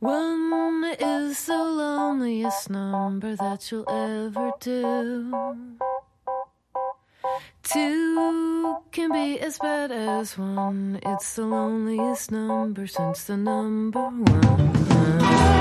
[0.00, 5.86] One is the loneliest number that you'll ever do.
[7.62, 11.00] Two can be as bad as one.
[11.04, 14.95] It's the loneliest number since the number one.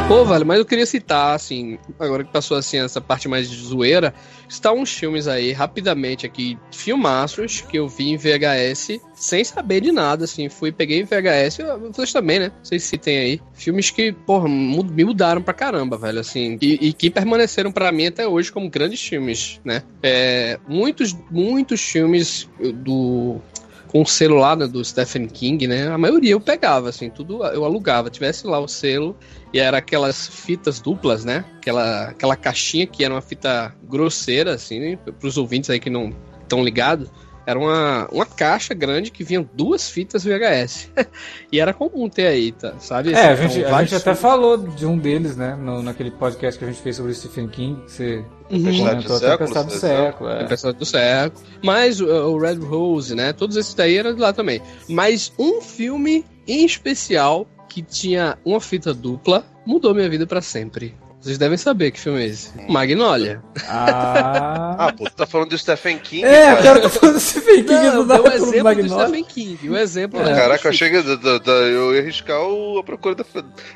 [0.08, 3.58] Pô, velho, mas eu queria citar, assim, agora que passou assim essa parte mais de
[3.58, 4.14] zoeira,
[4.48, 9.92] citar uns filmes aí, rapidamente aqui, filmaços que eu vi em VHS, sem saber de
[9.92, 11.58] nada, assim, fui, peguei em VHS,
[11.92, 12.52] vocês também, né?
[12.62, 13.42] Vocês citem aí.
[13.54, 18.06] Filmes que, porra, me mudaram pra caramba, velho, assim, e, e que permaneceram pra mim
[18.06, 19.82] até hoje como grandes filmes, né?
[20.04, 23.42] É, muitos, muitos filmes do
[23.88, 25.88] com o selo lá né, do Stephen King, né?
[25.88, 28.10] A maioria eu pegava, assim, tudo eu alugava.
[28.10, 29.16] Tivesse lá o selo
[29.54, 31.46] e era aquelas fitas duplas, né?
[31.58, 34.98] Aquela, aquela caixinha que era uma fita grosseira, assim, né?
[34.98, 37.10] para os ouvintes aí que não estão ligados.
[37.48, 40.90] Era uma, uma caixa grande que vinham duas fitas VHS.
[41.52, 42.74] e era comum ter aí, tá?
[42.80, 43.14] Sabe?
[43.14, 45.56] É, a gente, então, a gente até filmes- falou de um deles, né?
[45.56, 47.82] No, naquele podcast que a gente fez sobre o Stephen King.
[47.84, 48.64] que Você Uhum.
[48.64, 50.30] Tempestade comentou do século, Tempestade do século.
[50.30, 50.38] É.
[50.40, 51.46] Tempestade do século.
[51.64, 53.34] Mas o, o Red Rose, né?
[53.34, 54.62] Todos esses daí eram de lá também.
[54.88, 60.94] Mas um filme em especial que tinha uma fita dupla mudou minha vida pra sempre.
[61.26, 62.52] Vocês devem saber que filme é esse.
[62.70, 63.42] Magnolia.
[63.68, 64.76] Ah.
[64.78, 66.24] Ah, pô, tu tá falando do Stephen King?
[66.24, 66.60] é, cara.
[66.60, 68.90] o cara tá falando do Stephen King Não, do deu nada o exemplo do.
[68.90, 69.70] Stephen King.
[69.70, 70.32] O exemplo É.
[70.32, 70.36] é.
[70.36, 71.02] Caraca, eu cheguei.
[71.02, 73.24] da- da- da- eu ia arriscar o, a procura da,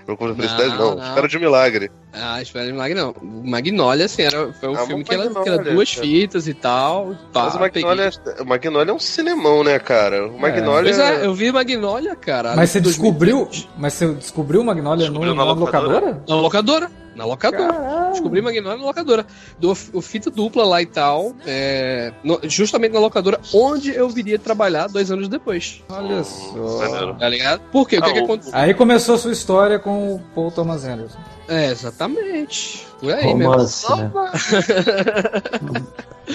[0.05, 1.03] procura da felicidade, Não, não.
[1.07, 1.91] Espera de um milagre.
[2.13, 3.15] Ah, Espera de Milagre não.
[3.21, 6.05] Magnolia, assim, era, foi um Ah, filme que era, que era duas cara.
[6.07, 7.15] fitas e tal.
[7.34, 8.09] Pá, Mas o Magnolia,
[8.41, 10.27] o Magnolia é um cinemão, né, cara?
[10.27, 10.84] O Magnolia.
[10.93, 12.55] Pois é, eu vi Magnolia, cara.
[12.55, 13.11] Mas você em 2020.
[13.51, 13.67] descobriu.
[13.77, 15.93] Mas você descobriu o Magnolia no, Descobriu na na locadora?
[15.95, 16.23] locadora?
[16.27, 16.91] Na locadora.
[17.19, 18.09] Na locadora.
[18.11, 19.25] Descobri Magnolia na locadora.
[19.59, 21.33] Do o fita dupla lá e tal.
[21.45, 25.83] é, no- justamente na locadora, onde eu viria trabalhar dois anos depois.
[25.89, 26.53] Olha só.
[26.79, 27.15] Maneiro.
[27.15, 27.61] Tá ligado?
[27.71, 27.97] Por quê?
[27.97, 28.51] O que, Ah, que aconteceu?
[28.55, 31.19] Aí começou a sua história com o Paul Thomas Anderson.
[31.47, 32.87] É, exatamente.
[32.99, 33.51] Por aí mesmo.
[33.51, 34.11] Romance, né?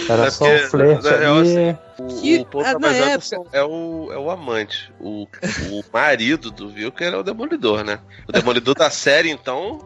[0.09, 1.77] Era É só porque, um flerte ali.
[1.99, 4.93] O, Que- o Paul ah, na Anderson é o, é o amante.
[5.01, 5.23] O,
[5.71, 8.01] o marido do Vilker é o Demolidor, né?
[8.29, 9.79] O Demolidor da série, então.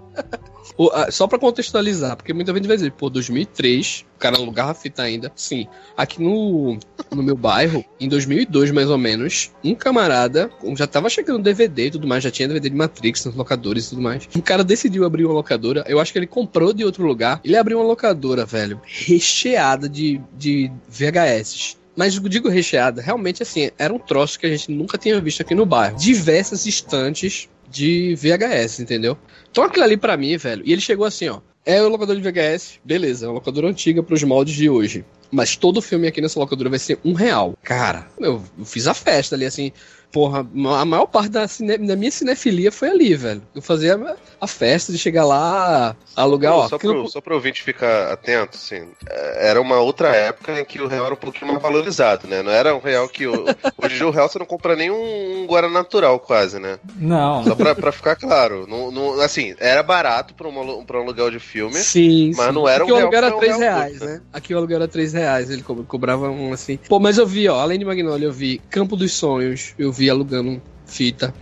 [0.77, 4.73] O- ah, só pra contextualizar, porque muita gente vai dizer, pô, 2003, o cara alugava
[4.75, 5.31] fita ainda.
[5.37, 6.79] Sim, aqui no,
[7.11, 11.91] no meu bairro, em 2002 mais ou menos, um camarada, já tava chegando DVD e
[11.91, 14.29] tudo mais, já tinha DVD de Matrix nos locadores e tudo mais.
[14.35, 17.57] Um cara decidiu abrir uma locadora, eu acho que ele comprou de outro lugar, ele
[17.57, 21.77] abriu uma locadora, velho, recheada de, de VHS.
[21.97, 25.55] Mas digo recheada, realmente assim, era um troço que a gente nunca tinha visto aqui
[25.55, 25.97] no bairro.
[25.99, 29.19] Diversas estantes de VHS, entendeu?
[29.51, 30.63] Então aquilo ali pra mim, velho.
[30.65, 31.41] E ele chegou assim, ó.
[31.67, 35.05] É o locador de VHS, beleza, é uma locadora antiga pros moldes de hoje.
[35.31, 37.55] Mas todo filme aqui nessa locadora vai ser um real.
[37.63, 39.73] Cara, eu fiz a festa ali, assim.
[40.11, 43.43] Porra, a maior parte da, cine- da minha cinefilia foi ali, velho.
[43.55, 46.69] Eu fazia a, festa de chegar lá, alugar, ó.
[46.69, 48.89] só, aquilo- pro, só pro ouvinte ficar atento, assim.
[49.09, 52.43] é, Era uma outra época em que o real era um pouquinho mais valorizado, né?
[52.43, 53.27] Não era um real que.
[53.27, 53.45] o-
[53.83, 56.79] Hoje em dia o real você não compra nem um, um Guaraná natural, quase, né?
[56.97, 57.45] Não.
[57.45, 58.67] Só pra, pra ficar claro.
[58.67, 61.75] Não, não- assim, era barato pra, uma, pra um aluguel de filme.
[61.77, 62.53] Sim, Mas sim.
[62.53, 64.07] não era Aqui um o real aluguel era pra um 3 real reais, né?
[64.07, 64.21] né?
[64.33, 66.79] Aqui o aluguel era 3 reais, ele co- cobrava um assim.
[66.89, 70.09] Pô, mas eu vi, ó, além de Magnolia, eu vi Campo dos Sonhos, eu vi
[70.09, 71.35] alugando fita.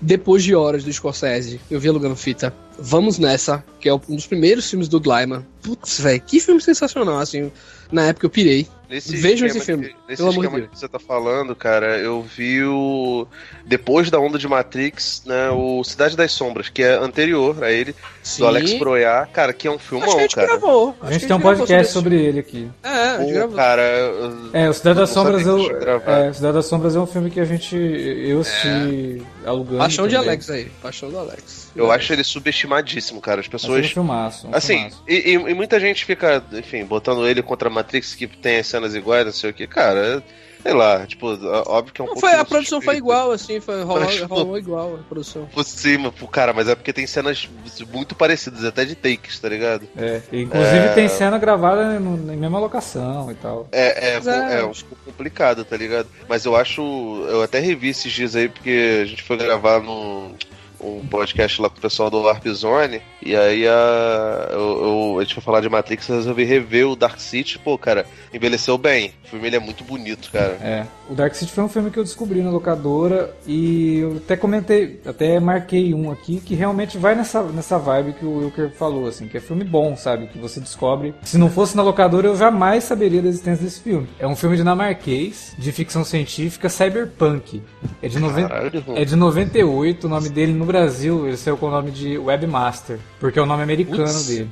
[0.00, 2.54] Depois de Horas do Scorsese, eu vi alugando fita.
[2.78, 5.44] Vamos Nessa, que é um dos primeiros filmes do Glyman.
[5.62, 7.50] Putz, velho, que filme sensacional, assim.
[7.90, 8.68] Na época eu pirei.
[8.88, 10.70] Nesse Vejam esse filme, que- nesse pelo de esquema Deus.
[10.70, 13.26] que você tá falando, cara, eu vi o.
[13.66, 15.50] Depois da onda de Matrix, né?
[15.50, 18.42] O Cidade das Sombras, que é anterior a ele, Sim.
[18.42, 19.28] do Alex Proyar.
[19.30, 20.46] Cara, que é um filmão, que a gente cara.
[20.48, 20.96] gravou.
[21.02, 22.70] A gente tem um podcast sobre sobre ele aqui.
[22.82, 23.56] É, a gente Pô, gravou.
[23.56, 23.82] cara.
[23.82, 26.10] eu- É, o Cidade das Sombras eu, gravado.
[26.10, 29.78] é, Cidade das Sombras é um filme que a gente eu assisti alugando.
[29.78, 30.28] Paixão de também.
[30.30, 30.64] Alex aí.
[30.82, 31.67] Paixão do Alex.
[31.78, 33.40] Eu acho ele subestimadíssimo, cara.
[33.40, 33.92] As Mas foi um pessoas.
[33.92, 35.02] filmaço, um Assim, filmaço.
[35.08, 38.66] e, e- e muita gente fica, enfim, botando ele contra a Matrix, que tem as
[38.66, 39.66] cenas iguais, não sei o que.
[39.66, 40.22] Cara,
[40.62, 41.26] sei lá, tipo,
[41.66, 42.20] óbvio que é um Não, pouco.
[42.28, 45.46] foi, a produção foi igual, assim, foi, rolou, Mas, pô, rolou igual a produção.
[45.46, 47.48] Por cima, pô, cara, mas é porque tem cenas
[47.92, 49.86] muito parecidas, até de takes, tá ligado?
[49.96, 50.88] É, inclusive É.
[50.94, 53.68] tem cena gravada no- na mesma locação e tal.
[53.70, 54.20] É, é,
[54.56, 54.72] é, é, um
[55.04, 56.08] complicado, tá ligado?
[56.28, 56.82] Mas eu acho.
[57.28, 60.34] Eu até revi esses dias aí, porque a gente foi gravar num
[60.80, 65.22] um podcast lá com o pessoal do Warp Zone, e aí a, eu, eu- a
[65.22, 69.12] gente foi falar de Matrix, eu resolvi rever o Dark City, pô, cara, envelheceu bem.
[69.24, 70.56] O filme ele é muito bonito, cara.
[70.62, 70.86] É.
[71.10, 75.00] O Dark City foi um filme que eu descobri na locadora e eu até comentei,
[75.04, 79.26] até marquei um aqui que realmente vai nessa, nessa vibe que o Wilker falou, assim,
[79.28, 80.28] que é filme bom, sabe?
[80.28, 81.14] Que você descobre.
[81.22, 84.06] Se não fosse na locadora, eu jamais saberia da existência desse filme.
[84.18, 87.62] É um filme dinamarquês, de ficção científica, cyberpunk.
[88.02, 88.46] É de, noven...
[88.94, 92.98] É de 98, o nome dele no Brasil, ele saiu com o nome de Webmaster,
[93.18, 94.26] porque é o nome americano Putz.
[94.26, 94.48] dele.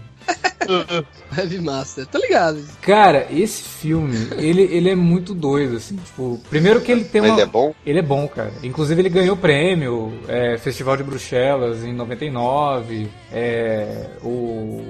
[1.36, 2.60] Webmaster, tá ligado?
[2.82, 5.96] Cara, esse filme, ele, ele é muito doido, assim.
[5.96, 7.36] Tipo, primeiro que ele tem Mas uma.
[7.36, 7.74] ele é bom?
[7.84, 8.52] Ele é bom, cara.
[8.62, 14.82] Inclusive ele ganhou prêmio, é, Festival de Bruxelas em 99, é, o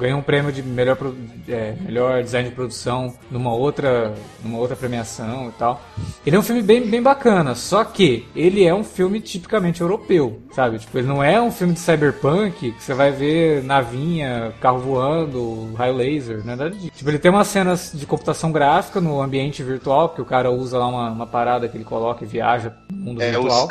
[0.00, 0.96] ganhou um prêmio de melhor,
[1.48, 5.80] é, melhor design de produção numa outra, numa outra premiação e tal.
[6.26, 10.40] Ele é um filme bem, bem bacana, só que ele é um filme tipicamente europeu,
[10.52, 10.78] sabe?
[10.78, 15.72] Tipo, ele não é um filme de cyberpunk que você vai ver navinha, carro voando,
[15.74, 16.90] raio laser, nada disso.
[16.94, 20.78] Tipo, ele tem umas cenas de computação gráfica no ambiente virtual, que o cara usa
[20.78, 23.68] lá uma, uma parada que ele coloca e viaja no mundo É o virtual.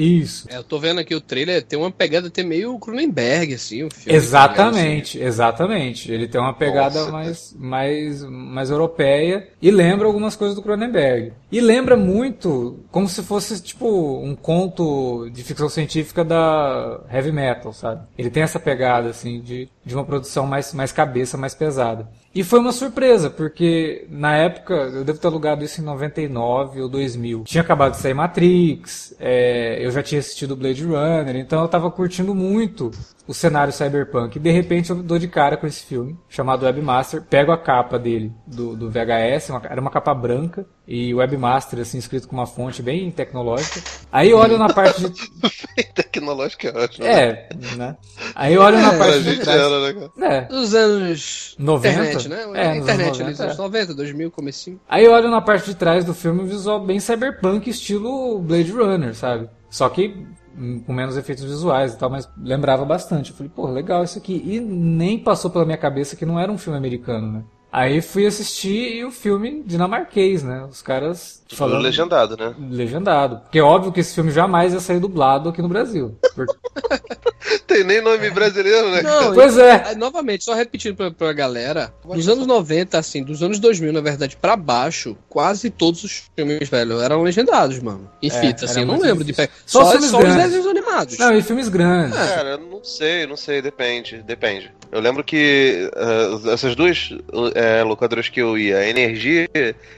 [0.00, 0.48] Isso.
[0.50, 3.90] É, eu tô vendo aqui o trailer, tem uma pegada até meio Cronenberg, assim, o
[3.90, 3.92] filme.
[3.92, 4.24] tá ligado?
[4.24, 6.10] Exatamente, exatamente.
[6.10, 7.12] Ele tem uma pegada Nossa.
[7.12, 11.32] mais, mais, mais europeia e lembra algumas coisas do Cronenberg.
[11.52, 13.86] E lembra muito como se fosse tipo
[14.22, 18.06] um conto de ficção científica da heavy metal, sabe?
[18.16, 22.08] Ele tem essa pegada assim de, de uma produção mais, mais cabeça, mais pesada.
[22.32, 26.88] E foi uma surpresa, porque na época, eu devo ter alugado isso em 99 ou
[26.88, 27.42] 2000.
[27.44, 31.90] Tinha acabado de sair Matrix, é, eu já tinha assistido Blade Runner, então eu tava
[31.90, 32.92] curtindo muito
[33.30, 34.36] o cenário cyberpunk.
[34.36, 37.96] E de repente eu dou de cara com esse filme, chamado Webmaster, pego a capa
[37.96, 42.46] dele, do, do VHS, uma- era uma capa branca, e Webmaster, assim, escrito com uma
[42.46, 43.80] fonte bem tecnológica.
[44.10, 45.30] Aí eu olho na parte de...
[45.94, 47.04] Tecnológico é ótimo.
[47.06, 47.12] né?
[47.22, 47.96] É, né?
[48.34, 49.60] Aí eu olho na Pra parte de gente trás...
[49.60, 50.34] era, né, cara?
[50.34, 51.88] É, Dos anos 90?
[52.02, 52.42] internet, né?
[52.54, 54.80] É, nos internet anos ali, dos 90, anos 90, 2000, comecinho.
[54.88, 58.72] Aí eu olho na parte de trás do filme um visual bem cyberpunk, estilo Blade
[58.72, 59.48] Runner, sabe?
[59.70, 60.26] Só que
[60.86, 63.30] com menos efeitos visuais e tal, mas lembrava bastante.
[63.30, 64.42] Eu falei, pô, legal isso aqui.
[64.44, 67.44] E nem passou pela minha cabeça que não era um filme americano, né?
[67.72, 70.66] Aí fui assistir o filme dinamarquês, né?
[70.68, 72.52] Os caras Tudo falando legendado, né?
[72.58, 73.38] legendado.
[73.42, 76.18] Porque é óbvio que esse filme jamais ia sair dublado aqui no Brasil.
[76.34, 76.56] Porque-
[77.80, 79.02] Tem nem nome brasileiro, né?
[79.02, 79.94] Não, Pois é.
[79.94, 84.36] Novamente, só repetindo pra, pra galera, dos anos 90, assim, dos anos 2000, na verdade,
[84.36, 88.10] pra baixo, quase todos os filmes, velho, eram legendados, mano.
[88.22, 89.48] Em É, fita, assim, eu não lembro de difícil.
[89.48, 89.62] pegar.
[89.66, 91.18] Só Só, só os desenhos animados.
[91.18, 92.18] Não, e filmes grandes.
[92.18, 94.70] Cara, eu não sei, não sei, depende, depende.
[94.92, 97.10] Eu lembro que eh, essas duas
[97.54, 99.48] eh, locadoras que eu ia, a Energia,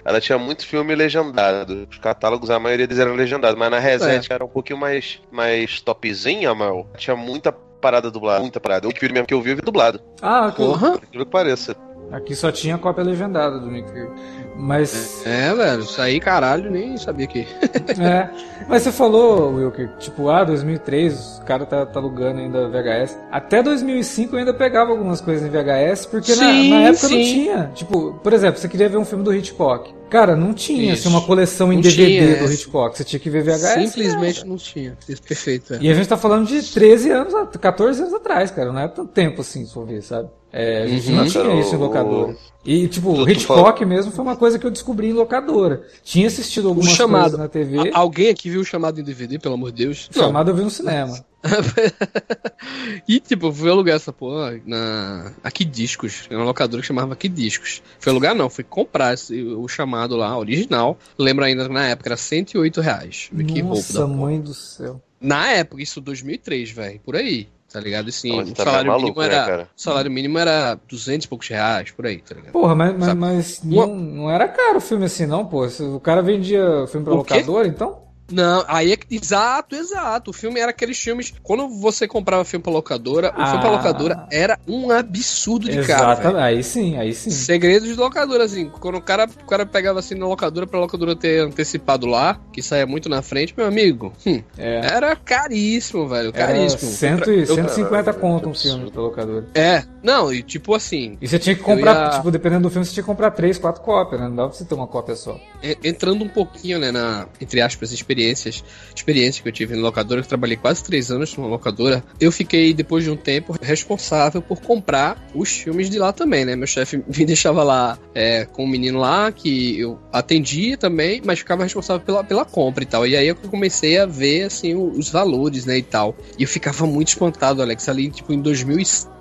[0.05, 1.89] ela tinha muito filme legendado.
[1.91, 5.81] Os catálogos, a maioria deles eram legendados, mas na Reset era um pouquinho mais, mais
[5.81, 6.87] topzinha, mal.
[6.97, 8.89] Tinha muita parada dublada, muita parada.
[8.89, 10.65] O filme mesmo que eu vi, eu vi dublado, Ah, ok.
[10.65, 10.93] Porra.
[10.93, 11.77] por que pareça.
[12.13, 14.09] Aqui só tinha cópia legendada do Nick Fury.
[14.55, 15.23] Mas.
[15.27, 17.47] É, velho, isso aí, caralho, nem sabia que.
[17.99, 18.29] É,
[18.69, 23.19] mas você falou, Wilker, tipo, ah, 2003, o cara tá, tá alugando ainda VHS.
[23.31, 27.17] Até 2005 eu ainda pegava algumas coisas em VHS, porque na, Sim, na época não
[27.17, 27.23] sim.
[27.25, 27.71] tinha.
[27.75, 29.93] Tipo, por exemplo, você queria ver um filme do Hitchcock.
[30.11, 31.09] Cara, não tinha Isso.
[31.09, 32.55] assim, uma coleção em Não DVD tinha, do é.
[32.55, 32.97] Hitchcock.
[32.97, 33.91] Você tinha que ver VHS.
[33.93, 34.97] Simplesmente não tinha.
[35.09, 35.79] Isso, Perfeito, é.
[35.81, 38.71] E a gente tá falando de 13 anos, a- 14 anos atrás, cara.
[38.73, 40.29] Não é tanto tempo assim, se for ver, sabe?
[40.53, 41.17] É, a gente Uhum.
[41.17, 42.37] não tinha isso em o- locadora.
[42.65, 45.83] E, tipo, Tu- o tu Hitchcock mesmo foi uma coisa que eu descobri em locadora.
[46.05, 47.23] Tinha assistido O algumas chamado.
[47.23, 47.91] coisas na TV.
[47.91, 50.09] A- alguém aqui viu o chamado em DVD, pelo amor de Deus?
[50.11, 51.25] O chamado eu vi no cinema.
[53.09, 55.33] e tipo, eu fui alugar essa porra na.
[55.43, 56.27] Aqui Discos.
[56.31, 57.83] Era uma locadora que chamava Aqui Discos.
[57.99, 60.99] Foi alugar, não, fui comprar esse- o chamado lá, original.
[61.19, 63.29] Lembro ainda que na época era 108 reais.
[63.33, 64.07] Vê Que roubo da Nossa, porra.
[64.09, 65.01] mãe do céu.
[65.21, 67.49] Na época, isso 2003, velho, por aí.
[67.73, 68.09] Tá ligado?
[68.09, 69.63] Assim, o tá salário maluco, mínimo né, era.
[69.65, 72.53] o salário mínimo era 200 e poucos reais, por aí, tá ligado?
[72.53, 75.67] Porra, mas, mas, mas não, não era caro o filme assim, não, pô.
[75.67, 77.35] O cara vendia filme pra O quê?
[77.35, 78.03] locadora, então?
[78.33, 79.15] Não, aí é que.
[79.15, 80.31] Exato, exato.
[80.31, 81.33] O filme era aqueles filmes.
[81.43, 83.73] Quando você comprava filme pra locadora, o filme pra Ah.
[83.73, 86.01] locadora era um absurdo de caro.
[86.07, 86.13] velho.
[86.13, 86.43] Exatamente.
[86.43, 87.31] Aí sim, aí sim.
[87.31, 88.69] Segredos de locadora, assim.
[88.69, 92.63] Quando o cara, o cara pegava assim na locadora pra locadora ter antecipado lá, que
[92.63, 94.13] saía muito na frente, meu amigo.
[94.27, 94.81] hum, É.
[94.85, 96.31] era caríssimo, velho.
[96.35, 96.91] Era Caríssimo.
[96.91, 99.47] cento e, Eu- 150 conto um filme pra locadora.
[99.55, 102.85] É, não, e tipo assim, E você tinha que comprar, ia- tipo, dependendo do filme,
[102.85, 104.29] você tinha que comprar três, quatro cópias, né?
[104.29, 105.39] Não dava pra você ter uma cópia só.
[105.63, 109.83] e- entrando um pouquinho, né, na, entre aspas, experiência experiências, experiência que eu tive na
[109.83, 114.41] locadora, que trabalhei quase três anos numa locadora, eu fiquei, depois de um tempo, responsável
[114.41, 116.55] por comprar os filmes de lá também, né?
[116.55, 121.41] Meu chefe me deixava lá é, com um menino lá, que eu atendia também, mas
[121.41, 123.07] ficava responsável pela, pela compra e tal.
[123.07, 126.17] E aí eu comecei a ver, assim, os valores, né, e tal.
[126.39, 128.73] E eu ficava muito espantado, Alex, ali, tipo, em 2000,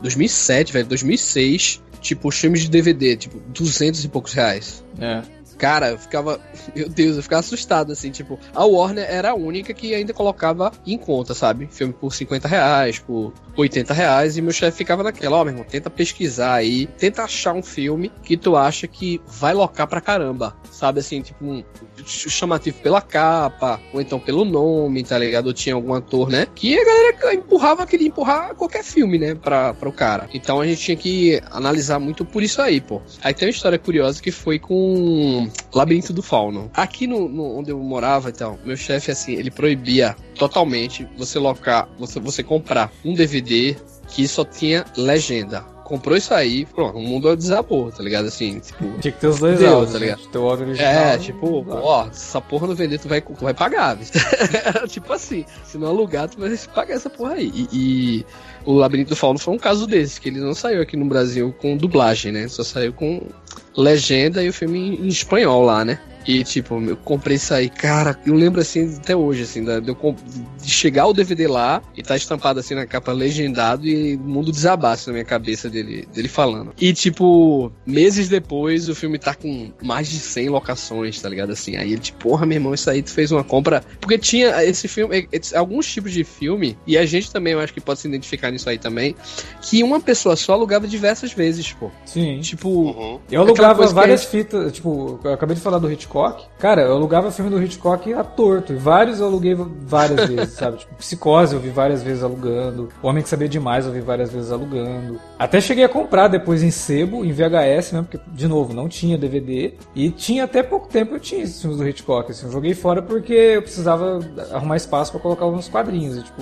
[0.02, 4.84] 2007, velho, 2006, tipo, os filmes de DVD, tipo, 200 e poucos reais.
[4.99, 5.22] É.
[5.61, 6.41] Cara, eu ficava.
[6.75, 10.71] Meu Deus, eu ficava assustado, assim, tipo, a Warner era a única que ainda colocava
[10.88, 11.69] em conta, sabe?
[11.71, 15.53] Filme por 50 reais, por 80 reais, e meu chefe ficava naquela, ó, oh, meu
[15.53, 20.01] irmão, tenta pesquisar aí, tenta achar um filme que tu acha que vai locar pra
[20.01, 20.99] caramba, sabe?
[20.99, 21.63] Assim, tipo, um
[22.05, 25.53] chamativo pela capa, ou então pelo nome, tá ligado?
[25.53, 26.47] Tinha algum ator, né?
[26.55, 29.35] Que a galera empurrava, queria empurrar qualquer filme, né?
[29.35, 30.27] Pra, pra o cara.
[30.33, 33.01] Então a gente tinha que analisar muito por isso aí, pô.
[33.21, 36.69] Aí tem uma história curiosa que foi com Labirinto do Fauno.
[36.73, 41.88] Aqui no, no onde eu morava, então, meu chefe, assim, ele proibia totalmente você locar,
[41.98, 43.76] você, você comprar um DVD
[44.07, 45.61] que só tinha legenda.
[45.84, 48.26] Comprou isso aí, pronto, o mundo desabou, tá ligado?
[48.26, 48.98] Assim, tipo.
[48.99, 50.06] Tinha que ter os dois Deu, áudios, tá né?
[50.06, 50.28] ligado?
[50.30, 50.90] Teu áudio original.
[50.90, 53.98] É, tipo, ó, se essa porra não vender, tu vai, tu vai pagar.
[54.88, 57.52] tipo assim, se não alugar, tu vai pagar essa porra aí.
[57.53, 58.26] E, e
[58.65, 61.53] o Labirinto do Fauno foi um caso desse, que ele não saiu aqui no Brasil
[61.60, 62.48] com dublagem, né?
[62.48, 63.28] Só saiu com
[63.76, 65.99] legenda e o filme em, espanhol lá, né?
[66.26, 69.89] E tipo, eu comprei isso aí, cara, eu lembro assim até hoje, assim, da, de,
[69.89, 70.15] eu
[70.61, 74.52] de chegar o DVD lá e tá estampado assim na capa legendado e o mundo
[74.52, 76.73] desabasse na minha cabeça dele, dele falando.
[76.80, 81.52] E tipo, meses depois o filme tá com mais de 100 locações, tá ligado?
[81.52, 83.84] Assim, aí ele tipo, porra, meu irmão, isso aí tu fez uma compra.
[83.99, 87.73] Porque tinha esse filme, esse- alguns tipos de filme, e a gente também, eu acho
[87.73, 89.15] que pode se identificar nisso aí também,
[89.61, 91.89] que uma pessoa só alugava diversas vezes, pô.
[92.06, 92.39] Sim.
[92.41, 93.19] Tipo, Uhum.
[93.31, 96.10] Eu alugava várias a fitas, tipo, eu acabei de falar do Hitchcock.
[96.59, 98.73] Cara, eu alugava filme do Hitchcock a torto.
[98.73, 100.77] E vários eu aluguei várias vezes, sabe?
[100.77, 102.89] Tipo, Psicose eu vi várias vezes alugando.
[103.01, 105.19] O Homem que Sabia Demais eu vi várias vezes alugando.
[105.39, 109.17] Até cheguei a comprar depois em sebo, em VHS mesmo, porque, de novo, não tinha
[109.17, 109.73] DVD.
[109.95, 112.31] E tinha até pouco tempo eu tinha esses filmes do Hitchcock.
[112.31, 114.19] Assim, eu joguei fora porque eu precisava
[114.51, 116.17] arrumar espaço pra colocar uns quadrinhos.
[116.17, 116.41] E, tipo,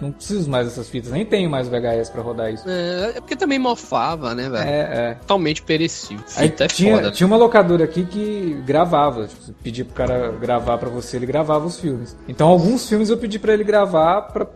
[0.00, 1.10] não, preciso mais dessas fitas.
[1.12, 2.68] Nem tenho mais VHS pra rodar isso.
[2.68, 4.68] é, é porque também mofava, né, velho?
[4.68, 5.14] É, é.
[5.20, 6.24] Totalmente perecível.
[6.36, 7.10] Aí Fita é tinha, foda.
[7.10, 9.03] tinha uma locadora aqui que gravava.
[9.12, 12.16] Tipo, você pedia pro cara gravar pra você, ele gravava os filmes.
[12.28, 14.46] Então alguns filmes eu pedi pra ele gravar pra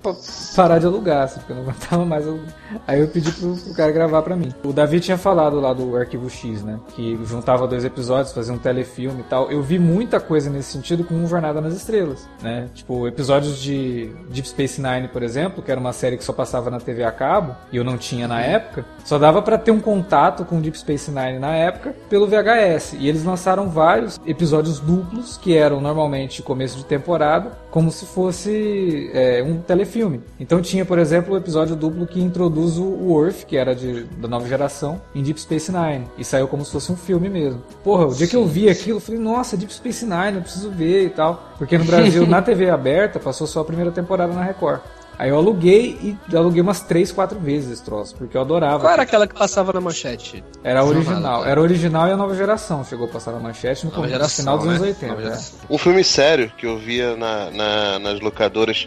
[0.57, 2.27] parar de alugar, assim, porque eu não aguentava mais.
[2.27, 2.55] alugar.
[2.87, 4.53] Aí eu pedi pro, pro cara gravar pra mim.
[4.65, 6.79] O Davi tinha falado lá do Arquivo X, né?
[6.95, 9.51] Que juntava dois episódios, fazia um telefilme e tal.
[9.51, 12.69] Eu vi muita coisa nesse sentido com Jornada nas Estrelas, né?
[12.75, 16.70] Tipo, episódios de Deep Space Nine, por exemplo, que era uma série que só passava
[16.70, 19.81] na TV a cabo, e eu não tinha na época, só dava pra ter um
[19.81, 22.95] contato com Deep Space Nine na época pelo VHS.
[22.99, 24.38] E eles lançaram vários episódios
[24.81, 30.20] duplos, que eram normalmente começo de temporada, como se fosse é, um telefilme.
[30.39, 34.28] Então tinha, por exemplo, o episódio duplo que introduz o Worf, que era de, da
[34.28, 36.06] nova geração, em Deep Space Nine.
[36.16, 37.62] E saiu como se fosse um filme mesmo.
[37.82, 40.70] Porra, o dia que eu vi aquilo, eu falei, nossa, Deep Space Nine, eu preciso
[40.70, 41.52] ver e tal.
[41.59, 44.81] Porque no Brasil, na TV aberta, passou só a primeira temporada na Record.
[45.19, 48.78] Aí eu aluguei e aluguei umas 3, 4 vezes esse troço, porque eu adorava.
[48.81, 50.45] Qual era aquela que passava na manchete?
[50.62, 51.45] Era a original.
[51.45, 52.85] Era a original e a nova geração.
[52.85, 54.86] Chegou a passar na manchete no, começo- no geração, final dos anos né?
[54.89, 55.07] 80.
[55.09, 55.24] Nova é.
[55.24, 55.59] geração.
[55.69, 58.86] Um filme sério que eu via na, na- nas locadoras,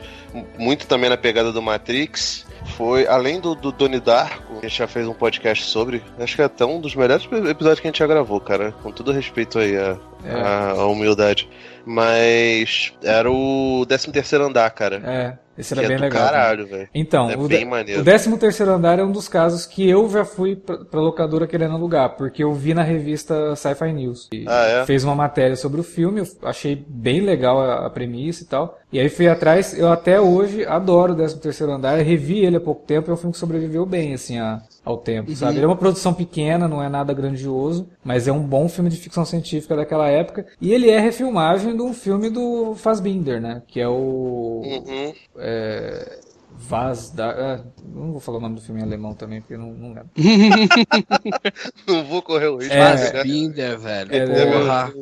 [0.57, 2.45] muito também na pegada do Matrix,
[2.77, 6.35] foi, além do, do Donnie Darko, que a gente já fez um podcast sobre, acho
[6.35, 8.71] que é até um dos melhores episódios que a gente já gravou, cara.
[8.83, 10.31] Com todo respeito aí à, É.
[10.41, 11.49] à- à humildade.
[11.85, 15.01] Mas era o 13 terceiro andar, cara.
[15.03, 16.25] É, esse que era é bem do legal.
[16.25, 16.89] caralho, velho.
[16.93, 18.01] Então, É o, bem maneiro.
[18.01, 21.47] o 13 terceiro andar é um dos casos que eu já fui pra, pra locadora
[21.47, 24.29] querendo alugar, porque eu vi na revista Sci-Fi News.
[24.47, 24.85] Ah, é?
[24.85, 28.77] Fez uma matéria sobre o filme, eu achei bem legal a, a premissa e tal.
[28.91, 32.57] E aí fui atrás, eu até hoje adoro o 13 terceiro andar, eu revi ele
[32.57, 35.57] há pouco tempo, é um filme que sobreviveu bem, assim, a- ao tempo, sabe?
[35.57, 38.97] Ele é uma produção pequena, não é nada grandioso, mas é um bom filme de
[38.97, 40.45] ficção científica daquela época.
[40.59, 43.61] E ele é refilmagem de um filme do Fassbinder, né?
[43.67, 44.61] Que é o...
[44.65, 45.13] Uhum.
[45.37, 46.19] É,
[46.67, 47.31] Vaz da.
[47.31, 50.09] ah, não vou falar o nome do filme em alemão também, porque não, não lembro.
[51.87, 52.73] Não vou correr o risco.
[52.73, 52.77] É.
[52.77, 52.97] né?
[52.97, 54.15] Fassbinder, velho.
[54.15, 54.93] É, porra.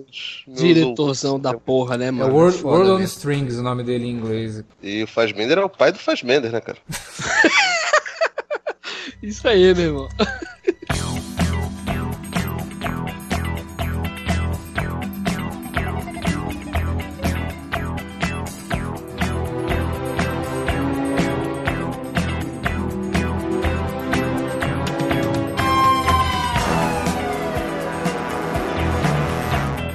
[0.48, 2.34] Diretorzão da porra, né, É mano?
[2.34, 3.18] World, Foda World on mesmo.
[3.18, 4.64] Strings, o nome dele em inglês.
[4.82, 6.78] E o Fazbender é o pai do Fazbender, né, cara?
[9.22, 10.10] Isso aí, meu irmão.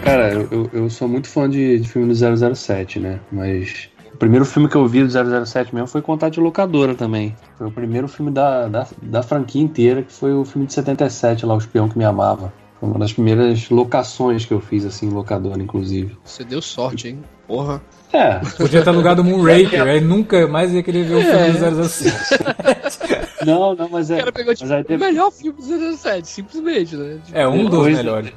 [0.04, 3.20] Cara, eu, eu, eu sou muito fã de, de filme do 007, né?
[3.32, 5.10] Mas o primeiro filme que eu vi do
[5.46, 7.34] 007 mesmo foi Contato de Locadora também.
[7.56, 11.46] Foi o primeiro filme da, da, da franquia inteira, que foi o filme de 77
[11.46, 12.52] lá, O Espião que Me Amava.
[12.78, 16.16] Foi uma das primeiras locações que eu fiz, assim, em locadora, inclusive.
[16.24, 17.20] Você deu sorte, hein?
[17.46, 17.80] Porra.
[18.12, 21.52] É, Podia ter alugado o Moonraker, aí nunca mais ia querer ver o É.
[21.52, 22.14] filme do 007.
[23.46, 24.18] não, não, mas O é.
[24.18, 27.18] cara pegou tipo, mas aí o melhor filme do 07, simplesmente, né?
[27.24, 28.32] Tipo, É, um dos melhores.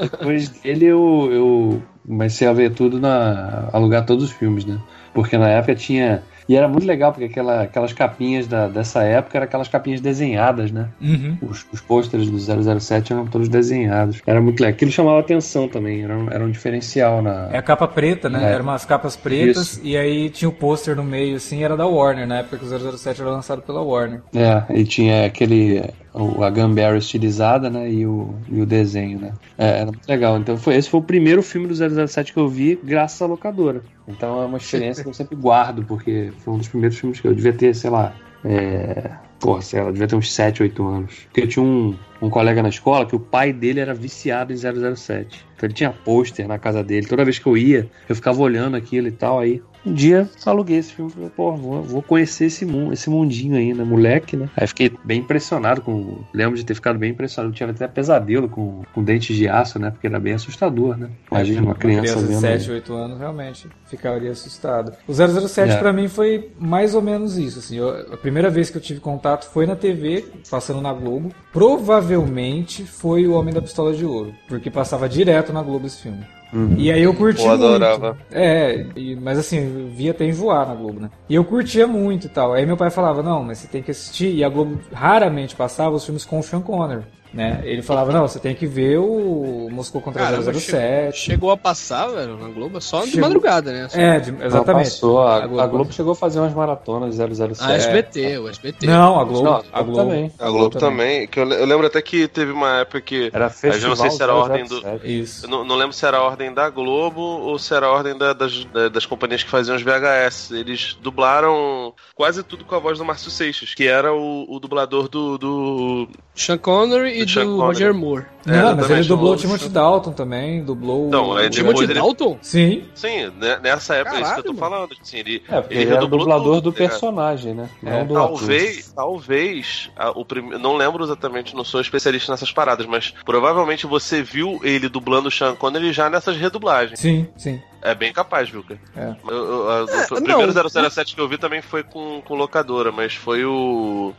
[0.00, 3.68] Depois dele eu, eu comecei a ver tudo na.
[3.72, 4.78] alugar todos os filmes, né?
[5.12, 6.22] Porque na época tinha.
[6.48, 10.70] E era muito legal, porque aquela, aquelas capinhas da, dessa época eram aquelas capinhas desenhadas,
[10.70, 10.88] né?
[11.00, 11.38] Uhum.
[11.42, 14.20] Os, os pôsteres do 007 eram todos desenhados.
[14.26, 14.74] Era muito legal.
[14.74, 17.48] Aquilo chamava atenção também, era um, era um diferencial na.
[17.52, 18.50] É a capa preta, né?
[18.50, 18.54] É.
[18.54, 19.80] Eram umas capas pretas Isso.
[19.82, 22.98] e aí tinha o pôster no meio, assim, era da Warner, na época que o
[22.98, 24.20] 007 era lançado pela Warner.
[24.34, 25.82] É, e tinha aquele.
[26.14, 27.90] A Gambara estilizada, né?
[27.90, 29.32] E o, e o desenho, né?
[29.56, 30.36] É, era muito legal.
[30.36, 33.80] Então foi, esse foi o primeiro filme do 007 que eu vi graças à locadora.
[34.06, 37.28] Então é uma experiência que eu sempre guardo, porque foi um dos primeiros filmes que
[37.28, 38.14] eu devia ter, sei lá.
[38.44, 39.10] É...
[39.40, 41.14] Porra, sei lá, devia ter uns 7, 8 anos.
[41.24, 44.56] Porque eu tinha um, um colega na escola que o pai dele era viciado em
[44.96, 45.44] 007.
[45.62, 47.06] Então ele tinha pôster na casa dele.
[47.06, 49.38] Toda vez que eu ia, eu ficava olhando aquilo e tal.
[49.38, 53.56] Aí um dia aluguei esse filme falei, pô, vou, vou conhecer esse mundo, esse mundinho
[53.56, 54.48] aí, né, moleque, né?
[54.56, 56.18] Aí fiquei bem impressionado com.
[56.34, 57.52] Lembro de ter ficado bem impressionado.
[57.52, 59.90] Eu tinha até pesadelo com, com dentes de aço, né?
[59.92, 61.10] Porque era bem assustador, né?
[61.30, 62.40] Imagina uma criança, de vendo.
[62.40, 64.92] 7, 8 anos realmente ficaria assustado.
[65.06, 65.76] O 007 É.
[65.76, 67.60] pra mim foi mais ou menos isso.
[67.60, 71.32] Assim, Eu- a primeira vez que eu tive contato foi na TV, passando na Globo.
[71.52, 76.24] Provavelmente foi o Homem da Pistola de Ouro, porque passava direto na Globo esse filme.
[76.52, 76.74] Uhum.
[76.76, 77.52] E aí eu curti muito.
[77.64, 78.16] adorava.
[78.30, 81.10] É, e- mas assim, eu via até enjoar na Globo, né?
[81.28, 82.52] E eu curtia muito e tal.
[82.52, 84.34] Aí meu pai falava, não, mas você tem que assistir.
[84.34, 87.04] E a Globo raramente passava os filmes com o Sean Connery.
[87.32, 87.60] Né?
[87.64, 91.16] Ele falava, não, você tem que ver o Moscou contra Caramba, 007.
[91.18, 93.22] Chegou a passar, velho, na Globo, só de Chegou.
[93.22, 93.88] madrugada, né?
[93.88, 94.84] Só- É, de- exatamente.
[94.90, 95.68] passou, a, A a Globo.
[95.68, 95.92] Globo.
[95.92, 97.62] chegou a fazer umas maratonas 007.
[97.62, 98.86] A SBT, o SBT.
[98.86, 99.44] Não, a Globo.
[99.44, 100.32] Não, a Globo também.
[100.38, 101.26] A Globo também.
[101.26, 103.30] Que eu, eu lembro até que teve uma época que.
[103.32, 105.20] Era festival não sei se era a ordem do- 007.
[105.20, 105.46] Isso.
[105.46, 108.16] Eu não, não lembro se era a ordem da Globo ou se era a ordem
[108.16, 110.50] da- das, da- das companhias que faziam os VHS.
[110.50, 115.08] Eles dublaram quase tudo com a voz do Márcio Seixas, que era o, o dublador
[115.08, 115.38] do.
[115.38, 116.08] do...
[116.34, 117.60] Sean Connery e Do do.
[117.60, 118.24] Roger Moore.
[118.44, 121.38] É, Não, mas ele exatamente, dublou o o- Timothy Dalton também, dublou Não, o...
[121.38, 122.38] é o- Timothy ele- Dalton?
[122.42, 124.96] Sim, Sim, né, nessa época é isso que eu tô Caralho, falando.
[125.00, 126.88] Assim, ele, É, porque ele ele, era o dublador tudo, do ligado?
[126.90, 127.68] personagem, né?
[127.84, 130.42] É, Não do Talvez, talvez, a- o prim...
[130.58, 135.30] não lembro exatamente, não sou especialista nessas paradas, mas provavelmente você viu ele dublando o
[135.30, 136.98] Sean Connery já nessas redublagens.
[136.98, 137.60] sim, sim.
[137.80, 138.78] É bem capaz, Vilca.
[138.96, 139.12] É.
[139.28, 140.68] Eu- eu- o É, primeiro não.
[140.90, 144.12] 007 que eu vi também foi com, com locadora, mas foi o.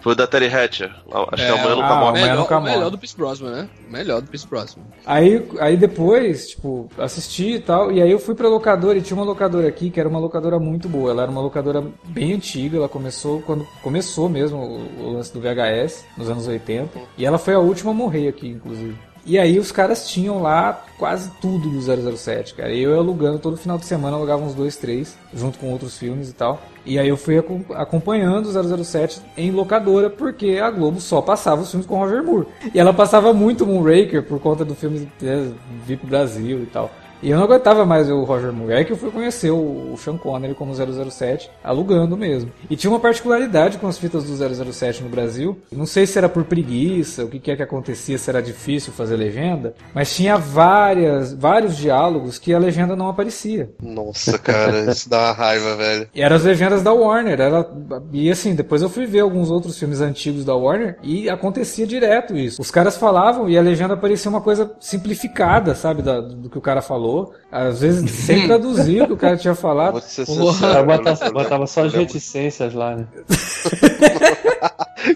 [0.00, 0.90] Foi o da Terry Hatcher.
[1.10, 2.08] Acho que é o Amanhã Nunca ah, Morre.
[2.08, 2.90] Amanhã melhor, Nunca melhor Morre.
[2.90, 3.68] do Pierce Brosnan, né?
[3.88, 4.82] Melhor do Pierce Brosnan.
[5.04, 9.16] Aí, aí depois, tipo, assisti e tal, e aí eu fui pra locadora e tinha
[9.16, 11.10] uma locadora aqui que era uma locadora muito boa.
[11.10, 15.40] Ela era uma locadora bem antiga, ela começou quando começou mesmo o, o lance do
[15.40, 16.98] VHS, nos anos 80.
[17.18, 18.96] E ela foi a última a morrer aqui, inclusive.
[19.26, 21.80] E aí os caras tinham lá quase tudo do
[22.16, 22.72] 007, cara.
[22.74, 26.32] Eu alugando todo final de semana, alugava uns dois, três, junto com outros filmes e
[26.32, 26.60] tal.
[26.86, 31.60] E aí eu fui acom- acompanhando o 007 em locadora, porque a Globo só passava
[31.62, 32.46] os filmes com Roger Moore.
[32.74, 35.52] E ela passava muito Moonraker por conta do filme né,
[35.86, 36.90] vir pro Brasil e tal.
[37.22, 38.72] E eu não aguentava mais o Roger Moore.
[38.74, 42.50] Aí que eu fui conhecer o, Sean Connery como 007, alugando mesmo.
[42.68, 45.58] E tinha uma particularidade com as fitas do 007 no Brasil.
[45.70, 48.92] Não sei se era por preguiça, o que, que é que acontecia, se era difícil
[48.92, 49.74] fazer legenda.
[49.94, 53.70] Mas tinha várias, vários diálogos que a legenda não aparecia.
[53.82, 56.08] Nossa, cara, isso dá uma raiva, velho.
[56.14, 57.40] E eram as legendas da Warner.
[57.40, 57.68] Era,
[58.12, 62.36] e assim, depois eu fui ver alguns outros filmes antigos da Warner e acontecia direto
[62.36, 62.60] isso.
[62.62, 66.62] Os caras falavam e a legenda parecia uma coisa simplificada, sabe, da- do que o
[66.62, 67.09] cara falou.
[67.50, 70.00] Às vezes sem traduzir o que o cara tinha falado.
[70.00, 70.38] Sincero.
[70.38, 70.80] Botava,
[71.24, 73.06] lembro- botava só as lembro- reticências lá, né?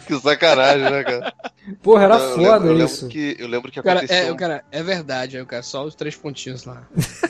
[0.06, 1.32] Que sacanagem, né, cara?
[1.82, 3.08] Porra, era Eu lembro- foda eu lembro isso.
[3.08, 4.32] que, eu lembro que cara, aconteceu.
[4.32, 6.82] é, cara, é verdade, aí o cara, só os três pontinhos lá.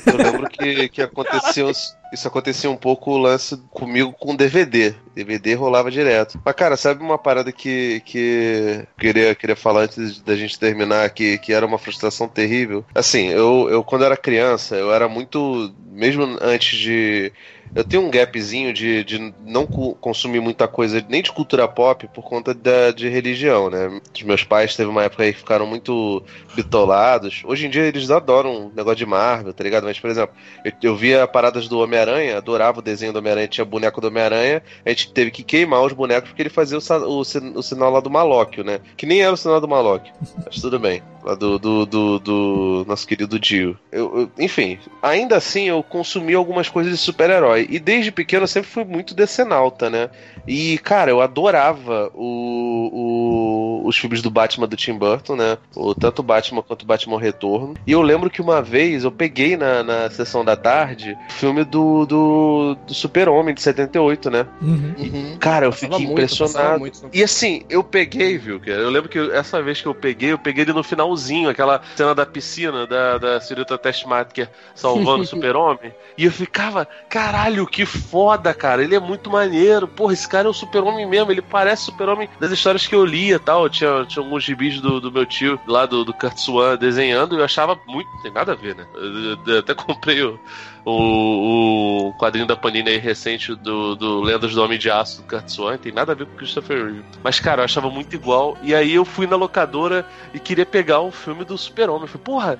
[0.07, 1.71] Eu lembro que, que aconteceu.
[2.15, 4.95] Isso acontecia um pouco o lance comigo com DVD.
[5.15, 6.41] DVD rolava direto.
[6.45, 11.39] Mas, cara, sabe uma parada que, que queria, queria falar antes da gente terminar, que,
[11.39, 12.85] que era uma frustração terrível?
[12.95, 15.75] Assim, eu, eu quando era criança, eu era muito.
[15.91, 17.33] Mesmo antes de.
[17.75, 22.23] Eu tenho um gapzinho de, de não consumir muita coisa, nem de cultura pop, por
[22.23, 24.01] conta da, de religião, né?
[24.15, 26.23] Os meus pais teve uma época aí que ficaram muito
[26.55, 27.43] bitolados.
[27.45, 29.85] Hoje em dia eles adoram negócio de Marvel, tá ligado?
[29.85, 30.35] Mas, por exemplo,
[30.65, 34.63] eu, eu via paradas do Homem-Aranha, adorava o desenho do Homem-Aranha, tinha boneco do Homem-Aranha,
[34.85, 38.01] a gente teve que queimar os bonecos porque ele fazia o, o, o sinal lá
[38.01, 38.81] do Malóquio, né?
[38.97, 40.15] Que nem era o sinal do Malóquio,
[40.47, 41.03] mas tudo bem.
[41.25, 43.79] Lá do, do, do, do nosso querido Dio.
[43.91, 47.67] Eu, eu- enfim, ainda assim eu consumi algumas coisas de super-herói.
[47.71, 50.11] E desde pequeno eu sempre fui muito decenalta, né?
[50.47, 55.59] E, cara, eu adorava o, o- os filmes do Batman do Tim Burton, né?
[55.75, 57.75] O, tanto o Batman quanto o Batman Retorno.
[57.87, 61.65] E eu lembro que uma vez eu peguei na, na sessão da tarde o filme
[61.65, 64.47] do, do, do Super-Homem de 78, né?
[64.61, 64.95] Uhum.
[64.99, 65.37] Uhum.
[65.39, 66.79] Cara, eu fiquei impressionado.
[66.81, 67.01] muito.
[67.13, 68.79] E assim, eu peguei, viu, cara?
[68.79, 70.85] Eu lembro que essa vez que eu peguei, eu peguei ele no
[71.15, 75.93] finalzinho, aquela cena da piscina da, da senhorita Testmaker salvando o super-homem.
[76.19, 78.83] E eu ficava, caralho, que foda, cara.
[78.83, 79.89] Ele é muito maneiro.
[79.89, 81.31] Porra, esse cara é o super-homem mesmo.
[81.31, 83.69] Ele parece super-homem das histórias que eu lia e tal.
[83.69, 87.39] Tinha, tinha alguns gibis do, do meu tio lá do, do Kurt Swan desenhando e
[87.39, 88.11] eu achava muito.
[88.11, 88.87] Não tem nada a ver, né?
[88.95, 90.39] Eu, eu até comprei o,
[90.85, 95.49] o, o quadrinho da Panini recente do, do Lendas do Homem de Aço do Kurt
[95.49, 97.05] Swan, tem nada a ver com Christopher Reeve.
[97.23, 98.57] Mas, cara, eu achava muito igual.
[98.63, 102.07] E aí eu fui na locadora e queria pegar um filme do Super-Homem.
[102.07, 102.59] Falei, porra,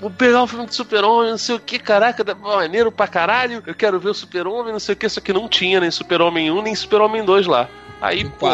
[0.00, 3.62] vou pegar o filme do Super-Homem, não sei o que, caraca, maneiro pra caralho.
[3.66, 6.50] Eu quero ver o Super-Homem, não sei o que, só que não tinha nem Super-Homem
[6.50, 7.68] 1, nem Super-Homem 2 lá.
[8.00, 8.48] Aí, O pô.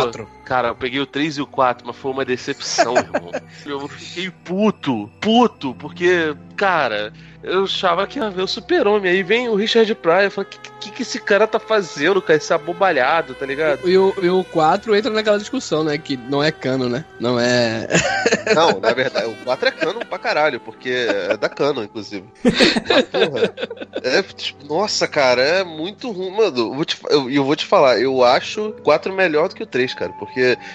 [0.45, 3.31] Cara, eu peguei o 3 e o 4, mas foi uma decepção, irmão.
[3.65, 7.13] Eu fiquei puto, puto, porque, cara,
[7.43, 9.11] eu achava que ia ver o super-homem.
[9.11, 12.23] Aí vem o Richard Pryor, eu falei, o que, que, que esse cara tá fazendo,
[12.23, 12.37] cara?
[12.37, 13.89] Esse abobalhado, tá ligado?
[13.89, 15.99] E o, e o 4 entra naquela discussão, né?
[15.99, 17.05] Que não é cano, né?
[17.19, 17.89] Não é.
[18.55, 22.25] Não, na verdade, o 4 é canon pra caralho, porque é da canon, inclusive.
[22.45, 23.55] Mas, porra,
[24.03, 26.31] é, tipo, nossa, cara, é muito ruim.
[26.31, 29.55] Mano, eu vou te, eu, eu vou te falar, eu acho o 4 melhor do
[29.55, 30.32] que o 3, cara, porque...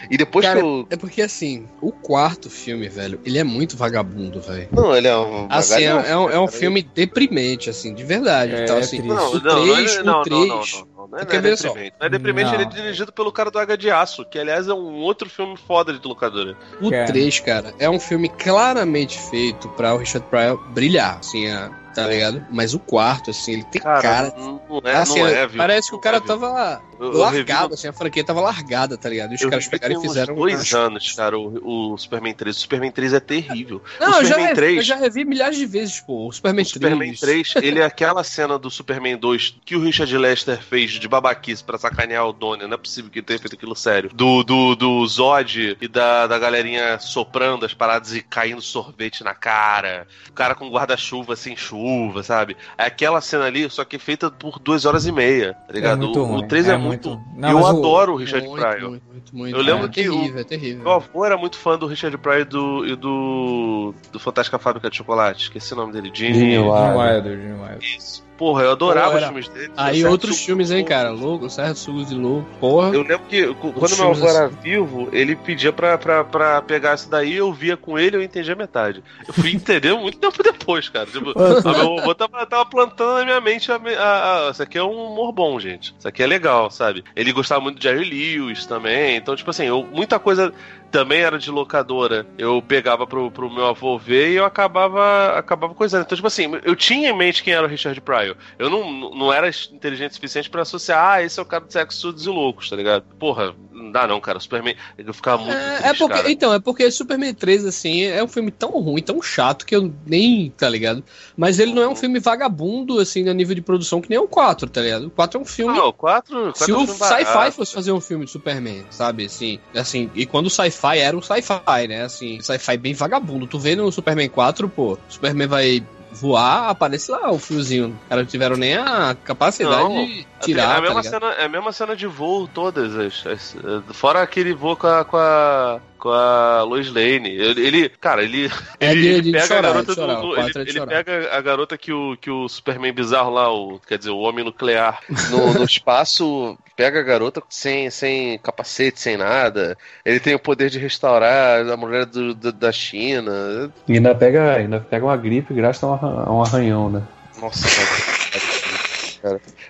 [0.10, 0.88] E depois Cara, que eu...
[0.90, 4.68] É porque assim, o quarto filme, velho, ele é muito vagabundo, velho.
[4.72, 5.48] Não, ele é um...
[5.50, 8.54] Assim, é, é um, é um filme deprimente, assim, de verdade.
[8.56, 9.02] É, então, é assim.
[9.02, 10.40] Não, o não, não, 3, é- não, o 3.
[10.40, 11.68] não, não, não, não, não é, Porque não é vê só.
[11.70, 11.96] deprimente.
[12.00, 12.54] Não é deprimente, Não.
[12.56, 15.56] ele é dirigido pelo cara do H de Aço, que aliás é um outro filme
[15.58, 16.56] foda de locadora.
[16.82, 17.06] O Cara.
[17.08, 22.06] 3, cara, é um filme claramente feito pra o Richard Pryor brilhar, assim, a- tá
[22.08, 22.46] ligado?
[22.52, 24.02] Mas o quarto, assim, ele tem cara.
[24.02, 25.58] Cara, não, é, assim, não é, viu?
[25.58, 26.28] parece que o cara é, viu?
[26.28, 29.32] tava Eu- eu largado, revi- assim, a franquia tava largada, tá ligado?
[29.32, 30.36] E os eu caras pegaram e tem uns fizeram.
[30.36, 32.56] dois acho- anos, cara, o, o Superman 3.
[32.58, 33.82] O Superman 3 é terrível.
[34.00, 36.28] Não, o eu já, Superman revi, 3 eu já revi milhares de vezes, pô.
[36.28, 40.18] O Superman, O Superman 3, ele é aquela cena do Superman 2 que o Richard
[40.18, 42.66] Lester fez de babaquice pra sacanear o Donnie.
[42.68, 44.10] Não é possível que ele tenha feito aquilo sério.
[44.14, 49.34] Do, do, do Zod e da, da galerinha soprando as paradas e caindo sorvete na
[49.36, 50.08] cara.
[50.30, 52.56] O cara com guarda-chuva sem chuva, sabe?
[52.78, 55.98] É aquela cena ali, só que feita por duas horas e meia, tá ligado?
[56.00, 56.87] muito o, ruim, o 3 é, é muito.
[56.88, 58.90] Muito- Não, eu mas o- adoro o Richard muito, Pryor.
[58.90, 59.56] Muito, muito, muito.
[59.58, 60.84] Eu lembro é que o- terrível, é terrível.
[60.84, 64.90] Meu avô era muito fã do Richard Pryor e do, e do, do Fantástica Fábrica
[64.90, 65.44] de Chocolate.
[65.44, 66.12] Esqueci o nome dele.
[66.14, 66.58] Gene.
[66.58, 67.78] Wilder, Gene Wilder.
[67.82, 68.27] Isso.
[68.38, 69.72] Porra, eu adorava Pô, os filmes dele.
[69.76, 71.10] Aí Certo outros Suco filmes, hein, cara?
[71.12, 71.78] Louco, certo?
[71.78, 72.48] Sugos de louco.
[72.60, 72.90] Porra.
[72.90, 74.56] Eu lembro que quando meu filmes avô era assim.
[74.62, 78.56] vivo, ele pedia pra, pra, pra pegar isso daí, eu via com ele eu entendia
[78.56, 79.04] metade.
[79.28, 81.06] Eu fui entender muito tempo depois, cara.
[81.08, 84.78] Tipo, a meu avô tava, tava plantando na minha mente a, a, a- Isso aqui
[84.78, 85.96] é um humor bom, gente.
[85.98, 87.04] Isso aqui é legal, sabe?
[87.16, 88.04] Ele gostava muito de Jerry
[88.38, 89.16] Lewis também.
[89.18, 90.54] Então, tipo assim, eu- muita coisa
[90.92, 92.26] também era de locadora.
[92.38, 96.04] Eu pegava pro, pro meu avô ver e eu acabava, acabava coisando.
[96.04, 98.36] Então, tipo assim, eu tinha em mente quem era o Richard Pryor.
[98.58, 101.72] Eu não, não era inteligente o suficiente pra associar, ah, esse é o cara do
[101.72, 103.04] sexo surdos e loucos, tá ligado?
[103.20, 104.38] Porra, não dá não, cara.
[104.38, 106.32] O Superman, eu ficava muito É, triste, é porque, cara.
[106.32, 109.94] então, é porque Superman 3, assim, é um filme tão ruim, tão chato, que eu
[110.06, 111.04] nem, tá ligado?
[111.36, 114.28] Mas ele não é um filme vagabundo, assim, a nível de produção, que nem o
[114.28, 115.08] 4, tá ligado?
[115.08, 115.78] O 4 é um filme.
[115.78, 120.26] Não, quatro, Se o sci-fi fosse fazer um filme de Superman, sabe, assim, assim, e
[120.26, 123.48] quando o sci-fi era um sci-fi, né, assim, sci-fi bem vagabundo.
[123.48, 127.90] Tu vê no Superman 4, pô, Superman vai voar, aparece lá o fiozinho.
[127.90, 131.14] Os caras não tiveram nem a capacidade Não, de é tirar, a tá mesma ligado?
[131.22, 132.96] cena, é a mesma cena de voo todas.
[132.96, 133.56] as- as-
[133.94, 137.30] fora aquele voo com a, com a, com a Lois Lane.
[137.30, 138.50] Ele, ele- cara, ele,
[138.80, 140.38] É ele, pega chorar, a garota chorar, do.
[140.40, 143.98] ele é ele pega a garota que o, que o Superman bizarro lá, o, quer
[143.98, 145.00] dizer, o homem nuclear,
[145.32, 146.58] no, no espaço.
[146.76, 149.76] Pega a garota sem, sem capacete, sem nada.
[150.06, 153.72] Ele tem o poder de restaurar a mulher do- do- da China.
[153.88, 157.02] E ainda pega, ainda pega uma gripe graças um a um arranhão, né?
[157.42, 158.07] Nossa, cara.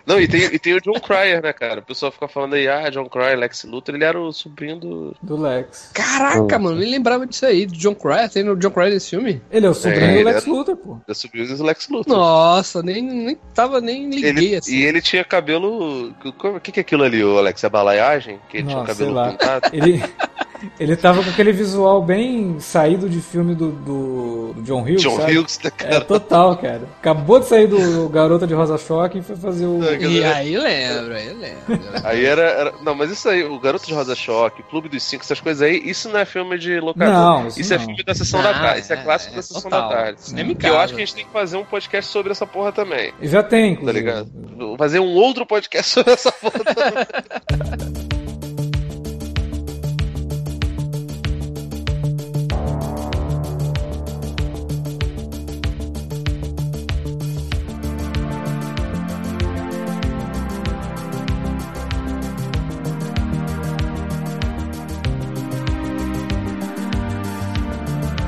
[0.05, 1.79] Não, e tem, e tem o John Cryer, né, cara?
[1.79, 5.15] O pessoal fica falando aí, ah, John Cryer, Lex Luthor, ele era o sobrinho do.
[5.21, 5.91] Do Lex.
[5.93, 9.41] Caraca, mano, nem lembrava disso aí, do John Cryer, tem no John Cryer nesse filme?
[9.51, 10.97] Ele é o sobrinho É, do Lex era- Luthor, pô.
[11.07, 12.17] do sobrinho do Lex Luthor.
[12.17, 14.75] Nossa, nem, nem tava, nem liguei Ele, assim.
[14.75, 16.13] E ele tinha cabelo.
[16.23, 17.63] O que, que é aquilo ali, o Alex?
[17.63, 18.39] É balaiagem?
[18.49, 19.29] Que ele tinha o Nossa, cabelo sei lá.
[19.31, 19.69] pintado?
[19.73, 20.03] Ele,
[20.79, 25.01] Ele tava com aquele visual bem saído de filme do, do, do John Hughes.
[25.01, 25.37] John sabe?
[25.37, 26.01] Hughes, É cara?
[26.01, 26.81] total, cara.
[26.99, 29.83] Acabou de sair do Garota de Rosa Choque e foi fazer o.
[29.83, 31.83] É, E aí lembro, aí lembro.
[32.03, 35.23] Aí era, era- Não, mas isso aí, o Garoto de Rosa Choque, Clube dos Cinco,
[35.23, 37.13] essas coisas aí, isso não é filme de locador.
[37.13, 37.85] Não, isso é não.
[37.85, 38.81] filme da sessão Não, da tarde.
[38.81, 39.89] Isso é é- clássico é da sessão total.
[39.89, 40.21] da tarde.
[40.23, 42.45] Cinema em Que eu acho que a gente tem que fazer um podcast sobre essa
[42.47, 43.13] porra também.
[43.21, 43.99] Já tem, Tá inclusive.
[44.05, 44.29] ligado?
[44.57, 48.17] Vou Fazer um outro podcast sobre essa porra também.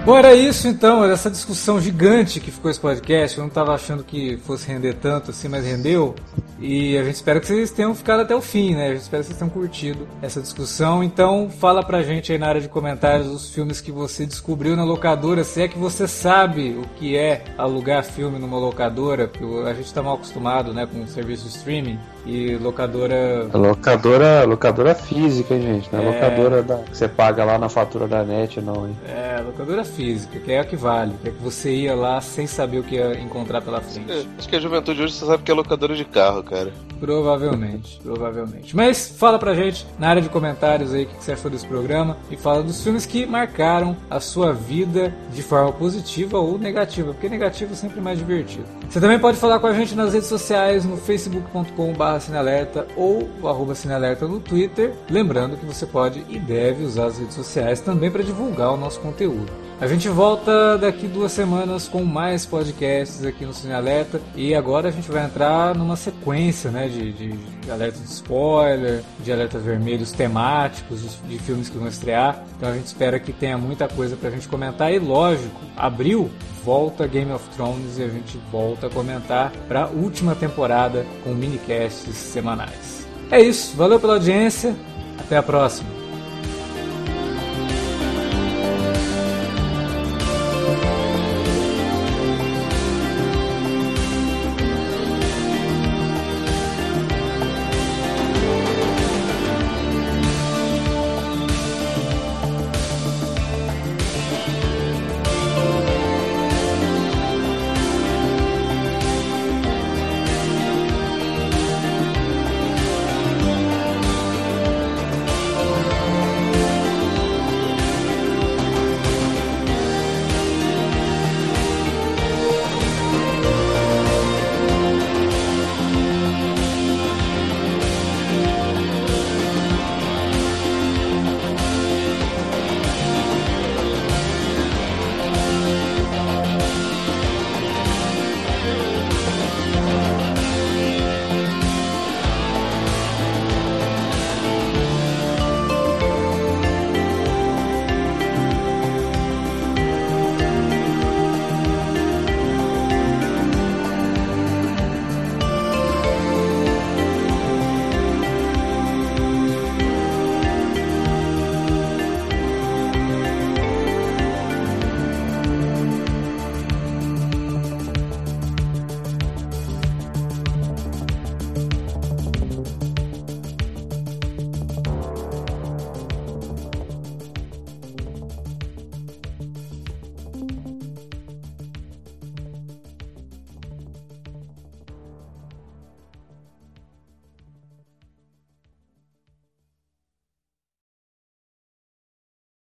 [0.09, 3.37] Bom, era isso então, era essa discussão gigante que ficou esse podcast.
[3.37, 6.15] Eu não tava achando que fosse render tanto assim, mas rendeu.
[6.59, 8.87] E a gente espera que vocês tenham ficado até o fim, né?
[8.87, 11.03] A gente espera que vocês tenham curtido essa discussão.
[11.03, 14.83] Então, fala pra gente aí na área de comentários os filmes que você descobriu na
[14.83, 19.73] locadora, se é que você sabe o que é alugar filme numa locadora, porque a
[19.75, 25.53] gente tá mal acostumado, né, com o serviço de streaming e locadora Locadora, locadora física,
[25.55, 25.89] hein, gente?
[25.93, 26.11] Não é, É.
[26.13, 28.95] locadora da, que você paga lá na fatura da net, não, hein?
[29.07, 32.45] é locadora física, que é a que vale, que é que você ia lá sem
[32.47, 34.11] saber o que ia encontrar pela frente.
[34.11, 36.71] É, Acho que a juventude hoje você sabe que é locadora de carro, cara.
[36.99, 38.75] Provavelmente, provavelmente.
[38.75, 42.17] Mas fala pra gente na área de comentários aí o que você achou desse programa
[42.29, 47.29] e fala dos filmes que marcaram a sua vida de forma positiva ou negativa, porque
[47.29, 48.65] negativo é sempre mais divertido.
[48.89, 53.75] Você também pode falar com a gente nas redes sociais, no facebook.com.br cinealerta ou arroba
[53.75, 54.93] cinealerta no Twitter.
[55.09, 58.99] Lembrando que você pode e deve usar as redes sociais também para divulgar o nosso
[58.99, 59.69] conteúdo.
[59.81, 64.89] A gente volta daqui duas semanas com mais podcasts aqui no Cine Alerta e agora
[64.89, 70.11] a gente vai entrar numa sequência né, de, de alerta de spoiler, de alertas vermelhos
[70.11, 72.43] temáticos, de, de filmes que vão estrear.
[72.57, 76.29] Então a gente espera que tenha muita coisa pra gente comentar e lógico, abril
[76.63, 81.31] volta Game of Thrones e a gente volta a comentar para a última temporada com
[81.31, 83.07] minicasts semanais.
[83.31, 84.75] É isso, valeu pela audiência,
[85.17, 85.98] até a próxima.